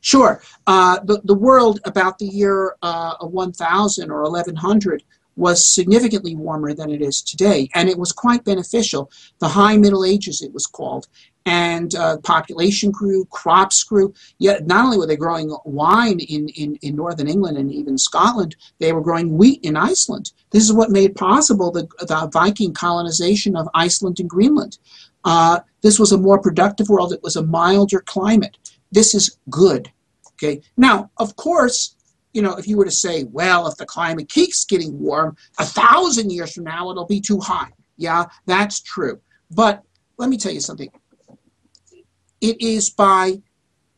Sure. 0.00 0.42
Uh, 0.66 0.98
the, 1.04 1.20
the 1.24 1.34
world 1.34 1.80
about 1.84 2.18
the 2.18 2.26
year 2.26 2.76
uh, 2.82 3.16
1000 3.20 4.10
or 4.10 4.22
1100 4.22 5.02
was 5.36 5.74
significantly 5.74 6.34
warmer 6.34 6.74
than 6.74 6.90
it 6.90 7.02
is 7.02 7.22
today, 7.22 7.68
and 7.74 7.88
it 7.88 7.98
was 7.98 8.12
quite 8.12 8.44
beneficial. 8.44 9.10
The 9.38 9.48
High 9.48 9.76
Middle 9.76 10.04
Ages, 10.04 10.42
it 10.42 10.52
was 10.52 10.66
called, 10.66 11.06
and 11.44 11.94
uh, 11.94 12.18
population 12.18 12.90
grew, 12.90 13.24
crops 13.26 13.82
grew. 13.82 14.14
Yet, 14.38 14.66
not 14.66 14.84
only 14.84 14.98
were 14.98 15.06
they 15.06 15.16
growing 15.16 15.54
wine 15.64 16.20
in, 16.20 16.48
in, 16.50 16.76
in 16.82 16.96
northern 16.96 17.28
England 17.28 17.58
and 17.58 17.72
even 17.72 17.98
Scotland, 17.98 18.56
they 18.78 18.92
were 18.92 19.00
growing 19.00 19.36
wheat 19.36 19.60
in 19.64 19.76
Iceland. 19.76 20.32
This 20.50 20.64
is 20.64 20.72
what 20.72 20.90
made 20.90 21.16
possible 21.16 21.70
the, 21.70 21.88
the 22.00 22.30
Viking 22.32 22.74
colonization 22.74 23.56
of 23.56 23.68
Iceland 23.74 24.20
and 24.20 24.30
Greenland. 24.30 24.78
Uh, 25.24 25.60
this 25.80 25.98
was 25.98 26.12
a 26.12 26.18
more 26.18 26.40
productive 26.40 26.88
world. 26.88 27.12
It 27.12 27.22
was 27.22 27.36
a 27.36 27.42
milder 27.42 28.00
climate. 28.00 28.56
This 28.92 29.14
is 29.14 29.38
good. 29.50 29.90
Okay. 30.34 30.60
Now, 30.76 31.10
of 31.18 31.36
course, 31.36 31.96
you 32.32 32.42
know, 32.42 32.56
if 32.56 32.66
you 32.66 32.76
were 32.76 32.84
to 32.84 32.90
say, 32.90 33.24
well, 33.24 33.66
if 33.66 33.76
the 33.76 33.86
climate 33.86 34.28
keeps 34.28 34.64
getting 34.64 34.98
warm, 34.98 35.36
a 35.58 35.64
thousand 35.64 36.30
years 36.30 36.52
from 36.52 36.64
now 36.64 36.90
it'll 36.90 37.06
be 37.06 37.20
too 37.20 37.38
hot. 37.38 37.72
Yeah, 37.96 38.26
that's 38.46 38.80
true. 38.80 39.20
But 39.50 39.82
let 40.16 40.28
me 40.28 40.38
tell 40.38 40.52
you 40.52 40.60
something. 40.60 40.90
It 42.40 42.60
is 42.60 42.90
by 42.90 43.42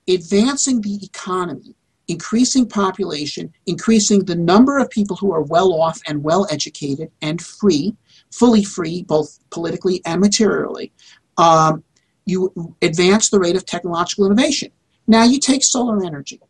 advancing 0.09 0.81
the 0.81 0.99
economy, 1.03 1.75
increasing 2.09 2.69
population, 2.69 3.53
increasing 3.67 4.25
the 4.25 4.35
number 4.35 4.79
of 4.79 4.91
people 4.91 5.17
who 5.17 5.33
are 5.33 5.43
well 5.43 5.73
off 5.73 6.01
and 6.07 6.23
well 6.23 6.47
educated 6.51 7.11
and 7.23 7.41
free, 7.41 7.97
fully 8.31 8.65
free, 8.65 9.03
both 9.03 9.39
politically 9.51 10.03
and 10.05 10.21
materially, 10.21 10.93
um, 11.39 11.83
you 12.27 12.75
advance 12.83 13.31
the 13.31 13.39
rate 13.39 13.57
of 13.57 13.65
technological 13.65 14.27
innovation. 14.27 14.71
Now 15.07 15.25
you 15.25 15.39
take 15.39 15.63
solar 15.63 16.05
energy. 16.05 16.41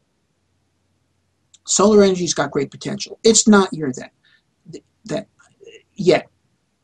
Solar 1.67 2.03
energy's 2.03 2.35
got 2.35 2.51
great 2.51 2.71
potential. 2.71 3.19
It's 3.25 3.49
not 3.49 3.73
your 3.73 3.93
that 3.93 4.13
that 5.07 5.29
yet. 5.95 6.29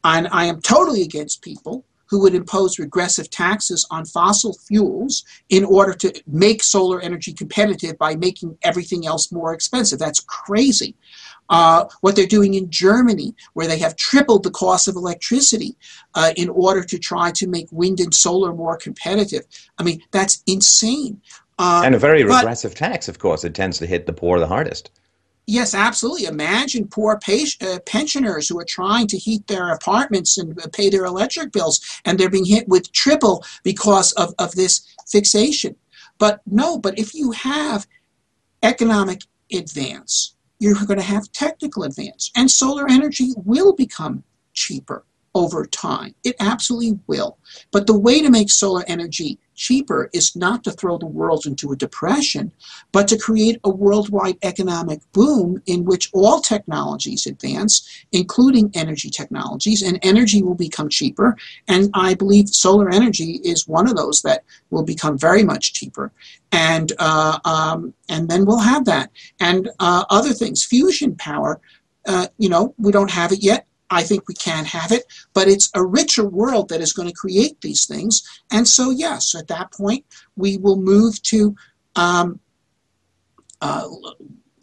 And 0.04 0.28
I 0.28 0.46
am 0.46 0.60
totally 0.60 1.02
against 1.02 1.42
people 1.42 1.84
who 2.10 2.20
would 2.20 2.34
impose 2.34 2.78
regressive 2.78 3.30
taxes 3.30 3.86
on 3.90 4.04
fossil 4.04 4.52
fuels 4.66 5.24
in 5.48 5.64
order 5.64 5.94
to 5.94 6.12
make 6.26 6.60
solar 6.60 7.00
energy 7.00 7.32
competitive 7.32 7.96
by 7.98 8.16
making 8.16 8.58
everything 8.62 9.06
else 9.06 9.30
more 9.30 9.54
expensive. 9.54 9.98
That's 9.98 10.18
crazy. 10.18 10.96
Uh, 11.50 11.84
what 12.00 12.16
they're 12.16 12.26
doing 12.26 12.54
in 12.54 12.70
Germany, 12.70 13.34
where 13.54 13.68
they 13.68 13.78
have 13.78 13.96
tripled 13.96 14.42
the 14.42 14.50
cost 14.50 14.88
of 14.88 14.96
electricity 14.96 15.76
uh, 16.14 16.32
in 16.36 16.48
order 16.48 16.82
to 16.82 16.98
try 16.98 17.30
to 17.30 17.46
make 17.46 17.66
wind 17.70 18.00
and 18.00 18.14
solar 18.14 18.52
more 18.52 18.76
competitive. 18.76 19.42
I 19.78 19.84
mean, 19.84 20.00
that's 20.10 20.42
insane. 20.46 21.20
Uh, 21.60 21.82
and 21.84 21.94
a 21.94 21.98
very 21.98 22.24
but, 22.24 22.38
regressive 22.38 22.74
tax, 22.74 23.06
of 23.06 23.18
course. 23.18 23.44
It 23.44 23.54
tends 23.54 23.78
to 23.78 23.86
hit 23.86 24.06
the 24.06 24.14
poor 24.14 24.38
the 24.38 24.46
hardest. 24.46 24.90
Yes, 25.46 25.74
absolutely. 25.74 26.24
Imagine 26.24 26.88
poor 26.88 27.20
uh, 27.28 27.78
pensioners 27.84 28.48
who 28.48 28.58
are 28.58 28.64
trying 28.64 29.06
to 29.08 29.18
heat 29.18 29.46
their 29.46 29.70
apartments 29.70 30.38
and 30.38 30.58
pay 30.72 30.88
their 30.88 31.04
electric 31.04 31.52
bills, 31.52 32.00
and 32.06 32.18
they're 32.18 32.30
being 32.30 32.46
hit 32.46 32.66
with 32.66 32.90
triple 32.92 33.44
because 33.62 34.12
of, 34.12 34.32
of 34.38 34.54
this 34.54 34.86
fixation. 35.10 35.76
But 36.18 36.40
no, 36.46 36.78
but 36.78 36.98
if 36.98 37.14
you 37.14 37.32
have 37.32 37.86
economic 38.62 39.20
advance, 39.52 40.36
you're 40.60 40.86
going 40.86 40.98
to 40.98 41.04
have 41.04 41.30
technical 41.32 41.82
advance, 41.82 42.30
and 42.34 42.50
solar 42.50 42.88
energy 42.88 43.32
will 43.44 43.74
become 43.74 44.24
cheaper 44.54 45.04
over 45.34 45.66
time. 45.66 46.14
It 46.24 46.36
absolutely 46.40 46.98
will. 47.06 47.38
But 47.70 47.86
the 47.86 47.98
way 47.98 48.22
to 48.22 48.30
make 48.30 48.50
solar 48.50 48.84
energy 48.86 49.38
cheaper 49.60 50.08
is 50.14 50.34
not 50.34 50.64
to 50.64 50.72
throw 50.72 50.96
the 50.96 51.14
world 51.20 51.44
into 51.44 51.70
a 51.70 51.76
depression, 51.76 52.50
but 52.92 53.06
to 53.08 53.18
create 53.18 53.60
a 53.62 53.70
worldwide 53.70 54.38
economic 54.42 55.00
boom 55.12 55.62
in 55.66 55.84
which 55.84 56.08
all 56.14 56.40
technologies 56.40 57.26
advance, 57.26 57.74
including 58.10 58.70
energy 58.74 59.10
technologies, 59.10 59.82
and 59.82 59.98
energy 60.02 60.42
will 60.42 60.54
become 60.54 60.88
cheaper. 60.88 61.36
And 61.68 61.90
I 61.92 62.14
believe 62.14 62.48
solar 62.48 62.88
energy 62.88 63.32
is 63.44 63.68
one 63.68 63.86
of 63.86 63.96
those 63.96 64.22
that 64.22 64.44
will 64.70 64.82
become 64.82 65.18
very 65.18 65.44
much 65.44 65.74
cheaper. 65.74 66.10
And 66.52 66.92
uh, 66.98 67.38
um, 67.44 67.92
and 68.08 68.28
then 68.30 68.46
we'll 68.46 68.58
have 68.74 68.86
that 68.86 69.10
and 69.38 69.68
uh, 69.78 70.04
other 70.08 70.32
things, 70.32 70.64
fusion 70.64 71.14
power. 71.16 71.60
Uh, 72.06 72.26
you 72.38 72.48
know, 72.48 72.74
we 72.78 72.90
don't 72.90 73.10
have 73.10 73.30
it 73.30 73.42
yet. 73.42 73.66
I 73.90 74.02
think 74.02 74.28
we 74.28 74.34
can 74.34 74.64
have 74.64 74.92
it, 74.92 75.04
but 75.34 75.48
it's 75.48 75.70
a 75.74 75.84
richer 75.84 76.24
world 76.24 76.68
that 76.68 76.80
is 76.80 76.92
going 76.92 77.08
to 77.08 77.14
create 77.14 77.60
these 77.60 77.86
things. 77.86 78.22
And 78.50 78.66
so, 78.66 78.90
yes, 78.90 79.34
at 79.34 79.48
that 79.48 79.72
point, 79.72 80.04
we 80.36 80.58
will 80.58 80.76
move 80.76 81.20
to 81.24 81.56
um, 81.96 82.38
uh, 83.60 83.88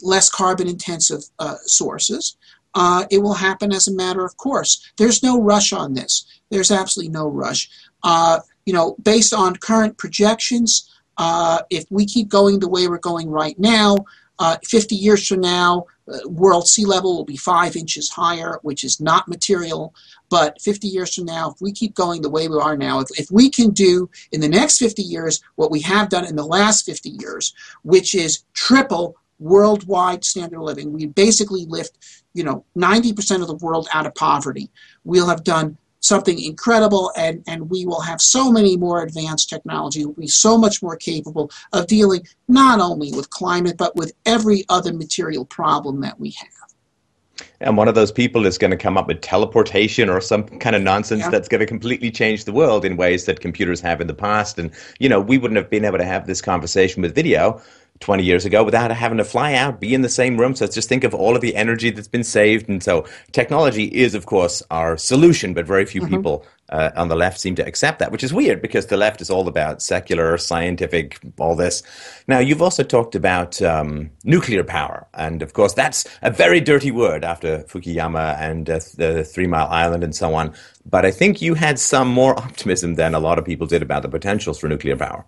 less 0.00 0.30
carbon 0.30 0.68
intensive 0.68 1.22
uh, 1.38 1.56
sources. 1.64 2.36
Uh, 2.74 3.04
it 3.10 3.18
will 3.18 3.34
happen 3.34 3.72
as 3.72 3.88
a 3.88 3.94
matter 3.94 4.24
of 4.24 4.36
course. 4.36 4.92
There's 4.96 5.22
no 5.22 5.40
rush 5.40 5.72
on 5.72 5.94
this. 5.94 6.26
There's 6.50 6.70
absolutely 6.70 7.12
no 7.12 7.28
rush. 7.28 7.68
Uh, 8.02 8.40
you 8.64 8.72
know, 8.72 8.96
based 9.02 9.34
on 9.34 9.56
current 9.56 9.98
projections, 9.98 10.88
uh, 11.16 11.60
if 11.70 11.84
we 11.90 12.06
keep 12.06 12.28
going 12.28 12.60
the 12.60 12.68
way 12.68 12.86
we're 12.86 12.98
going 12.98 13.28
right 13.28 13.58
now, 13.58 13.96
uh, 14.38 14.56
50 14.64 14.94
years 14.94 15.26
from 15.26 15.40
now, 15.40 15.86
Uh, 16.10 16.28
world 16.28 16.66
sea 16.66 16.84
level 16.84 17.16
will 17.16 17.24
be 17.24 17.36
five 17.36 17.76
inches 17.76 18.10
higher, 18.10 18.58
which 18.62 18.84
is 18.84 19.00
not 19.00 19.28
material. 19.28 19.94
But 20.30 20.60
50 20.60 20.88
years 20.88 21.14
from 21.14 21.24
now, 21.24 21.50
if 21.50 21.60
we 21.60 21.72
keep 21.72 21.94
going 21.94 22.22
the 22.22 22.30
way 22.30 22.48
we 22.48 22.58
are 22.58 22.76
now, 22.76 23.00
if, 23.00 23.08
if 23.18 23.30
we 23.30 23.50
can 23.50 23.70
do 23.70 24.08
in 24.32 24.40
the 24.40 24.48
next 24.48 24.78
50 24.78 25.02
years 25.02 25.40
what 25.56 25.70
we 25.70 25.80
have 25.82 26.08
done 26.08 26.24
in 26.24 26.36
the 26.36 26.46
last 26.46 26.84
50 26.86 27.10
years, 27.10 27.54
which 27.82 28.14
is 28.14 28.44
triple 28.54 29.16
worldwide 29.38 30.24
standard 30.24 30.58
of 30.58 30.64
living, 30.64 30.92
we 30.92 31.06
basically 31.06 31.64
lift, 31.66 31.98
you 32.34 32.42
know, 32.42 32.64
90% 32.76 33.40
of 33.40 33.46
the 33.46 33.54
world 33.54 33.88
out 33.92 34.06
of 34.06 34.14
poverty. 34.14 34.70
We'll 35.04 35.28
have 35.28 35.44
done 35.44 35.78
something 36.08 36.42
incredible 36.42 37.12
and, 37.16 37.44
and 37.46 37.70
we 37.70 37.84
will 37.84 38.00
have 38.00 38.20
so 38.20 38.50
many 38.50 38.76
more 38.76 39.02
advanced 39.02 39.48
technology. 39.48 40.04
We'll 40.04 40.14
be 40.14 40.26
so 40.26 40.58
much 40.58 40.82
more 40.82 40.96
capable 40.96 41.50
of 41.72 41.86
dealing 41.86 42.26
not 42.48 42.80
only 42.80 43.12
with 43.12 43.30
climate 43.30 43.76
but 43.76 43.94
with 43.94 44.12
every 44.26 44.64
other 44.68 44.92
material 44.92 45.44
problem 45.44 46.00
that 46.00 46.18
we 46.18 46.30
have. 46.30 46.48
And 47.60 47.76
one 47.76 47.88
of 47.88 47.94
those 47.94 48.10
people 48.10 48.46
is 48.46 48.58
going 48.58 48.70
to 48.70 48.76
come 48.76 48.96
up 48.96 49.06
with 49.06 49.20
teleportation 49.20 50.08
or 50.08 50.20
some 50.20 50.44
kind 50.44 50.74
of 50.74 50.82
nonsense 50.82 51.22
yeah. 51.22 51.30
that's 51.30 51.48
going 51.48 51.60
to 51.60 51.66
completely 51.66 52.10
change 52.10 52.44
the 52.44 52.52
world 52.52 52.84
in 52.84 52.96
ways 52.96 53.26
that 53.26 53.40
computers 53.40 53.80
have 53.80 54.00
in 54.00 54.06
the 54.06 54.14
past. 54.14 54.58
And 54.58 54.70
you 54.98 55.08
know 55.08 55.20
we 55.20 55.38
wouldn't 55.38 55.56
have 55.56 55.70
been 55.70 55.84
able 55.84 55.98
to 55.98 56.04
have 56.04 56.26
this 56.26 56.40
conversation 56.40 57.02
with 57.02 57.14
video 57.14 57.60
20 58.00 58.22
years 58.22 58.44
ago 58.44 58.62
without 58.64 58.90
having 58.90 59.18
to 59.18 59.24
fly 59.24 59.54
out, 59.54 59.80
be 59.80 59.94
in 59.94 60.02
the 60.02 60.08
same 60.08 60.38
room. 60.38 60.54
So 60.54 60.64
let's 60.64 60.74
just 60.74 60.88
think 60.88 61.04
of 61.04 61.14
all 61.14 61.34
of 61.34 61.42
the 61.42 61.56
energy 61.56 61.90
that's 61.90 62.08
been 62.08 62.24
saved. 62.24 62.68
And 62.68 62.82
so 62.82 63.06
technology 63.32 63.84
is, 63.84 64.14
of 64.14 64.26
course, 64.26 64.62
our 64.70 64.96
solution, 64.96 65.54
but 65.54 65.66
very 65.66 65.84
few 65.84 66.02
mm-hmm. 66.02 66.16
people 66.16 66.46
uh, 66.70 66.90
on 66.96 67.08
the 67.08 67.16
left 67.16 67.40
seem 67.40 67.54
to 67.56 67.66
accept 67.66 67.98
that, 67.98 68.12
which 68.12 68.22
is 68.22 68.32
weird 68.32 68.60
because 68.60 68.86
the 68.86 68.96
left 68.96 69.20
is 69.20 69.30
all 69.30 69.48
about 69.48 69.82
secular, 69.82 70.36
scientific, 70.38 71.18
all 71.38 71.56
this. 71.56 71.82
Now, 72.26 72.38
you've 72.38 72.62
also 72.62 72.82
talked 72.82 73.14
about 73.14 73.60
um, 73.62 74.10
nuclear 74.24 74.62
power. 74.62 75.06
And 75.14 75.42
of 75.42 75.54
course, 75.54 75.72
that's 75.72 76.06
a 76.22 76.30
very 76.30 76.60
dirty 76.60 76.90
word 76.90 77.24
after 77.24 77.60
Fukushima 77.64 78.38
and 78.38 78.68
uh, 78.68 78.80
the 78.96 79.24
Three 79.24 79.46
Mile 79.46 79.68
Island 79.68 80.04
and 80.04 80.14
so 80.14 80.34
on. 80.34 80.54
But 80.84 81.04
I 81.04 81.10
think 81.10 81.42
you 81.42 81.54
had 81.54 81.78
some 81.78 82.08
more 82.08 82.38
optimism 82.38 82.94
than 82.94 83.14
a 83.14 83.20
lot 83.20 83.38
of 83.38 83.44
people 83.44 83.66
did 83.66 83.82
about 83.82 84.02
the 84.02 84.08
potentials 84.08 84.58
for 84.58 84.68
nuclear 84.68 84.96
power. 84.96 85.24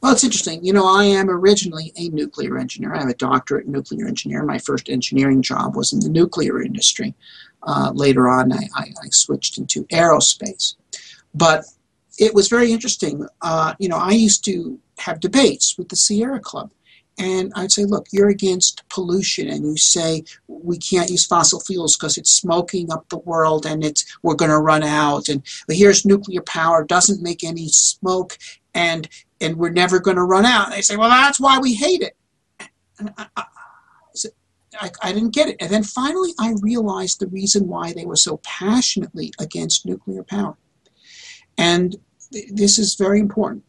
Well, 0.00 0.12
it's 0.12 0.24
interesting. 0.24 0.64
You 0.64 0.72
know, 0.72 0.86
I 0.86 1.04
am 1.04 1.28
originally 1.28 1.92
a 1.96 2.08
nuclear 2.10 2.56
engineer. 2.58 2.94
I 2.94 3.00
have 3.00 3.08
a 3.08 3.14
doctorate 3.14 3.66
in 3.66 3.72
nuclear 3.72 4.06
engineer. 4.06 4.44
My 4.44 4.58
first 4.58 4.88
engineering 4.88 5.42
job 5.42 5.74
was 5.74 5.92
in 5.92 6.00
the 6.00 6.08
nuclear 6.08 6.62
industry. 6.62 7.14
Uh, 7.64 7.90
later 7.92 8.28
on, 8.28 8.52
I, 8.52 8.68
I, 8.76 8.82
I, 9.02 9.08
switched 9.10 9.58
into 9.58 9.82
aerospace. 9.86 10.76
But 11.34 11.64
it 12.16 12.32
was 12.32 12.46
very 12.46 12.70
interesting. 12.70 13.26
Uh, 13.42 13.74
you 13.80 13.88
know, 13.88 13.96
I 13.96 14.12
used 14.12 14.44
to 14.44 14.78
have 14.98 15.18
debates 15.18 15.76
with 15.76 15.88
the 15.88 15.96
Sierra 15.96 16.38
Club. 16.38 16.70
And 17.18 17.52
I'd 17.56 17.72
say, 17.72 17.84
look, 17.84 18.06
you're 18.12 18.28
against 18.28 18.88
pollution, 18.90 19.48
and 19.48 19.64
you 19.64 19.76
say 19.76 20.22
we 20.46 20.78
can't 20.78 21.10
use 21.10 21.26
fossil 21.26 21.58
fuels 21.58 21.96
because 21.96 22.16
it's 22.16 22.30
smoking 22.30 22.92
up 22.92 23.08
the 23.08 23.18
world, 23.18 23.66
and 23.66 23.84
it's 23.84 24.04
we're 24.22 24.36
going 24.36 24.52
to 24.52 24.58
run 24.58 24.84
out. 24.84 25.28
And 25.28 25.42
here's 25.68 26.06
nuclear 26.06 26.42
power 26.42 26.84
doesn't 26.84 27.20
make 27.20 27.42
any 27.42 27.68
smoke, 27.70 28.38
and 28.74 29.08
and 29.40 29.56
we're 29.56 29.70
never 29.70 30.00
going 30.00 30.16
to 30.16 30.24
run 30.24 30.44
out. 30.44 30.66
And 30.66 30.74
they 30.74 30.82
say, 30.82 30.96
well, 30.96 31.10
that's 31.10 31.40
why 31.40 31.58
we 31.58 31.74
hate 31.74 32.02
it. 32.02 32.16
And 32.98 33.12
I, 33.16 33.26
I, 33.36 33.44
I, 34.80 34.90
I 35.02 35.12
didn't 35.12 35.34
get 35.34 35.48
it. 35.48 35.56
And 35.60 35.70
then 35.70 35.82
finally, 35.82 36.32
I 36.38 36.54
realized 36.60 37.20
the 37.20 37.28
reason 37.28 37.68
why 37.68 37.92
they 37.92 38.04
were 38.04 38.16
so 38.16 38.38
passionately 38.38 39.32
against 39.40 39.86
nuclear 39.86 40.22
power. 40.22 40.56
And 41.56 41.96
th- 42.32 42.50
this 42.52 42.78
is 42.78 42.94
very 42.94 43.20
important. 43.20 43.64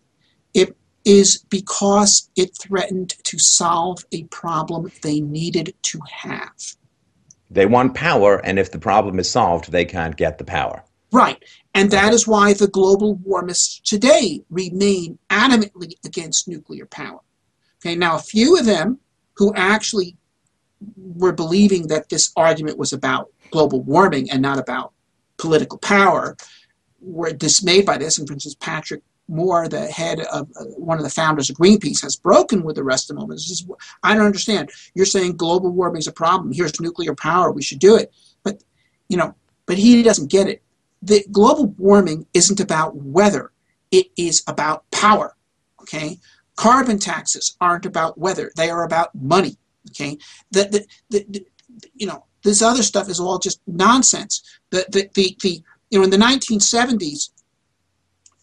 It 0.53 0.75
is 1.05 1.43
because 1.49 2.29
it 2.35 2.57
threatened 2.57 3.15
to 3.23 3.39
solve 3.39 4.05
a 4.11 4.23
problem 4.25 4.91
they 5.01 5.21
needed 5.21 5.73
to 5.83 5.99
have. 6.11 6.75
They 7.49 7.65
want 7.65 7.95
power, 7.95 8.37
and 8.45 8.59
if 8.59 8.71
the 8.71 8.79
problem 8.79 9.17
is 9.17 9.29
solved, 9.29 9.71
they 9.71 9.85
can't 9.85 10.15
get 10.15 10.37
the 10.37 10.43
power. 10.43 10.83
Right. 11.11 11.43
And 11.73 11.91
that 11.91 12.13
is 12.13 12.27
why 12.27 12.53
the 12.53 12.67
global 12.67 13.17
warmists 13.17 13.81
today 13.83 14.41
remain 14.49 15.19
adamantly 15.29 15.93
against 16.05 16.47
nuclear 16.47 16.85
power. 16.85 17.19
Okay, 17.79 17.95
now 17.95 18.15
a 18.15 18.19
few 18.19 18.57
of 18.57 18.65
them 18.65 18.99
who 19.35 19.53
actually 19.55 20.17
were 20.97 21.31
believing 21.31 21.87
that 21.87 22.09
this 22.09 22.31
argument 22.35 22.77
was 22.77 22.93
about 22.93 23.31
global 23.51 23.81
warming 23.81 24.29
and 24.29 24.41
not 24.41 24.59
about 24.59 24.93
political 25.37 25.77
power 25.77 26.35
were 27.01 27.31
dismayed 27.31 27.85
by 27.85 27.97
this. 27.97 28.17
And 28.17 28.27
for 28.27 28.33
instance, 28.33 28.55
Patrick 28.59 29.01
Moore, 29.27 29.67
the 29.67 29.87
head 29.87 30.19
of 30.21 30.49
uh, 30.59 30.65
one 30.75 30.97
of 30.97 31.03
the 31.03 31.09
founders 31.09 31.49
of 31.49 31.55
Greenpeace, 31.55 32.01
has 32.01 32.15
broken 32.15 32.63
with 32.63 32.75
the 32.75 32.83
rest 32.83 33.09
of 33.09 33.17
them. 33.17 33.31
Is, 33.31 33.65
I 34.03 34.15
don't 34.15 34.25
understand. 34.25 34.71
You're 34.95 35.05
saying 35.05 35.37
global 35.37 35.71
warming 35.71 35.99
is 35.99 36.07
a 36.07 36.11
problem. 36.11 36.51
Here's 36.51 36.79
nuclear 36.79 37.15
power. 37.15 37.51
We 37.51 37.61
should 37.61 37.79
do 37.79 37.95
it. 37.95 38.11
But 38.43 38.63
you 39.07 39.17
know, 39.17 39.35
but 39.65 39.77
he 39.77 40.01
doesn't 40.03 40.31
get 40.31 40.47
it. 40.47 40.61
The 41.01 41.25
global 41.31 41.67
warming 41.77 42.25
isn't 42.33 42.59
about 42.59 42.95
weather. 42.95 43.51
It 43.91 44.07
is 44.17 44.43
about 44.47 44.89
power. 44.91 45.35
Okay. 45.81 46.19
Carbon 46.55 46.99
taxes 46.99 47.55
aren't 47.61 47.85
about 47.85 48.17
weather. 48.17 48.51
They 48.55 48.69
are 48.69 48.83
about 48.83 49.15
money. 49.15 49.57
Okay, 49.89 50.17
the, 50.51 50.63
the, 50.65 50.85
the, 51.09 51.25
the 51.29 51.45
you 51.95 52.07
know 52.07 52.25
this 52.43 52.61
other 52.61 52.83
stuff 52.83 53.09
is 53.09 53.19
all 53.19 53.39
just 53.39 53.61
nonsense. 53.67 54.43
The 54.69 54.85
the 54.89 55.09
the, 55.13 55.37
the 55.41 55.63
you 55.89 55.99
know 55.99 56.03
in 56.03 56.09
the 56.09 56.17
1970s, 56.17 57.29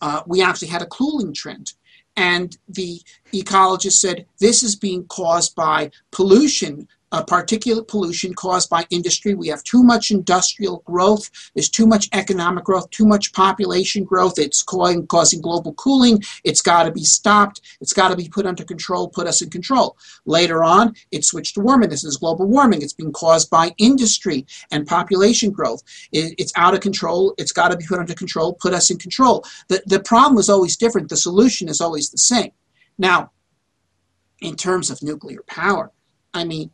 uh, 0.01 0.23
we 0.27 0.43
actually 0.43 0.69
had 0.69 0.83
a 0.83 0.87
cooling 0.87 1.33
trend, 1.33 1.75
and 2.17 2.57
the 2.69 3.01
ecologists 3.33 3.99
said 3.99 4.27
this 4.41 4.63
is 4.63 4.77
being 4.77 5.05
caused 5.07 5.55
by 5.55 5.91
pollution 6.11 6.89
uh, 7.17 7.25
particulate 7.25 7.89
pollution 7.89 8.35
caused 8.35 8.69
by 8.69 8.85
industry. 8.91 9.35
We 9.35 9.49
have 9.49 9.63
too 9.63 9.83
much 9.83 10.11
industrial 10.11 10.83
growth. 10.85 11.31
There's 11.55 11.71
too 11.71 11.87
much 11.87 12.11
economic 12.13 12.65
growth, 12.65 12.91
too 12.91 13.07
much 13.07 13.33
population 13.33 14.05
growth. 14.05 14.39
It's 14.39 14.63
causing, 14.63 15.07
causing 15.07 15.41
global 15.41 15.73
cooling. 15.75 16.23
It's 16.45 16.61
got 16.61 16.83
to 16.83 16.93
be 16.93 17.05
stopped. 17.05 17.63
It's 17.81 17.95
got 17.95 18.09
to 18.09 18.17
be 18.17 18.29
put 18.29 18.45
under 18.45 18.65
control, 18.65 19.09
put 19.09 19.27
us 19.27 19.41
in 19.41 19.49
control. 19.49 19.97
Later 20.27 20.63
on, 20.63 20.95
it 21.11 21.25
switched 21.25 21.55
to 21.55 21.61
warming. 21.61 21.89
This 21.89 22.05
is 22.05 22.19
global 22.19 22.47
warming. 22.47 22.83
It's 22.83 22.93
being 22.93 23.13
caused 23.13 23.49
by 23.49 23.75
industry 23.79 24.45
and 24.71 24.87
population 24.87 25.51
growth. 25.51 25.83
It, 26.13 26.35
it's 26.37 26.53
out 26.57 26.75
of 26.75 26.81
control. 26.81 27.35
It's 27.39 27.53
got 27.53 27.69
to 27.69 27.79
be 27.79 27.87
put 27.87 27.99
under 27.99 28.15
control, 28.15 28.53
put 28.53 28.75
us 28.75 28.91
in 28.91 28.99
control. 28.99 29.43
The, 29.69 29.83
the 29.87 30.01
problem 30.01 30.39
is 30.39 30.51
always 30.51 30.77
different. 30.77 31.09
The 31.09 31.17
solution 31.17 31.71
is 31.71 31.81
always 31.81 32.11
the 32.11 32.19
same. 32.19 32.51
Now, 32.99 33.31
in 34.43 34.55
terms 34.55 34.91
of 34.91 35.03
nuclear 35.03 35.43
power, 35.47 35.93
I 36.35 36.45
mean, 36.45 36.71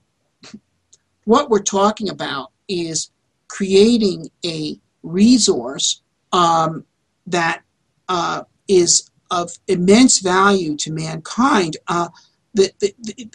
what 1.24 1.50
we're 1.50 1.62
talking 1.62 2.08
about 2.08 2.50
is 2.68 3.10
creating 3.48 4.30
a 4.44 4.78
resource 5.02 6.02
um, 6.32 6.84
that 7.26 7.62
uh, 8.08 8.42
is 8.68 9.10
of 9.30 9.50
immense 9.68 10.20
value 10.20 10.76
to 10.76 10.92
mankind. 10.92 11.76
Uh, 11.88 12.08
the 12.54 12.70
the, 12.80 12.94
the, 13.00 13.30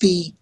the 0.00 0.34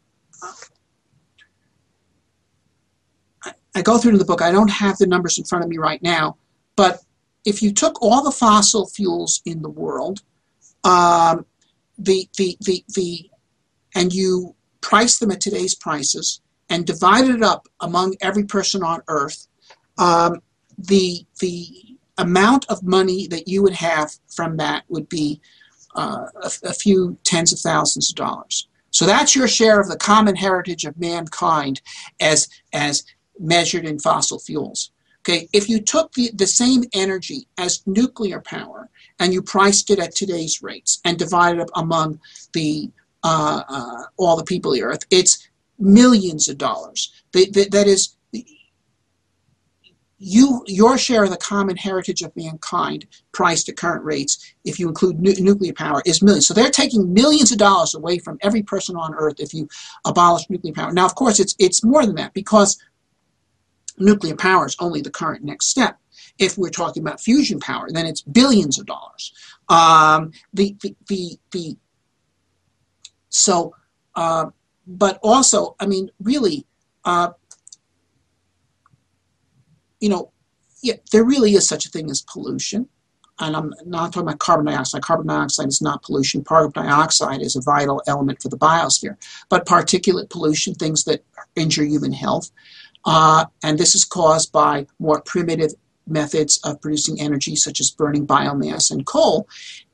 I, 3.74 3.82
go 3.82 3.98
through 3.98 4.12
in 4.12 4.18
the 4.18 4.24
book. 4.24 4.42
I 4.42 4.50
don't 4.50 4.70
have 4.70 4.98
the 4.98 5.06
numbers 5.06 5.38
in 5.38 5.44
front 5.44 5.64
of 5.64 5.70
me 5.70 5.78
right 5.78 6.02
now, 6.02 6.36
but 6.74 7.00
if 7.44 7.62
you 7.62 7.72
took 7.72 8.02
all 8.02 8.22
the 8.22 8.32
fossil 8.32 8.86
fuels 8.86 9.40
in 9.44 9.62
the 9.62 9.68
world, 9.70 10.20
um, 10.84 11.46
the, 11.96 12.28
the, 12.36 12.56
the, 12.60 12.84
the, 12.94 13.30
and 13.94 14.12
you 14.12 14.54
price 14.80 15.18
them 15.18 15.30
at 15.30 15.40
today's 15.40 15.74
prices, 15.74 16.40
and 16.70 16.86
divided 16.86 17.36
it 17.36 17.42
up 17.42 17.68
among 17.80 18.16
every 18.20 18.44
person 18.44 18.82
on 18.82 19.02
earth, 19.08 19.46
um, 19.98 20.42
the 20.76 21.26
the 21.40 21.66
amount 22.18 22.66
of 22.68 22.82
money 22.82 23.26
that 23.28 23.48
you 23.48 23.62
would 23.62 23.74
have 23.74 24.10
from 24.28 24.56
that 24.56 24.84
would 24.88 25.08
be 25.08 25.40
uh, 25.94 26.26
a, 26.42 26.50
a, 26.64 26.72
few 26.74 27.16
tens 27.24 27.52
of 27.52 27.60
thousands 27.60 28.10
of 28.10 28.16
dollars. 28.16 28.68
So 28.90 29.06
that's 29.06 29.34
your 29.34 29.48
share 29.48 29.80
of 29.80 29.88
the 29.88 29.96
common 29.96 30.36
heritage 30.36 30.84
of 30.84 30.98
mankind 30.98 31.80
as 32.20 32.48
as 32.72 33.04
measured 33.38 33.84
in 33.84 33.98
fossil 33.98 34.38
fuels. 34.38 34.90
Okay, 35.20 35.48
if 35.52 35.68
you 35.68 35.80
took 35.80 36.12
the, 36.12 36.30
the 36.34 36.46
same 36.46 36.84
energy 36.92 37.46
as 37.58 37.82
nuclear 37.86 38.40
power 38.40 38.88
and 39.18 39.32
you 39.32 39.42
priced 39.42 39.90
it 39.90 39.98
at 39.98 40.14
today's 40.14 40.62
rates 40.62 41.00
and 41.04 41.18
divided 41.18 41.58
it 41.58 41.62
up 41.62 41.70
among 41.74 42.20
the 42.52 42.90
uh, 43.24 43.62
uh, 43.68 44.02
all 44.16 44.36
the 44.36 44.44
people 44.44 44.70
of 44.70 44.76
the 44.76 44.84
earth, 44.84 45.04
it's 45.10 45.48
millions 45.78 46.48
of 46.48 46.58
dollars. 46.58 47.12
that, 47.32 47.84
is, 47.86 48.16
you 50.18 50.64
your 50.66 50.98
share 50.98 51.24
of 51.24 51.30
the 51.30 51.36
common 51.36 51.76
heritage 51.76 52.22
of 52.22 52.34
mankind, 52.36 53.06
priced 53.32 53.68
at 53.68 53.76
current 53.76 54.04
rates, 54.04 54.54
if 54.64 54.78
you 54.78 54.88
include 54.88 55.20
nu- 55.20 55.34
nuclear 55.38 55.72
power, 55.72 56.02
is 56.04 56.22
millions. 56.22 56.48
So 56.48 56.54
they're 56.54 56.70
taking 56.70 57.12
millions 57.14 57.52
of 57.52 57.58
dollars 57.58 57.94
away 57.94 58.18
from 58.18 58.38
every 58.42 58.62
person 58.62 58.96
on 58.96 59.14
Earth 59.14 59.38
if 59.38 59.54
you 59.54 59.68
abolish 60.04 60.50
nuclear 60.50 60.74
power. 60.74 60.92
Now, 60.92 61.06
of 61.06 61.14
course, 61.14 61.38
it's 61.38 61.54
it's 61.58 61.84
more 61.84 62.04
than 62.04 62.16
that 62.16 62.34
because 62.34 62.78
nuclear 63.98 64.36
power 64.36 64.66
is 64.66 64.76
only 64.80 65.00
the 65.00 65.10
current 65.10 65.44
next 65.44 65.68
step. 65.68 65.98
If 66.38 66.58
we're 66.58 66.70
talking 66.70 67.02
about 67.02 67.20
fusion 67.20 67.60
power, 67.60 67.88
then 67.90 68.06
it's 68.06 68.22
billions 68.22 68.78
of 68.78 68.86
dollars. 68.86 69.32
Um, 69.68 70.32
the, 70.52 70.76
the 70.82 70.96
the 71.08 71.38
the 71.52 71.76
so. 73.28 73.74
Uh, 74.16 74.46
but 74.88 75.20
also, 75.22 75.76
I 75.78 75.86
mean, 75.86 76.10
really, 76.18 76.66
uh, 77.04 77.32
you 80.00 80.08
know, 80.08 80.32
yeah, 80.82 80.94
there 81.12 81.24
really 81.24 81.52
is 81.52 81.68
such 81.68 81.84
a 81.84 81.90
thing 81.90 82.10
as 82.10 82.22
pollution. 82.22 82.88
And 83.40 83.54
I'm 83.54 83.72
not 83.84 84.12
talking 84.12 84.26
about 84.26 84.38
carbon 84.40 84.66
dioxide. 84.66 85.02
Carbon 85.02 85.26
dioxide 85.26 85.68
is 85.68 85.82
not 85.82 86.02
pollution. 86.02 86.42
Carbon 86.42 86.72
dioxide 86.72 87.40
is 87.40 87.54
a 87.54 87.60
vital 87.60 88.02
element 88.08 88.42
for 88.42 88.48
the 88.48 88.56
biosphere. 88.56 89.16
But 89.48 89.66
particulate 89.66 90.30
pollution, 90.30 90.74
things 90.74 91.04
that 91.04 91.22
injure 91.54 91.84
human 91.84 92.12
health, 92.12 92.50
uh, 93.04 93.44
and 93.62 93.78
this 93.78 93.94
is 93.94 94.04
caused 94.04 94.50
by 94.52 94.86
more 94.98 95.20
primitive 95.20 95.72
methods 96.06 96.58
of 96.64 96.80
producing 96.80 97.20
energy, 97.20 97.54
such 97.54 97.80
as 97.80 97.90
burning 97.90 98.26
biomass 98.26 98.90
and 98.90 99.06
coal. 99.06 99.46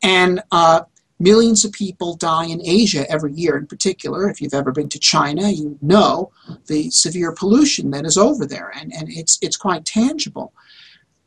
And 0.02 0.40
uh, 0.50 0.82
Millions 1.20 1.64
of 1.64 1.72
people 1.72 2.16
die 2.16 2.46
in 2.46 2.60
Asia 2.64 3.08
every 3.10 3.32
year, 3.32 3.56
in 3.56 3.66
particular. 3.66 4.28
If 4.28 4.40
you've 4.40 4.54
ever 4.54 4.72
been 4.72 4.88
to 4.88 4.98
China, 4.98 5.48
you 5.48 5.78
know 5.80 6.32
the 6.66 6.90
severe 6.90 7.32
pollution 7.32 7.90
that 7.92 8.04
is 8.04 8.16
over 8.16 8.46
there, 8.46 8.72
and, 8.74 8.92
and 8.92 9.08
it's, 9.08 9.38
it's 9.40 9.56
quite 9.56 9.84
tangible. 9.84 10.52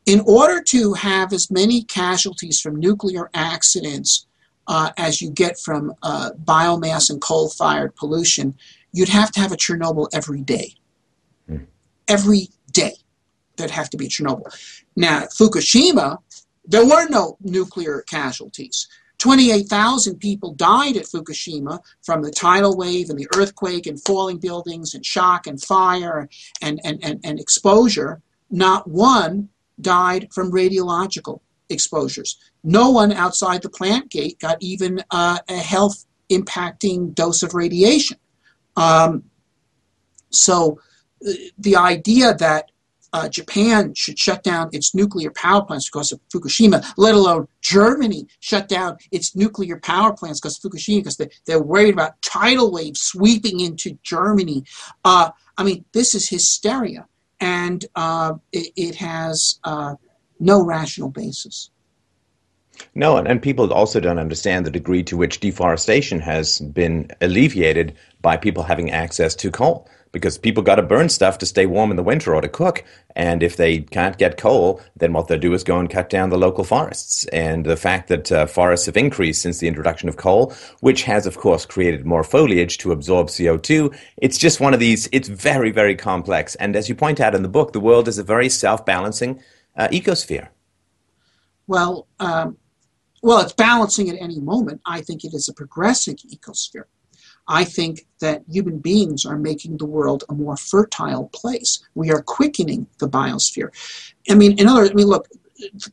In 0.04 0.20
order 0.20 0.62
to 0.62 0.94
have 0.94 1.32
as 1.32 1.50
many 1.50 1.82
casualties 1.84 2.60
from 2.60 2.76
nuclear 2.76 3.30
accidents 3.34 4.26
uh, 4.66 4.90
as 4.98 5.22
you 5.22 5.30
get 5.30 5.58
from 5.58 5.94
uh, 6.02 6.30
biomass 6.44 7.10
and 7.10 7.20
coal 7.20 7.48
fired 7.48 7.96
pollution, 7.96 8.54
you'd 8.92 9.08
have 9.08 9.32
to 9.32 9.40
have 9.40 9.52
a 9.52 9.56
Chernobyl 9.56 10.08
every 10.12 10.42
day. 10.42 10.74
Mm. 11.50 11.66
Every 12.06 12.48
day. 12.72 12.94
that 13.56 13.70
have 13.70 13.90
to 13.90 13.96
be 13.96 14.08
Chernobyl. 14.08 14.46
Now, 14.94 15.22
Fukushima, 15.22 16.18
there 16.64 16.86
were 16.86 17.08
no 17.08 17.36
nuclear 17.40 18.02
casualties. 18.02 18.88
28,000 19.18 20.18
people 20.18 20.54
died 20.54 20.96
at 20.96 21.04
Fukushima 21.04 21.80
from 22.02 22.22
the 22.22 22.30
tidal 22.30 22.76
wave 22.76 23.10
and 23.10 23.18
the 23.18 23.28
earthquake 23.36 23.86
and 23.86 24.02
falling 24.04 24.38
buildings 24.38 24.94
and 24.94 25.04
shock 25.04 25.46
and 25.46 25.60
fire 25.60 26.28
and, 26.62 26.80
and, 26.84 27.00
and, 27.02 27.20
and 27.24 27.40
exposure. 27.40 28.22
Not 28.50 28.88
one 28.88 29.48
died 29.80 30.28
from 30.32 30.52
radiological 30.52 31.40
exposures. 31.68 32.38
No 32.62 32.90
one 32.90 33.12
outside 33.12 33.62
the 33.62 33.68
plant 33.68 34.10
gate 34.10 34.38
got 34.38 34.56
even 34.60 35.02
uh, 35.10 35.38
a 35.48 35.56
health 35.56 36.06
impacting 36.30 37.14
dose 37.14 37.42
of 37.42 37.54
radiation. 37.54 38.18
Um, 38.76 39.24
so 40.30 40.80
uh, 41.26 41.32
the 41.58 41.76
idea 41.76 42.34
that 42.34 42.70
uh, 43.12 43.28
Japan 43.28 43.94
should 43.94 44.18
shut 44.18 44.42
down 44.42 44.68
its 44.72 44.94
nuclear 44.94 45.30
power 45.30 45.64
plants 45.64 45.88
because 45.88 46.12
of 46.12 46.20
Fukushima, 46.32 46.84
let 46.96 47.14
alone 47.14 47.48
Germany 47.60 48.26
shut 48.40 48.68
down 48.68 48.98
its 49.10 49.34
nuclear 49.34 49.78
power 49.78 50.12
plants 50.12 50.40
because 50.40 50.62
of 50.62 50.70
Fukushima, 50.70 50.98
because 51.00 51.16
they, 51.16 51.28
they're 51.46 51.62
worried 51.62 51.94
about 51.94 52.20
tidal 52.22 52.72
waves 52.72 53.00
sweeping 53.00 53.60
into 53.60 53.98
Germany. 54.02 54.64
Uh, 55.04 55.30
I 55.56 55.64
mean, 55.64 55.84
this 55.92 56.14
is 56.14 56.28
hysteria, 56.28 57.06
and 57.40 57.84
uh, 57.94 58.34
it, 58.52 58.72
it, 58.76 58.94
has 58.96 59.58
uh, 59.64 59.94
no 60.38 60.64
rational 60.64 61.08
basis. 61.08 61.70
No, 62.94 63.16
and, 63.16 63.26
and 63.26 63.42
people 63.42 63.72
also 63.72 63.98
don't 63.98 64.18
understand 64.18 64.64
the 64.64 64.70
degree 64.70 65.02
to 65.04 65.16
which 65.16 65.40
deforestation 65.40 66.20
has 66.20 66.60
been 66.60 67.10
alleviated 67.20 67.96
by 68.20 68.36
people 68.36 68.62
having 68.62 68.90
access 68.90 69.34
to 69.36 69.50
coal 69.50 69.88
because 70.12 70.38
people 70.38 70.62
got 70.62 70.76
to 70.76 70.82
burn 70.82 71.08
stuff 71.08 71.38
to 71.38 71.46
stay 71.46 71.66
warm 71.66 71.90
in 71.90 71.96
the 71.96 72.02
winter 72.02 72.34
or 72.34 72.40
to 72.40 72.48
cook. 72.48 72.84
And 73.16 73.42
if 73.42 73.56
they 73.56 73.80
can't 73.80 74.18
get 74.18 74.36
coal, 74.38 74.80
then 74.96 75.12
what 75.12 75.28
they'll 75.28 75.38
do 75.38 75.54
is 75.54 75.64
go 75.64 75.78
and 75.78 75.90
cut 75.90 76.08
down 76.08 76.30
the 76.30 76.38
local 76.38 76.64
forests. 76.64 77.24
And 77.26 77.64
the 77.64 77.76
fact 77.76 78.08
that 78.08 78.30
uh, 78.30 78.46
forests 78.46 78.86
have 78.86 78.96
increased 78.96 79.42
since 79.42 79.58
the 79.58 79.68
introduction 79.68 80.08
of 80.08 80.16
coal, 80.16 80.54
which 80.80 81.02
has, 81.02 81.26
of 81.26 81.36
course, 81.36 81.66
created 81.66 82.06
more 82.06 82.24
foliage 82.24 82.78
to 82.78 82.92
absorb 82.92 83.28
CO2, 83.28 83.96
it's 84.18 84.38
just 84.38 84.60
one 84.60 84.74
of 84.74 84.80
these, 84.80 85.08
it's 85.12 85.28
very, 85.28 85.70
very 85.70 85.96
complex. 85.96 86.54
And 86.56 86.76
as 86.76 86.88
you 86.88 86.94
point 86.94 87.20
out 87.20 87.34
in 87.34 87.42
the 87.42 87.48
book, 87.48 87.72
the 87.72 87.80
world 87.80 88.08
is 88.08 88.18
a 88.18 88.24
very 88.24 88.48
self 88.48 88.84
balancing 88.86 89.42
uh, 89.76 89.88
ecosphere. 89.88 90.48
Well, 91.66 92.06
um, 92.18 92.56
well, 93.22 93.40
it's 93.40 93.52
balancing 93.52 94.08
at 94.08 94.16
any 94.20 94.40
moment. 94.40 94.80
I 94.86 95.00
think 95.00 95.24
it 95.24 95.34
is 95.34 95.48
a 95.48 95.52
progressive 95.52 96.16
ecosphere. 96.16 96.84
I 97.48 97.64
think 97.64 98.06
that 98.20 98.42
human 98.48 98.78
beings 98.78 99.24
are 99.24 99.38
making 99.38 99.78
the 99.78 99.86
world 99.86 100.24
a 100.28 100.34
more 100.34 100.56
fertile 100.56 101.30
place. 101.32 101.82
We 101.94 102.10
are 102.10 102.22
quickening 102.22 102.86
the 102.98 103.08
biosphere. 103.08 103.70
I 104.28 104.34
mean, 104.34 104.58
in 104.58 104.66
other 104.66 104.82
words, 104.82 104.90
I 104.90 104.94
mean, 104.94 105.06
look, 105.06 105.28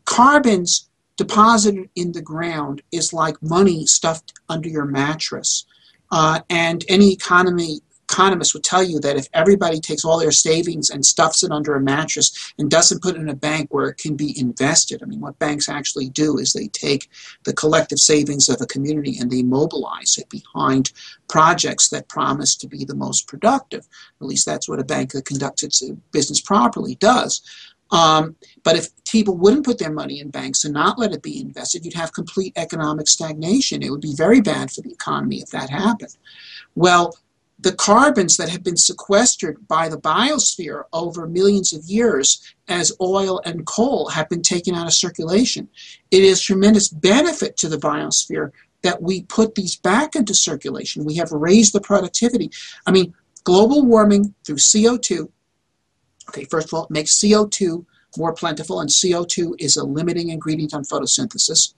carbons 0.06 0.90
deposited 1.18 1.90
in 1.96 2.12
the 2.12 2.22
ground 2.22 2.82
is 2.92 3.14
like 3.14 3.42
money 3.42 3.86
stuffed 3.86 4.34
under 4.50 4.68
your 4.68 4.86
mattress. 4.86 5.66
Uh, 6.12 6.42
and 6.50 6.86
any 6.88 7.12
economy 7.12 7.82
economists 8.16 8.54
would 8.54 8.64
tell 8.64 8.84
you 8.84 9.00
that 9.02 9.18
if 9.18 9.28
everybody 9.34 9.80
takes 9.80 10.06
all 10.06 10.18
their 10.18 10.32
savings 10.32 10.90
and 10.90 11.06
stuffs 11.06 11.44
it 11.44 11.52
under 11.52 11.76
a 11.76 11.82
mattress 11.82 12.54
and 12.58 12.72
doesn't 12.72 13.02
put 13.02 13.16
it 13.16 13.22
in 13.22 13.28
a 13.28 13.36
bank 13.36 13.68
where 13.72 13.90
it 13.90 13.98
can 13.98 14.16
be 14.16 14.40
invested, 14.40 15.04
I 15.04 15.06
mean, 15.06 15.20
what 15.20 15.38
banks 15.38 15.68
actually 15.68 16.10
do 16.10 16.38
is 16.38 16.54
they 16.54 16.68
take 16.68 17.10
the 17.44 17.54
collective 17.54 18.00
savings 18.00 18.48
of 18.48 18.62
a 18.62 18.66
community 18.66 19.18
and 19.20 19.30
they 19.30 19.44
mobilize 19.44 20.18
it 20.18 20.30
behind 20.30 20.94
projects 21.28 21.90
that 21.90 22.08
promise 22.08 22.56
to 22.56 22.68
be 22.68 22.86
the 22.86 22.96
most 22.96 23.28
productive. 23.28 23.86
At 24.22 24.28
least 24.28 24.46
that's 24.46 24.70
what 24.70 24.80
a 24.80 24.86
bank 24.86 25.12
that 25.12 25.26
conducts 25.26 25.64
its 25.64 25.84
business 26.12 26.40
properly 26.40 26.96
does. 26.96 27.42
Um, 27.92 28.36
but 28.64 28.78
if 28.78 28.88
people 29.06 29.38
wouldn't 29.38 29.66
put 29.66 29.78
their 29.78 29.92
money 29.92 30.20
in 30.20 30.30
banks 30.30 30.64
and 30.64 30.74
not 30.74 30.98
let 30.98 31.12
it 31.12 31.22
be 31.22 31.40
invested, 31.40 31.86
you'd 31.86 31.94
have 31.94 32.14
complete 32.14 32.54
economic 32.56 33.08
stagnation. 33.08 33.84
It 33.84 33.92
would 33.92 34.02
be 34.02 34.16
very 34.16 34.42
bad 34.42 34.72
for 34.72 34.82
the 34.82 34.92
economy 34.92 35.42
if 35.42 35.50
that 35.50 35.70
happened. 35.70 36.16
Well, 36.74 37.14
the 37.60 37.74
carbons 37.74 38.38
that 38.38 38.50
have 38.50 38.64
been 38.64 38.78
sequestered 38.78 39.66
by 39.68 39.88
the 39.88 39.98
biosphere 39.98 40.84
over 40.92 41.28
millions 41.28 41.74
of 41.74 41.86
years 41.86 42.42
as 42.68 42.92
oil 43.02 43.42
and 43.46 43.66
coal 43.66 44.10
have 44.10 44.28
been 44.30 44.42
taken 44.42 44.76
out 44.76 44.88
of 44.88 44.94
circulation. 44.94 45.70
It 46.12 46.24
is 46.24 46.42
tremendous 46.42 46.90
benefit 46.90 47.56
to 47.58 47.70
the 47.70 47.78
biosphere 47.78 48.52
that 48.82 49.02
we 49.02 49.24
put 49.24 49.56
these 49.56 49.78
back 49.78 50.16
into 50.16 50.34
circulation. 50.34 51.06
We 51.06 51.16
have 51.16 51.32
raised 51.32 51.74
the 51.74 51.82
productivity. 51.82 52.52
I 52.86 52.92
mean, 52.92 53.14
global 53.44 53.84
warming 53.84 54.36
through 54.46 54.58
CO2, 54.58 55.30
okay, 56.30 56.44
first 56.46 56.68
of 56.68 56.74
all, 56.74 56.84
it 56.84 56.92
makes 56.92 57.18
CO2 57.18 57.86
more 58.18 58.34
plentiful, 58.34 58.80
and 58.82 58.90
CO2 58.90 59.56
is 59.60 59.78
a 59.78 59.84
limiting 59.84 60.30
ingredient 60.30 60.74
on 60.74 60.84
photosynthesis. 60.84 61.74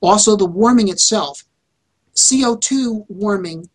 Also, 0.00 0.36
the 0.36 0.46
warming 0.46 0.88
itself, 0.88 1.44
CO2 2.14 3.06
warming 3.08 3.68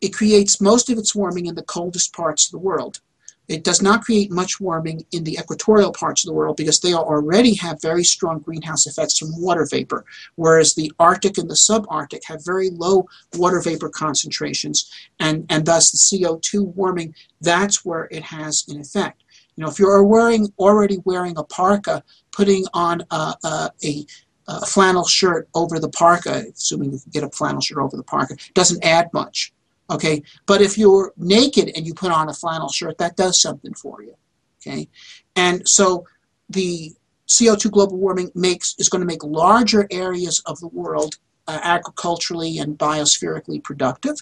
it 0.00 0.14
creates 0.14 0.60
most 0.60 0.90
of 0.90 0.98
its 0.98 1.14
warming 1.14 1.46
in 1.46 1.54
the 1.54 1.62
coldest 1.62 2.12
parts 2.12 2.46
of 2.46 2.52
the 2.52 2.58
world. 2.58 3.00
It 3.48 3.64
does 3.64 3.82
not 3.82 4.02
create 4.02 4.30
much 4.30 4.60
warming 4.60 5.04
in 5.10 5.24
the 5.24 5.32
equatorial 5.32 5.92
parts 5.92 6.24
of 6.24 6.28
the 6.28 6.34
world 6.34 6.56
because 6.56 6.78
they 6.78 6.94
already 6.94 7.54
have 7.54 7.82
very 7.82 8.04
strong 8.04 8.38
greenhouse 8.38 8.86
effects 8.86 9.18
from 9.18 9.40
water 9.40 9.66
vapor, 9.68 10.04
whereas 10.36 10.74
the 10.74 10.92
Arctic 11.00 11.36
and 11.36 11.50
the 11.50 11.54
subarctic 11.54 12.22
have 12.26 12.44
very 12.44 12.70
low 12.70 13.08
water 13.34 13.60
vapor 13.60 13.88
concentrations, 13.88 14.88
and, 15.18 15.46
and 15.50 15.66
thus 15.66 15.90
the 15.90 15.98
CO2 15.98 16.74
warming, 16.76 17.12
that's 17.40 17.84
where 17.84 18.06
it 18.12 18.22
has 18.22 18.64
an 18.68 18.80
effect. 18.80 19.24
You 19.56 19.64
know, 19.64 19.70
if 19.70 19.80
you're 19.80 20.04
wearing 20.04 20.52
already 20.56 20.98
wearing 21.04 21.36
a 21.36 21.42
parka, 21.42 22.04
putting 22.30 22.66
on 22.72 23.02
a, 23.10 23.34
a, 23.42 23.70
a 23.84 24.06
a 24.48 24.66
flannel 24.66 25.06
shirt 25.06 25.48
over 25.54 25.78
the 25.78 25.88
parka, 25.88 26.44
assuming 26.52 26.92
you 26.92 26.98
can 26.98 27.10
get 27.12 27.22
a 27.22 27.30
flannel 27.30 27.60
shirt 27.60 27.78
over 27.78 27.96
the 27.96 28.02
parka, 28.02 28.36
doesn't 28.54 28.84
add 28.84 29.08
much. 29.12 29.52
Okay, 29.90 30.22
but 30.46 30.62
if 30.62 30.78
you're 30.78 31.12
naked 31.16 31.72
and 31.74 31.86
you 31.86 31.94
put 31.94 32.12
on 32.12 32.28
a 32.28 32.32
flannel 32.32 32.68
shirt, 32.68 32.98
that 32.98 33.16
does 33.16 33.40
something 33.40 33.74
for 33.74 34.02
you. 34.02 34.14
Okay, 34.60 34.88
and 35.34 35.68
so 35.68 36.06
the 36.48 36.92
CO2 37.28 37.70
global 37.70 37.96
warming 37.96 38.30
makes 38.34 38.74
is 38.78 38.88
going 38.88 39.00
to 39.00 39.06
make 39.06 39.24
larger 39.24 39.86
areas 39.90 40.42
of 40.46 40.58
the 40.60 40.68
world 40.68 41.16
uh, 41.48 41.58
agriculturally 41.62 42.58
and 42.58 42.78
biospherically 42.78 43.62
productive. 43.62 44.16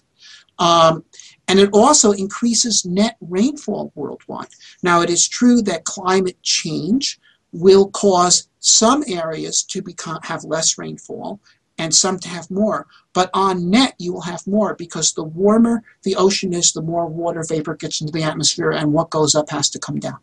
Um, 0.59 1.05
and 1.47 1.59
it 1.59 1.71
also 1.73 2.13
increases 2.13 2.85
net 2.85 3.17
rainfall 3.21 3.93
worldwide. 3.95 4.49
Now, 4.83 5.01
it 5.03 5.11
is 5.11 5.29
true 5.29 5.63
that 5.63 5.85
climate 5.85 6.43
change 6.43 7.19
will 7.53 7.91
cause 7.91 8.49
some 8.61 9.05
areas 9.07 9.63
to 9.63 9.83
become 9.83 10.19
have 10.23 10.45
less 10.45 10.77
rainfall 10.77 11.41
and 11.79 11.95
some 11.95 12.19
to 12.19 12.29
have 12.29 12.51
more. 12.51 12.87
But 13.13 13.31
on 13.33 13.71
net, 13.71 13.95
you 13.99 14.13
will 14.13 14.23
have 14.23 14.47
more 14.47 14.75
because 14.75 15.13
the 15.13 15.25
warmer 15.25 15.83
the 16.03 16.17
ocean 16.17 16.53
is, 16.53 16.73
the 16.73 16.83
more 16.83 17.07
water 17.07 17.45
vapor 17.49 17.77
gets 17.77 18.01
into 18.01 18.13
the 18.13 18.23
atmosphere, 18.23 18.71
and 18.71 18.93
what 18.93 19.11
goes 19.11 19.35
up 19.35 19.51
has 19.51 19.71
to 19.71 19.79
come 19.79 19.99
down. 19.99 20.19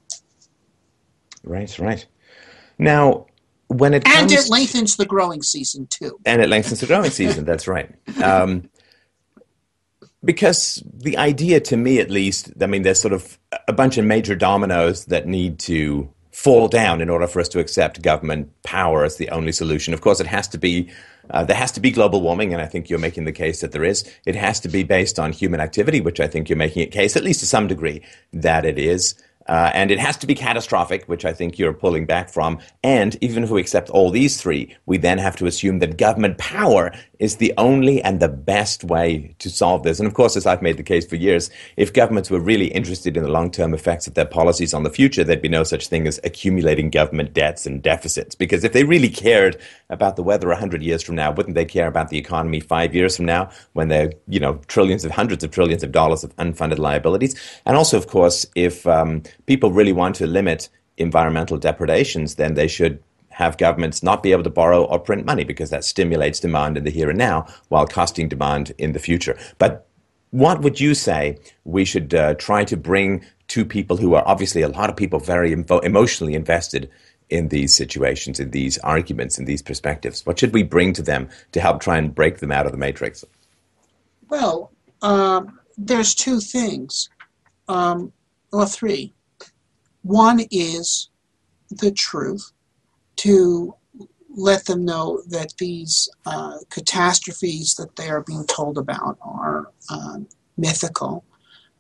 Right, 1.44 1.78
right. 1.80 2.06
Now, 2.78 3.28
when 3.68 3.94
it 3.94 4.08
and 4.08 4.32
it 4.32 4.50
lengthens 4.50 4.98
the 4.98 5.06
growing 5.06 5.42
season 5.42 5.88
too. 5.88 6.20
And 6.26 6.42
it 6.42 6.50
lengthens 6.50 6.82
the 6.82 6.88
growing 6.88 7.12
season. 7.12 7.46
That's 7.46 7.68
right. 7.68 7.90
Um, 8.22 8.70
because 10.24 10.84
the 10.92 11.18
idea, 11.18 11.60
to 11.62 11.78
me 11.78 12.00
at 12.00 12.10
least, 12.10 12.52
I 12.62 12.66
mean, 12.66 12.82
there's 12.82 13.00
sort 13.00 13.14
of 13.14 13.38
a 13.68 13.74
bunch 13.74 13.98
of 13.98 14.06
major 14.06 14.36
dominoes 14.36 15.06
that 15.06 15.28
need 15.28 15.60
to 15.60 16.10
fall 16.32 16.68
down 16.68 17.00
in 17.00 17.10
order 17.10 17.28
for 17.28 17.40
us 17.40 17.48
to 17.48 17.60
accept 17.60 18.02
government 18.02 18.52
power 18.64 19.06
as 19.06 19.18
the 19.18 19.30
only 19.30 19.52
solution. 19.52 19.94
Of 19.94 20.02
course, 20.02 20.20
it 20.20 20.28
has 20.28 20.48
to 20.50 20.58
be 20.58 20.90
uh, 21.30 21.44
there 21.44 21.56
has 21.56 21.72
to 21.74 21.80
be 21.80 21.92
global 21.92 22.22
warming, 22.22 22.54
and 22.54 22.62
I 22.62 22.66
think 22.66 22.90
you're 22.90 23.00
making 23.00 23.26
the 23.26 23.32
case 23.32 23.62
that 23.62 23.72
there 23.72 23.84
is. 23.84 24.10
It 24.26 24.36
has 24.36 24.60
to 24.62 24.70
be 24.70 24.84
based 24.84 25.20
on 25.20 25.32
human 25.32 25.60
activity, 25.60 26.02
which 26.02 26.20
I 26.20 26.28
think 26.28 26.50
you're 26.50 26.58
making 26.58 26.84
a 26.84 26.92
case, 26.92 27.16
at 27.16 27.24
least 27.24 27.40
to 27.42 27.46
some 27.46 27.68
degree, 27.68 28.02
that 28.34 28.66
it 28.66 28.78
is. 28.78 29.16
Uh, 29.48 29.72
and 29.74 29.92
it 29.92 30.00
has 30.00 30.18
to 30.18 30.28
be 30.28 30.34
catastrophic, 30.34 31.06
which 31.06 31.24
I 31.24 31.34
think 31.34 31.60
you're 31.60 31.74
pulling 31.74 32.06
back 32.06 32.30
from. 32.30 32.60
And 32.84 33.16
even 33.22 33.44
if 33.44 33.50
we 33.50 33.62
accept 33.62 33.90
all 33.90 34.10
these 34.10 34.42
three, 34.42 34.76
we 34.86 34.98
then 34.98 35.18
have 35.20 35.36
to 35.38 35.46
assume 35.46 35.80
that 35.80 35.98
government 35.98 36.38
power 36.38 36.92
is 37.20 37.38
the 37.38 37.54
only 37.58 38.02
and 38.02 38.20
the 38.20 38.28
best 38.28 38.84
way 38.84 39.36
to 39.40 39.50
solve 39.50 39.84
this. 39.84 40.00
And 40.00 40.08
of 40.08 40.14
course, 40.14 40.36
as 40.36 40.46
I've 40.46 40.62
made 40.62 40.78
the 40.78 40.84
case 40.84 41.06
for 41.06 41.16
years, 41.16 41.50
if 41.78 41.94
governments 41.94 42.30
were 42.30 42.40
really 42.40 42.68
interested 42.68 43.16
in 43.16 43.24
the 43.24 43.30
long 43.30 43.52
term 43.52 43.74
effects 43.74 44.08
of 44.08 44.16
their 44.16 44.26
policies 44.26 44.74
on 44.74 44.84
the 44.84 44.90
future, 44.90 45.24
there'd 45.24 45.42
be 45.42 45.50
no 45.50 45.64
such 45.64 45.88
thing 45.88 46.08
as 46.08 46.20
accumulating 46.24 46.90
government 46.90 47.34
debts 47.34 47.66
and 47.66 47.82
deficits. 47.82 48.36
Because 48.36 48.64
if 48.64 48.74
they 48.74 48.84
really 48.84 49.10
cared 49.10 49.58
about 49.90 50.16
the 50.16 50.24
weather 50.24 50.48
100 50.48 50.82
years 50.82 51.04
from 51.04 51.16
now, 51.16 51.32
wouldn't 51.32 51.56
they 51.56 51.66
care 51.66 51.88
about 51.88 52.10
the 52.10 52.18
economy 52.18 52.60
five 52.60 52.96
years 52.96 53.16
from 53.16 53.26
now 53.26 53.50
when 53.74 53.90
there 53.90 54.08
are, 54.08 54.12
you 54.28 54.40
know, 54.40 54.56
trillions 54.68 55.06
of 55.06 55.12
hundreds 55.12 55.44
of 55.44 55.52
trillions 55.52 55.84
of 55.84 55.92
dollars 55.92 56.24
of 56.24 56.36
unfunded 56.38 56.80
liabilities? 56.80 57.36
And 57.66 57.78
also, 57.78 57.98
of 57.98 58.08
course, 58.08 58.46
if 58.56 58.86
um, 58.88 59.22
people 59.46 59.72
really 59.72 59.94
want 59.94 60.16
to 60.16 60.28
limit 60.28 60.70
environmental 60.98 61.58
depredations, 61.58 62.36
then 62.36 62.54
they 62.54 62.68
should 62.68 63.02
have 63.30 63.58
governments 63.58 64.02
not 64.02 64.24
be 64.24 64.32
able 64.32 64.44
to 64.44 64.50
borrow 64.50 64.86
or 64.86 64.98
print 64.98 65.26
money 65.26 65.44
because 65.44 65.70
that 65.70 65.84
stimulates 65.84 66.40
demand 66.40 66.78
in 66.78 66.86
the 66.86 66.90
here 66.90 67.10
and 67.10 67.18
now 67.18 67.46
while 67.68 67.86
costing 67.86 68.30
demand 68.30 68.74
in 68.78 68.94
the 68.94 69.00
future. 69.00 69.38
But 69.58 69.86
what 70.32 70.62
would 70.62 70.80
you 70.80 70.94
say 70.94 71.38
we 71.66 71.84
should 71.84 72.14
uh, 72.14 72.36
try 72.36 72.64
to 72.64 72.78
bring 72.78 73.26
to 73.50 73.66
people 73.66 73.98
who 73.98 74.16
are 74.16 74.24
obviously 74.26 74.62
a 74.62 74.70
lot 74.70 74.90
of 74.90 74.96
people 74.96 75.20
very 75.20 75.52
emotionally 75.52 76.34
invested 76.34 76.90
in 77.30 77.50
these 77.50 77.74
situations, 77.74 78.40
in 78.40 78.52
these 78.52 78.78
arguments, 78.80 79.38
in 79.38 79.46
these 79.46 79.62
perspectives? 79.62 80.26
What 80.26 80.40
should 80.40 80.54
we 80.54 80.64
bring 80.64 80.94
to 80.94 81.02
them 81.02 81.30
to 81.52 81.60
help 81.60 81.82
try 81.82 81.98
and 81.98 82.14
break 82.14 82.40
them 82.40 82.52
out 82.52 82.66
of 82.66 82.72
the 82.72 82.78
matrix? 82.78 83.26
Well, 84.30 84.72
um, 85.02 85.60
there's 85.78 86.16
two 86.16 86.40
things, 86.40 87.10
um, 87.68 88.12
or 88.52 88.66
three. 88.66 89.14
One 90.06 90.42
is 90.52 91.10
the 91.72 91.92
truth, 91.92 92.52
to 93.18 93.74
let 94.30 94.66
them 94.66 94.86
know 94.86 95.24
that 95.30 95.56
these 95.58 96.08
uh, 96.28 96.60
catastrophes 96.70 97.74
that 97.76 97.96
they 97.96 98.10
are 98.10 98.22
being 98.22 98.46
told 98.46 98.78
about 98.78 99.18
are 99.24 99.72
um, 99.90 100.28
mythical 100.58 101.26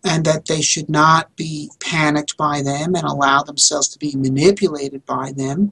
and 0.03 0.25
that 0.25 0.45
they 0.45 0.61
should 0.61 0.89
not 0.89 1.35
be 1.35 1.69
panicked 1.79 2.35
by 2.35 2.63
them 2.63 2.95
and 2.95 3.05
allow 3.05 3.43
themselves 3.43 3.89
to 3.89 3.99
be 3.99 4.15
manipulated 4.15 5.05
by 5.05 5.31
them 5.33 5.71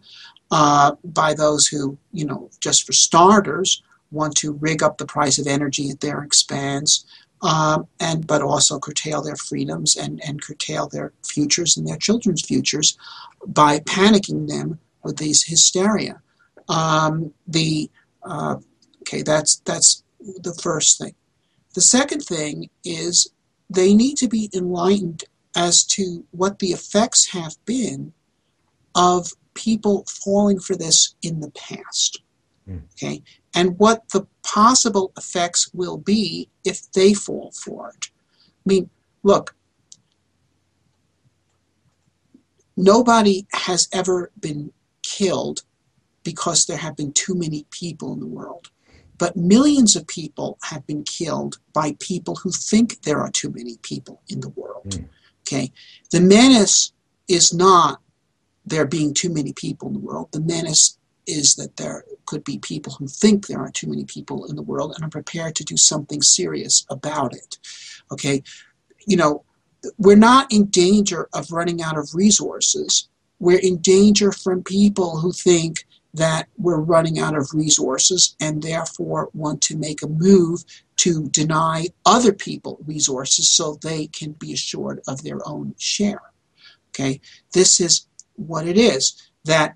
uh, 0.52 0.92
by 1.04 1.34
those 1.34 1.66
who, 1.66 1.98
you 2.12 2.26
know, 2.26 2.52
just 2.60 2.86
for 2.86 2.94
starters, 2.94 3.82
want 4.12 4.36
to 4.36 4.54
rig 4.54 4.84
up 4.84 5.00
the 5.00 5.06
price 5.08 5.40
of 5.40 5.48
energy 5.48 5.90
at 5.90 6.02
their 6.02 6.22
expense, 6.22 7.06
um, 7.44 7.88
and 8.00 8.26
but 8.26 8.42
also 8.42 8.80
curtail 8.80 9.22
their 9.22 9.36
freedoms 9.36 9.96
and, 9.96 10.22
and 10.26 10.42
curtail 10.42 10.88
their 10.88 11.12
futures 11.24 11.76
and 11.78 11.86
their 11.86 11.98
children's 11.98 12.42
futures 12.42 12.98
by 13.46 13.80
panicking 13.80 14.48
them 14.48 14.80
with 15.04 15.18
these 15.18 15.44
hysteria. 15.44 16.22
Um, 16.70 17.34
the 17.46 17.92
uh, 18.24 18.56
okay, 19.02 19.22
that's 19.22 19.58
that's 19.66 20.04
the 20.20 20.58
first 20.64 20.98
thing. 20.98 21.14
The 21.74 21.82
second 21.82 22.22
thing 22.22 22.70
is 22.86 23.30
they 23.70 23.94
need 23.94 24.16
to 24.18 24.30
be 24.30 24.50
enlightened 24.56 25.26
as 25.56 25.84
to 25.84 26.26
what 26.32 26.60
the 26.60 26.68
effects 26.68 27.32
have 27.32 27.56
been 27.66 28.14
of 28.96 29.34
people 29.54 30.06
falling 30.08 30.60
for 30.60 30.76
this 30.76 31.16
in 31.22 31.42
the 31.42 31.52
past. 31.52 32.22
Mm. 32.68 32.84
Okay, 32.94 33.22
and 33.54 33.78
what 33.78 34.10
the 34.10 34.26
possible 34.44 35.12
effects 35.18 35.70
will 35.74 35.98
be 35.98 36.50
if 36.64 36.92
they 36.92 37.14
fall 37.14 37.52
for 37.52 37.90
it. 37.90 38.10
I 38.66 38.66
mean, 38.66 38.90
look, 39.24 39.56
nobody 42.76 43.46
has 43.54 43.88
ever 43.94 44.32
been 44.40 44.72
killed 45.02 45.64
because 46.24 46.66
there 46.66 46.78
have 46.78 46.96
been 46.96 47.14
too 47.14 47.36
many 47.36 47.66
people 47.70 48.14
in 48.14 48.20
the 48.20 48.28
world. 48.28 48.70
But 49.18 49.38
millions 49.38 49.96
of 49.96 50.08
people 50.08 50.58
have 50.64 50.86
been 50.88 51.04
killed 51.04 51.60
by 51.74 51.96
people 52.00 52.36
who 52.36 52.52
think 52.52 53.02
there 53.02 53.20
are 53.20 53.32
too 53.32 53.50
many 53.50 53.78
people 53.82 54.22
in 54.28 54.40
the 54.40 54.50
world. 54.50 54.90
Mm. 54.90 55.06
Okay? 55.42 55.72
The 56.12 56.22
menace 56.22 56.94
is 57.28 57.54
not 57.54 58.02
there 58.66 58.86
being 58.86 59.14
too 59.14 59.30
many 59.30 59.54
people 59.54 59.90
in 59.90 59.94
the 59.94 60.00
world. 60.00 60.30
The 60.32 60.42
menace 60.42 60.98
is 61.28 61.56
that 61.56 61.78
there 61.78 62.04
could 62.26 62.44
be 62.44 62.60
people 62.60 62.94
who 62.94 63.08
think 63.08 63.48
there 63.48 63.60
aren't 63.60 63.76
too 63.76 63.88
many 63.88 64.06
people 64.06 64.46
in 64.46 64.56
the 64.56 64.62
world 64.62 64.94
and 64.96 65.04
are 65.04 65.10
prepared 65.10 65.56
to 65.56 65.64
do 65.64 65.78
something 65.78 66.22
serious 66.22 66.86
about 66.90 67.34
it. 67.34 67.58
Okay? 68.12 68.44
You 69.06 69.18
know, 69.18 69.44
we're 69.98 70.16
not 70.16 70.52
in 70.52 70.66
danger 70.66 71.28
of 71.34 71.52
running 71.52 71.82
out 71.82 71.98
of 71.98 72.14
resources. 72.14 73.10
We're 73.40 73.60
in 73.60 73.78
danger 73.78 74.32
from 74.32 74.64
people 74.64 75.18
who 75.18 75.32
think 75.34 75.86
that 76.14 76.48
we're 76.58 76.80
running 76.80 77.20
out 77.20 77.36
of 77.36 77.50
resources 77.54 78.36
and 78.40 78.62
therefore 78.62 79.30
want 79.34 79.62
to 79.64 79.78
make 79.78 80.04
a 80.04 80.08
move 80.08 80.64
to 80.98 81.28
deny 81.30 81.88
other 82.06 82.32
people 82.32 82.78
resources 82.86 83.52
so 83.52 83.80
they 83.82 84.08
can 84.08 84.34
be 84.34 84.54
assured 84.54 85.02
of 85.08 85.24
their 85.24 85.40
own 85.48 85.74
share. 85.78 86.22
Okay, 86.90 87.20
this 87.54 87.80
is 87.80 88.08
what 88.36 88.68
it 88.68 88.78
is 88.78 89.30
that 89.46 89.76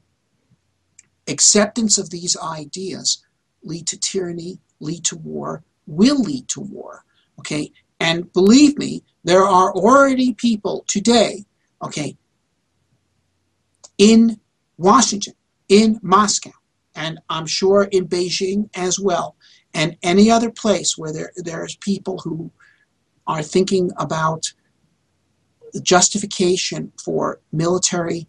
acceptance 1.27 1.97
of 1.97 2.09
these 2.09 2.37
ideas 2.37 3.23
lead 3.63 3.87
to 3.87 3.97
tyranny, 3.97 4.59
lead 4.79 5.03
to 5.05 5.17
war, 5.17 5.63
will 5.85 6.21
lead 6.21 6.47
to 6.49 6.61
war. 6.61 7.03
Okay, 7.39 7.71
and 7.99 8.31
believe 8.33 8.77
me, 8.77 9.03
there 9.23 9.43
are 9.43 9.71
already 9.73 10.33
people 10.33 10.83
today, 10.87 11.45
okay, 11.83 12.17
in 13.97 14.39
Washington 14.77 15.33
in 15.69 15.99
Moscow, 16.01 16.51
and 16.95 17.19
I'm 17.29 17.45
sure 17.45 17.83
in 17.91 18.07
Beijing 18.07 18.69
as 18.75 18.99
well, 18.99 19.35
and 19.73 19.97
any 20.01 20.31
other 20.31 20.51
place 20.51 20.97
where 20.97 21.11
there, 21.11 21.31
there's 21.35 21.75
people 21.75 22.19
who 22.19 22.51
are 23.25 23.43
thinking 23.43 23.91
about 23.97 24.53
the 25.73 25.81
justification 25.81 26.93
for 27.03 27.41
military 27.51 28.27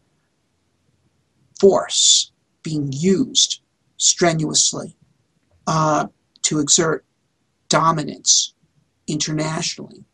force 1.61 2.33
being 2.69 2.89
used 2.93 3.61
strenuously 3.97 4.95
uh, 5.67 6.07
to 6.43 6.59
exert 6.59 7.05
dominance 7.69 8.55
internationally, 9.07 10.05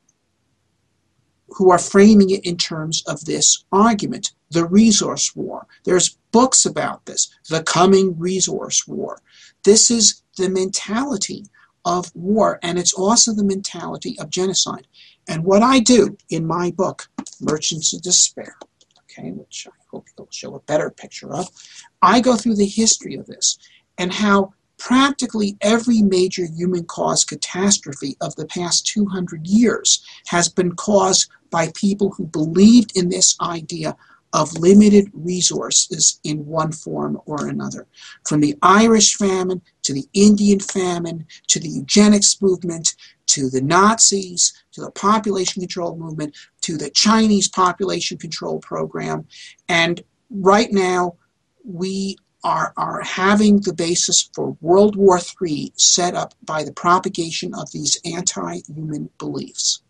who 1.48 1.70
are 1.70 1.78
framing 1.78 2.30
it 2.30 2.44
in 2.46 2.56
terms 2.56 3.02
of 3.06 3.24
this 3.24 3.64
argument 3.72 4.32
the 4.50 4.64
resource 4.64 5.34
war. 5.34 5.66
There's 5.84 6.16
books 6.30 6.64
about 6.64 7.06
this, 7.06 7.28
the 7.50 7.62
coming 7.64 8.16
resource 8.18 8.86
war. 8.86 9.20
This 9.64 9.90
is 9.90 10.22
the 10.36 10.48
mentality 10.48 11.46
of 11.84 12.12
war, 12.14 12.60
and 12.62 12.78
it's 12.78 12.94
also 12.94 13.32
the 13.32 13.44
mentality 13.44 14.16
of 14.20 14.30
genocide. 14.30 14.86
And 15.26 15.44
what 15.44 15.62
I 15.62 15.80
do 15.80 16.16
in 16.30 16.46
my 16.46 16.70
book, 16.70 17.08
Merchants 17.40 17.92
of 17.92 18.02
Despair, 18.02 18.56
okay, 19.02 19.30
which 19.32 19.66
I 19.68 19.76
hope 19.90 20.06
you'll 20.16 20.28
show 20.30 20.54
a 20.54 20.60
better 20.60 20.90
picture 20.90 21.32
of, 21.34 21.48
I 22.04 22.20
go 22.20 22.36
through 22.36 22.56
the 22.56 22.66
history 22.66 23.14
of 23.14 23.26
this 23.26 23.58
and 23.96 24.12
how 24.12 24.52
practically 24.78 25.56
every 25.62 26.02
major 26.02 26.44
human 26.44 26.84
caused 26.84 27.28
catastrophe 27.28 28.16
of 28.20 28.36
the 28.36 28.46
past 28.46 28.86
200 28.88 29.46
years 29.46 30.04
has 30.26 30.48
been 30.48 30.72
caused 30.72 31.30
by 31.50 31.72
people 31.74 32.10
who 32.10 32.26
believed 32.26 32.94
in 32.94 33.08
this 33.08 33.34
idea 33.40 33.96
of 34.34 34.52
limited 34.58 35.08
resources 35.14 36.20
in 36.24 36.44
one 36.44 36.72
form 36.72 37.18
or 37.24 37.46
another. 37.46 37.86
From 38.28 38.40
the 38.40 38.56
Irish 38.60 39.14
famine 39.14 39.62
to 39.84 39.94
the 39.94 40.06
Indian 40.12 40.60
famine 40.60 41.24
to 41.48 41.60
the 41.60 41.68
eugenics 41.68 42.42
movement 42.42 42.96
to 43.26 43.48
the 43.48 43.62
Nazis 43.62 44.52
to 44.72 44.82
the 44.82 44.90
population 44.90 45.60
control 45.60 45.96
movement 45.96 46.36
to 46.62 46.76
the 46.76 46.90
Chinese 46.90 47.48
population 47.48 48.18
control 48.18 48.58
program. 48.58 49.26
And 49.68 50.02
right 50.30 50.70
now, 50.70 51.16
we 51.64 52.16
are, 52.44 52.72
are 52.76 53.00
having 53.02 53.60
the 53.60 53.72
basis 53.72 54.28
for 54.34 54.56
World 54.60 54.96
War 54.96 55.18
III 55.18 55.72
set 55.76 56.14
up 56.14 56.34
by 56.44 56.62
the 56.62 56.72
propagation 56.72 57.54
of 57.54 57.72
these 57.72 57.98
anti 58.04 58.60
human 58.68 59.08
beliefs. 59.18 59.82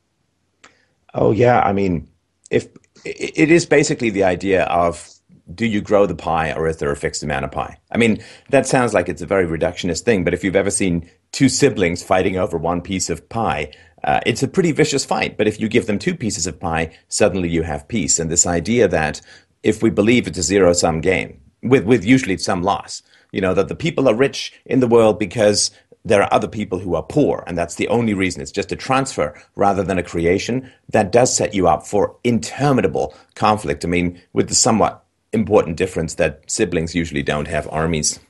Oh, 1.14 1.32
yeah. 1.32 1.60
I 1.60 1.72
mean, 1.72 2.08
if 2.50 2.68
it 3.04 3.50
is 3.50 3.66
basically 3.66 4.10
the 4.10 4.24
idea 4.24 4.64
of 4.64 5.10
do 5.54 5.66
you 5.66 5.80
grow 5.80 6.06
the 6.06 6.14
pie 6.14 6.52
or 6.52 6.66
is 6.68 6.78
there 6.78 6.90
a 6.90 6.96
fixed 6.96 7.22
amount 7.22 7.44
of 7.44 7.52
pie? 7.52 7.78
I 7.90 7.98
mean, 7.98 8.22
that 8.48 8.66
sounds 8.66 8.94
like 8.94 9.08
it's 9.08 9.20
a 9.20 9.26
very 9.26 9.46
reductionist 9.46 10.02
thing, 10.02 10.24
but 10.24 10.32
if 10.32 10.42
you've 10.42 10.56
ever 10.56 10.70
seen 10.70 11.10
two 11.32 11.48
siblings 11.48 12.02
fighting 12.02 12.38
over 12.38 12.56
one 12.56 12.80
piece 12.80 13.10
of 13.10 13.28
pie, 13.28 13.72
uh, 14.04 14.20
it's 14.24 14.42
a 14.42 14.48
pretty 14.48 14.72
vicious 14.72 15.04
fight. 15.04 15.36
But 15.36 15.46
if 15.46 15.60
you 15.60 15.68
give 15.68 15.86
them 15.86 15.98
two 15.98 16.14
pieces 16.14 16.46
of 16.46 16.58
pie, 16.58 16.96
suddenly 17.08 17.48
you 17.48 17.62
have 17.62 17.88
peace. 17.88 18.18
And 18.18 18.30
this 18.30 18.46
idea 18.46 18.88
that 18.88 19.20
if 19.62 19.82
we 19.82 19.90
believe 19.90 20.26
it's 20.26 20.38
a 20.38 20.42
zero 20.42 20.72
sum 20.72 21.00
game, 21.00 21.40
with, 21.64 21.84
with 21.84 22.04
usually 22.04 22.38
some 22.38 22.62
loss, 22.62 23.02
you 23.32 23.40
know, 23.40 23.54
that 23.54 23.68
the 23.68 23.74
people 23.74 24.08
are 24.08 24.14
rich 24.14 24.52
in 24.64 24.80
the 24.80 24.86
world 24.86 25.18
because 25.18 25.70
there 26.04 26.22
are 26.22 26.32
other 26.32 26.48
people 26.48 26.78
who 26.78 26.94
are 26.94 27.02
poor, 27.02 27.42
and 27.46 27.56
that's 27.56 27.76
the 27.76 27.88
only 27.88 28.12
reason. 28.12 28.42
It's 28.42 28.52
just 28.52 28.72
a 28.72 28.76
transfer 28.76 29.34
rather 29.56 29.82
than 29.82 29.98
a 29.98 30.02
creation. 30.02 30.70
That 30.90 31.10
does 31.10 31.34
set 31.34 31.54
you 31.54 31.66
up 31.66 31.86
for 31.86 32.16
interminable 32.24 33.14
conflict. 33.34 33.84
I 33.84 33.88
mean, 33.88 34.20
with 34.34 34.48
the 34.48 34.54
somewhat 34.54 35.02
important 35.32 35.76
difference 35.76 36.14
that 36.14 36.48
siblings 36.48 36.94
usually 36.94 37.22
don't 37.22 37.48
have 37.48 37.68
armies. 37.72 38.20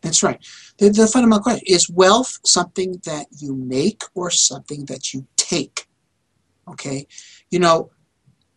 That's 0.00 0.22
right. 0.22 0.38
The, 0.78 0.90
the 0.90 1.06
fundamental 1.06 1.42
question 1.42 1.66
is 1.66 1.90
wealth 1.90 2.38
something 2.44 3.00
that 3.04 3.26
you 3.38 3.54
make 3.54 4.02
or 4.14 4.30
something 4.30 4.86
that 4.86 5.12
you 5.12 5.26
take? 5.36 5.86
Okay. 6.68 7.06
You 7.50 7.58
know, 7.58 7.90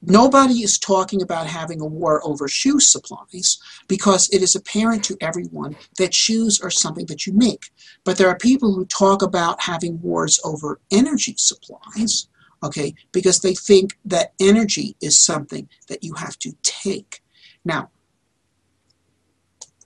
Nobody 0.07 0.63
is 0.63 0.77
talking 0.77 1.21
about 1.21 1.47
having 1.47 1.81
a 1.81 1.85
war 1.85 2.25
over 2.25 2.47
shoe 2.47 2.79
supplies 2.79 3.57
because 3.87 4.29
it 4.29 4.41
is 4.41 4.55
apparent 4.55 5.03
to 5.05 5.17
everyone 5.19 5.75
that 5.97 6.13
shoes 6.13 6.61
are 6.61 6.69
something 6.69 7.07
that 7.07 7.25
you 7.25 7.33
make. 7.33 7.71
But 8.03 8.17
there 8.17 8.29
are 8.29 8.37
people 8.37 8.73
who 8.73 8.85
talk 8.85 9.21
about 9.21 9.61
having 9.61 10.01
wars 10.01 10.39
over 10.43 10.79
energy 10.91 11.35
supplies, 11.37 12.27
okay, 12.63 12.93
because 13.11 13.39
they 13.39 13.55
think 13.55 13.97
that 14.05 14.33
energy 14.39 14.95
is 15.01 15.17
something 15.17 15.69
that 15.87 16.03
you 16.03 16.13
have 16.15 16.37
to 16.39 16.53
take. 16.61 17.23
Now, 17.63 17.89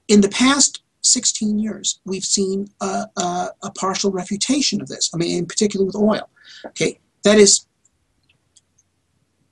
in 0.08 0.22
the 0.22 0.30
past 0.30 0.84
16 1.02 1.60
years, 1.60 2.02
we've 2.06 2.24
seen 2.24 2.68
a, 2.82 3.06
a, 3.16 3.50
a 3.64 3.72
partial 3.72 4.12
refutation 4.12 4.82
of 4.82 4.88
this. 4.88 5.10
I 5.14 5.18
mean, 5.18 5.38
in 5.38 5.46
particular 5.46 5.86
with 5.86 5.96
oil. 5.96 6.30
Okay, 6.66 7.00
That 7.24 7.38
is, 7.38 7.66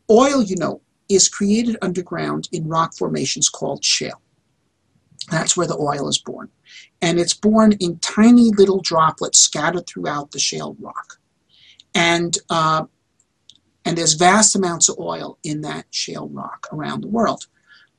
oil, 0.10 0.41
you 0.41 0.55
know, 0.55 0.82
is 1.10 1.30
created 1.30 1.78
underground 1.82 2.49
in 2.51 2.68
rock 2.68 2.95
formations 2.95 3.49
called 3.49 3.84
shale. 3.84 4.22
That's 5.30 5.58
where 5.58 5.68
the 5.68 5.78
oil 5.78 6.08
is 6.08 6.18
born. 6.18 6.49
And 7.01 7.20
it's 7.20 7.34
born 7.34 7.74
in 7.74 7.99
tiny 7.99 8.51
little 8.51 8.82
droplets 8.82 9.39
scattered 9.39 9.88
throughout 9.88 10.32
the 10.32 10.39
shale 10.39 10.76
rock. 10.80 11.20
And, 11.93 12.38
uh, 12.49 12.86
and 13.86 13.97
there's 13.97 14.14
vast 14.14 14.55
amounts 14.55 14.89
of 14.89 14.99
oil 14.99 15.38
in 15.43 15.62
that 15.62 15.86
shale 15.91 16.30
rock 16.30 16.68
around 16.72 17.01
the 17.01 17.08
world. 17.08 17.47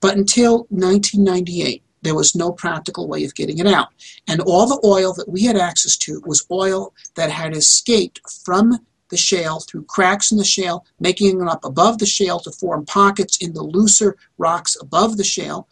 But 0.01 0.17
until 0.17 0.67
1998, 0.71 1.83
there 2.03 2.15
was 2.15 2.35
no 2.35 2.53
practical 2.53 3.09
way 3.09 3.25
of 3.25 3.35
getting 3.35 3.59
it 3.59 3.67
out. 3.67 3.89
And 4.27 4.41
all 4.41 4.67
the 4.67 4.81
oil 4.87 5.13
that 5.15 5.29
we 5.29 5.45
had 5.45 5.57
access 5.57 5.97
to 5.99 6.23
was 6.25 6.47
oil 6.51 6.95
that 7.17 7.31
had 7.31 7.57
escaped 7.57 8.21
from 8.45 8.79
the 9.11 9.17
shale 9.17 9.61
through 9.61 9.85
cracks 9.85 10.31
in 10.31 10.39
the 10.39 10.45
shale, 10.45 10.85
making 11.01 11.41
it 11.41 11.49
up 11.49 11.65
above 11.65 11.99
the 11.99 12.07
shale 12.07 12.41
to 12.41 12.51
form 12.51 12.85
pockets 12.85 13.39
in 13.39 13.53
the 13.53 13.63
looser 13.63 14.17
rocks 14.37 14.77
above 14.81 15.17
the 15.17 15.25
shale. 15.25 15.69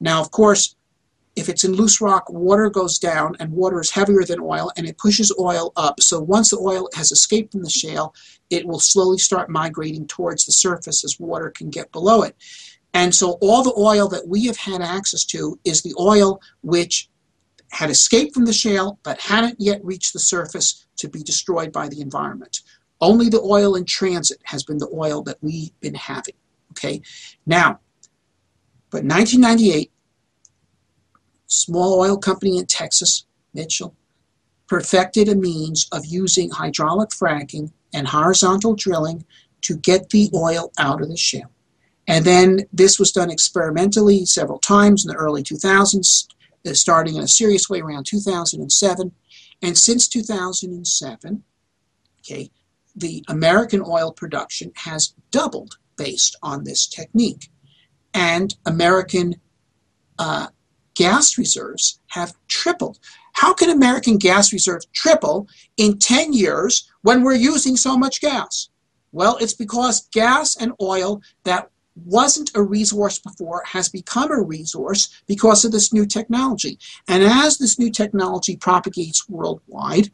Now, 0.00 0.20
of 0.20 0.30
course, 0.30 0.76
if 1.36 1.50
it's 1.50 1.64
in 1.64 1.74
loose 1.74 2.00
rock, 2.00 2.30
water 2.30 2.70
goes 2.70 2.98
down 2.98 3.36
and 3.38 3.52
water 3.52 3.78
is 3.80 3.90
heavier 3.90 4.24
than 4.24 4.40
oil 4.40 4.72
and 4.76 4.86
it 4.86 4.96
pushes 4.96 5.32
oil 5.38 5.72
up. 5.76 6.00
So 6.00 6.18
once 6.18 6.50
the 6.50 6.58
oil 6.58 6.88
has 6.94 7.12
escaped 7.12 7.52
from 7.52 7.62
the 7.62 7.70
shale, 7.70 8.14
it 8.48 8.66
will 8.66 8.80
slowly 8.80 9.18
start 9.18 9.50
migrating 9.50 10.06
towards 10.06 10.46
the 10.46 10.52
surface 10.52 11.04
as 11.04 11.20
water 11.20 11.50
can 11.50 11.68
get 11.68 11.92
below 11.92 12.22
it. 12.22 12.34
And 12.94 13.14
so 13.14 13.32
all 13.42 13.62
the 13.62 13.74
oil 13.76 14.08
that 14.08 14.26
we 14.26 14.46
have 14.46 14.56
had 14.56 14.80
access 14.80 15.24
to 15.26 15.60
is 15.64 15.82
the 15.82 15.94
oil 16.00 16.40
which 16.62 17.10
had 17.70 17.90
escaped 17.90 18.32
from 18.32 18.46
the 18.46 18.52
shale 18.52 18.98
but 19.02 19.20
hadn't 19.20 19.60
yet 19.60 19.84
reached 19.84 20.14
the 20.14 20.18
surface 20.18 20.86
to 20.96 21.08
be 21.08 21.22
destroyed 21.22 21.72
by 21.72 21.88
the 21.88 22.00
environment. 22.00 22.60
Only 23.00 23.28
the 23.28 23.40
oil 23.40 23.74
in 23.74 23.84
transit 23.84 24.38
has 24.44 24.64
been 24.64 24.78
the 24.78 24.90
oil 24.92 25.22
that 25.22 25.38
we've 25.42 25.78
been 25.80 25.94
having. 25.94 26.34
Okay, 26.72 27.02
now, 27.46 27.80
but 28.90 29.04
1998, 29.04 29.90
small 31.46 32.00
oil 32.00 32.16
company 32.16 32.58
in 32.58 32.66
Texas, 32.66 33.24
Mitchell, 33.54 33.94
perfected 34.66 35.28
a 35.28 35.34
means 35.34 35.88
of 35.92 36.04
using 36.06 36.50
hydraulic 36.50 37.10
fracking 37.10 37.70
and 37.94 38.08
horizontal 38.08 38.74
drilling 38.74 39.24
to 39.62 39.76
get 39.76 40.10
the 40.10 40.30
oil 40.34 40.70
out 40.78 41.00
of 41.00 41.08
the 41.08 41.16
shale. 41.16 41.50
And 42.08 42.24
then 42.24 42.60
this 42.72 42.98
was 42.98 43.10
done 43.10 43.30
experimentally 43.30 44.24
several 44.26 44.58
times 44.58 45.04
in 45.04 45.10
the 45.10 45.16
early 45.16 45.42
2000s, 45.42 46.26
uh, 46.66 46.74
starting 46.74 47.16
in 47.16 47.22
a 47.22 47.28
serious 47.28 47.68
way 47.68 47.80
around 47.80 48.06
2007. 48.06 49.12
And 49.62 49.78
since 49.78 50.06
2007, 50.08 51.42
okay, 52.20 52.50
the 52.96 53.24
American 53.28 53.82
oil 53.86 54.12
production 54.12 54.72
has 54.76 55.14
doubled 55.30 55.76
based 55.96 56.36
on 56.42 56.64
this 56.64 56.86
technique. 56.86 57.50
And 58.14 58.54
American 58.64 59.34
uh, 60.18 60.48
gas 60.94 61.36
reserves 61.36 62.00
have 62.08 62.34
tripled. 62.48 62.98
How 63.34 63.52
can 63.52 63.68
American 63.68 64.16
gas 64.16 64.52
reserves 64.52 64.86
triple 64.94 65.46
in 65.76 65.98
10 65.98 66.32
years 66.32 66.90
when 67.02 67.22
we're 67.22 67.34
using 67.34 67.76
so 67.76 67.98
much 67.98 68.20
gas? 68.20 68.70
Well, 69.12 69.36
it's 69.40 69.54
because 69.54 70.08
gas 70.12 70.56
and 70.56 70.72
oil 70.80 71.20
that 71.44 71.70
wasn't 72.04 72.50
a 72.54 72.62
resource 72.62 73.18
before 73.18 73.62
has 73.66 73.88
become 73.88 74.30
a 74.30 74.42
resource 74.42 75.22
because 75.26 75.64
of 75.64 75.72
this 75.72 75.92
new 75.92 76.06
technology. 76.06 76.78
And 77.08 77.22
as 77.22 77.58
this 77.58 77.78
new 77.78 77.90
technology 77.90 78.56
propagates 78.56 79.28
worldwide, 79.28 80.10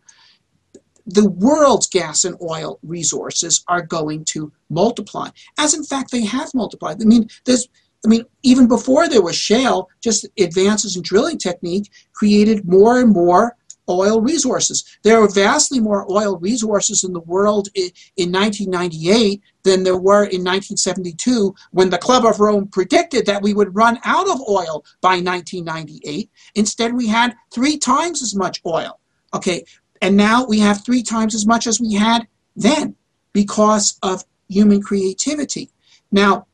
the 1.07 1.29
world's 1.29 1.89
gas 1.89 2.25
and 2.25 2.37
oil 2.41 2.79
resources 2.83 3.65
are 3.69 3.83
going 3.83 4.25
to 4.27 4.53
multiply, 4.71 5.29
as 5.59 5.75
in 5.75 5.85
fact 5.85 6.11
they 6.11 6.25
have 6.25 6.55
multiplied. 6.55 7.01
I 7.01 7.05
mean, 7.05 7.29
there's 7.45 7.69
I 8.05 8.09
mean, 8.09 8.25
even 8.43 8.67
before 8.67 9.09
there 9.09 9.23
was 9.23 9.37
shale, 9.37 9.89
just 10.01 10.27
advances 10.37 10.97
in 10.97 11.03
drilling 11.03 11.39
technique 11.39 11.89
created 12.13 12.67
more 12.67 12.99
and 12.99 13.13
more 13.13 13.57
oil 13.89 14.21
resources. 14.21 14.85
There 15.03 15.21
are 15.21 15.29
vastly 15.29 15.81
more 15.81 16.11
oil 16.11 16.39
resources 16.39 17.05
in 17.05 17.13
the 17.13 17.21
world 17.21 17.69
in, 17.75 17.91
in 18.17 18.33
1998 18.33 19.43
than 19.65 19.83
there 19.83 19.97
were 19.97 20.25
in 20.25 20.43
1972 20.43 21.55
when 21.71 21.91
the 21.91 21.99
Club 21.99 22.25
of 22.25 22.41
Rome 22.41 22.69
predicted 22.69 23.27
that 23.27 23.43
we 23.43 23.55
would 23.55 23.75
run 23.75 23.99
out 24.05 24.29
of 24.29 24.41
oil 24.49 24.85
by 25.01 25.21
1998. 25.21 26.31
Instead, 26.55 26.95
we 26.95 27.09
had 27.09 27.35
three 27.53 27.79
times 27.79 28.23
as 28.23 28.35
much 28.35 28.61
oil. 28.67 28.99
Okay, 29.35 29.65
and 30.03 30.17
now 30.17 30.45
we 30.45 30.59
have 30.59 30.85
three 30.85 31.03
times 31.03 31.33
as 31.35 31.47
much 31.47 31.67
as 31.67 31.81
we 31.81 31.95
had 31.95 32.27
then 32.57 32.97
because 33.33 33.99
of 34.03 34.25
human 34.49 34.83
creativity. 34.83 35.71
Now, 36.11 36.47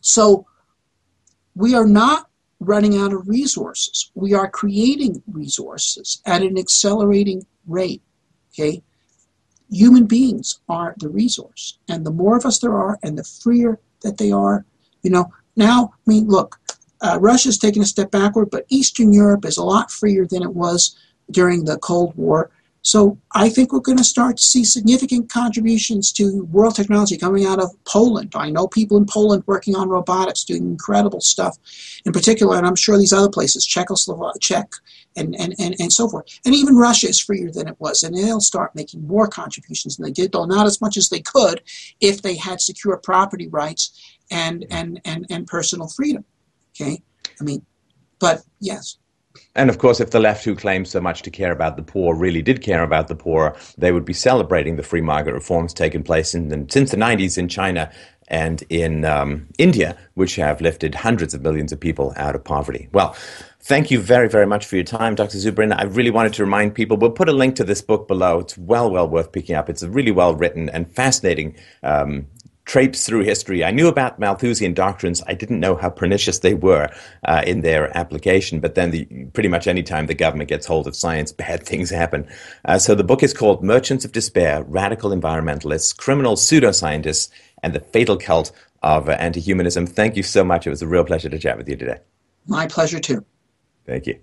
so 0.00 0.46
we 1.54 1.74
are 1.74 1.86
not 1.86 2.28
running 2.60 2.98
out 2.98 3.12
of 3.12 3.28
resources. 3.28 4.10
We 4.14 4.32
are 4.32 4.48
creating 4.48 5.22
resources 5.30 6.22
at 6.24 6.42
an 6.42 6.58
accelerating 6.58 7.46
rate. 7.66 8.02
Okay? 8.52 8.82
Human 9.70 10.06
beings 10.06 10.60
are 10.68 10.94
the 10.98 11.10
resource. 11.10 11.78
And 11.88 12.06
the 12.06 12.10
more 12.10 12.36
of 12.36 12.46
us 12.46 12.58
there 12.58 12.74
are 12.74 12.98
and 13.02 13.18
the 13.18 13.24
freer 13.24 13.78
that 14.02 14.16
they 14.16 14.32
are, 14.32 14.64
you 15.02 15.10
know, 15.10 15.30
now, 15.56 15.92
I 15.94 16.10
mean, 16.10 16.26
look, 16.26 16.58
uh, 17.02 17.18
Russia's 17.20 17.58
taken 17.58 17.82
a 17.82 17.86
step 17.86 18.10
backward, 18.10 18.50
but 18.50 18.64
Eastern 18.70 19.12
Europe 19.12 19.44
is 19.44 19.58
a 19.58 19.62
lot 19.62 19.90
freer 19.90 20.26
than 20.26 20.42
it 20.42 20.54
was 20.54 20.96
during 21.30 21.64
the 21.64 21.78
Cold 21.78 22.14
War. 22.16 22.50
So 22.84 23.18
I 23.32 23.48
think 23.48 23.72
we're 23.72 23.80
going 23.80 23.96
to 23.96 24.04
start 24.04 24.36
to 24.36 24.42
see 24.42 24.62
significant 24.62 25.30
contributions 25.30 26.12
to 26.12 26.44
world 26.44 26.74
technology 26.74 27.16
coming 27.16 27.46
out 27.46 27.58
of 27.58 27.70
Poland. 27.84 28.34
I 28.34 28.50
know 28.50 28.68
people 28.68 28.98
in 28.98 29.06
Poland 29.06 29.42
working 29.46 29.74
on 29.74 29.88
robotics, 29.88 30.44
doing 30.44 30.64
incredible 30.64 31.22
stuff. 31.22 31.56
In 32.04 32.12
particular, 32.12 32.58
and 32.58 32.66
I'm 32.66 32.76
sure 32.76 32.98
these 32.98 33.14
other 33.14 33.30
places, 33.30 33.64
Czechoslovakia, 33.64 34.38
Czech, 34.38 34.68
and, 35.16 35.34
and, 35.36 35.54
and, 35.58 35.74
and 35.80 35.90
so 35.90 36.10
forth. 36.10 36.26
And 36.44 36.54
even 36.54 36.76
Russia 36.76 37.08
is 37.08 37.18
freer 37.18 37.50
than 37.50 37.68
it 37.68 37.76
was, 37.78 38.02
and 38.02 38.14
they'll 38.14 38.40
start 38.40 38.74
making 38.74 39.06
more 39.06 39.28
contributions 39.28 39.96
than 39.96 40.04
they 40.04 40.12
did, 40.12 40.32
though 40.32 40.44
not 40.44 40.66
as 40.66 40.82
much 40.82 40.98
as 40.98 41.08
they 41.08 41.20
could 41.20 41.62
if 42.02 42.20
they 42.20 42.36
had 42.36 42.60
secure 42.60 42.98
property 42.98 43.48
rights 43.48 44.18
and, 44.30 44.66
and, 44.70 45.00
and, 45.06 45.24
and 45.30 45.46
personal 45.46 45.88
freedom. 45.88 46.26
Okay? 46.74 47.02
I 47.40 47.44
mean, 47.44 47.64
but 48.18 48.42
yes. 48.60 48.98
And 49.56 49.70
of 49.70 49.78
course, 49.78 50.00
if 50.00 50.10
the 50.10 50.20
left, 50.20 50.44
who 50.44 50.54
claims 50.54 50.90
so 50.90 51.00
much 51.00 51.22
to 51.22 51.30
care 51.30 51.52
about 51.52 51.76
the 51.76 51.82
poor, 51.82 52.14
really 52.14 52.42
did 52.42 52.62
care 52.62 52.82
about 52.82 53.08
the 53.08 53.14
poor, 53.14 53.56
they 53.78 53.92
would 53.92 54.04
be 54.04 54.12
celebrating 54.12 54.76
the 54.76 54.82
free 54.82 55.00
market 55.00 55.32
reforms 55.32 55.72
taken 55.72 56.02
place 56.02 56.34
in 56.34 56.48
the, 56.48 56.66
since 56.68 56.90
the 56.90 56.96
90s 56.96 57.38
in 57.38 57.48
China 57.48 57.90
and 58.28 58.64
in 58.70 59.04
um, 59.04 59.46
India, 59.58 59.96
which 60.14 60.36
have 60.36 60.60
lifted 60.60 60.94
hundreds 60.94 61.34
of 61.34 61.42
millions 61.42 61.72
of 61.72 61.80
people 61.80 62.12
out 62.16 62.34
of 62.34 62.42
poverty. 62.42 62.88
Well, 62.92 63.14
thank 63.60 63.90
you 63.90 64.00
very, 64.00 64.28
very 64.28 64.46
much 64.46 64.66
for 64.66 64.76
your 64.76 64.84
time, 64.84 65.14
Dr. 65.14 65.38
Zubrin. 65.38 65.76
I 65.76 65.84
really 65.84 66.10
wanted 66.10 66.32
to 66.34 66.44
remind 66.44 66.74
people, 66.74 66.96
we'll 66.96 67.10
put 67.10 67.28
a 67.28 67.32
link 67.32 67.56
to 67.56 67.64
this 67.64 67.82
book 67.82 68.08
below. 68.08 68.40
It's 68.40 68.56
well, 68.56 68.90
well 68.90 69.08
worth 69.08 69.32
picking 69.32 69.56
up. 69.56 69.68
It's 69.68 69.82
a 69.82 69.90
really 69.90 70.10
well 70.10 70.34
written 70.34 70.68
and 70.70 70.90
fascinating 70.94 71.56
um, 71.82 72.26
traipse 72.64 73.06
through 73.06 73.24
history. 73.24 73.62
I 73.64 73.70
knew 73.70 73.88
about 73.88 74.18
Malthusian 74.18 74.74
doctrines. 74.74 75.22
I 75.26 75.34
didn't 75.34 75.60
know 75.60 75.76
how 75.76 75.90
pernicious 75.90 76.38
they 76.38 76.54
were 76.54 76.88
uh, 77.24 77.42
in 77.46 77.60
their 77.60 77.96
application. 77.96 78.60
But 78.60 78.74
then, 78.74 78.90
the, 78.90 79.04
pretty 79.32 79.48
much 79.48 79.66
any 79.66 79.82
time 79.82 80.06
the 80.06 80.14
government 80.14 80.48
gets 80.48 80.66
hold 80.66 80.86
of 80.86 80.96
science, 80.96 81.32
bad 81.44 81.64
things 81.64 81.90
happen. 81.90 82.26
Uh, 82.64 82.78
so 82.78 82.94
the 82.94 83.04
book 83.04 83.22
is 83.22 83.34
called 83.34 83.62
Merchants 83.62 84.04
of 84.04 84.12
Despair: 84.12 84.62
Radical 84.64 85.10
Environmentalists, 85.10 85.96
Criminal 85.96 86.36
Pseudoscientists, 86.36 87.30
and 87.62 87.74
the 87.74 87.80
Fatal 87.80 88.16
Cult 88.16 88.52
of 88.82 89.08
uh, 89.08 89.12
Anti-Humanism. 89.12 89.86
Thank 89.86 90.16
you 90.16 90.22
so 90.22 90.44
much. 90.44 90.66
It 90.66 90.70
was 90.70 90.82
a 90.82 90.86
real 90.86 91.04
pleasure 91.04 91.28
to 91.30 91.38
chat 91.38 91.56
with 91.56 91.68
you 91.68 91.76
today. 91.76 91.98
My 92.46 92.66
pleasure 92.66 93.00
too. 93.00 93.24
Thank 93.86 94.06
you. 94.06 94.18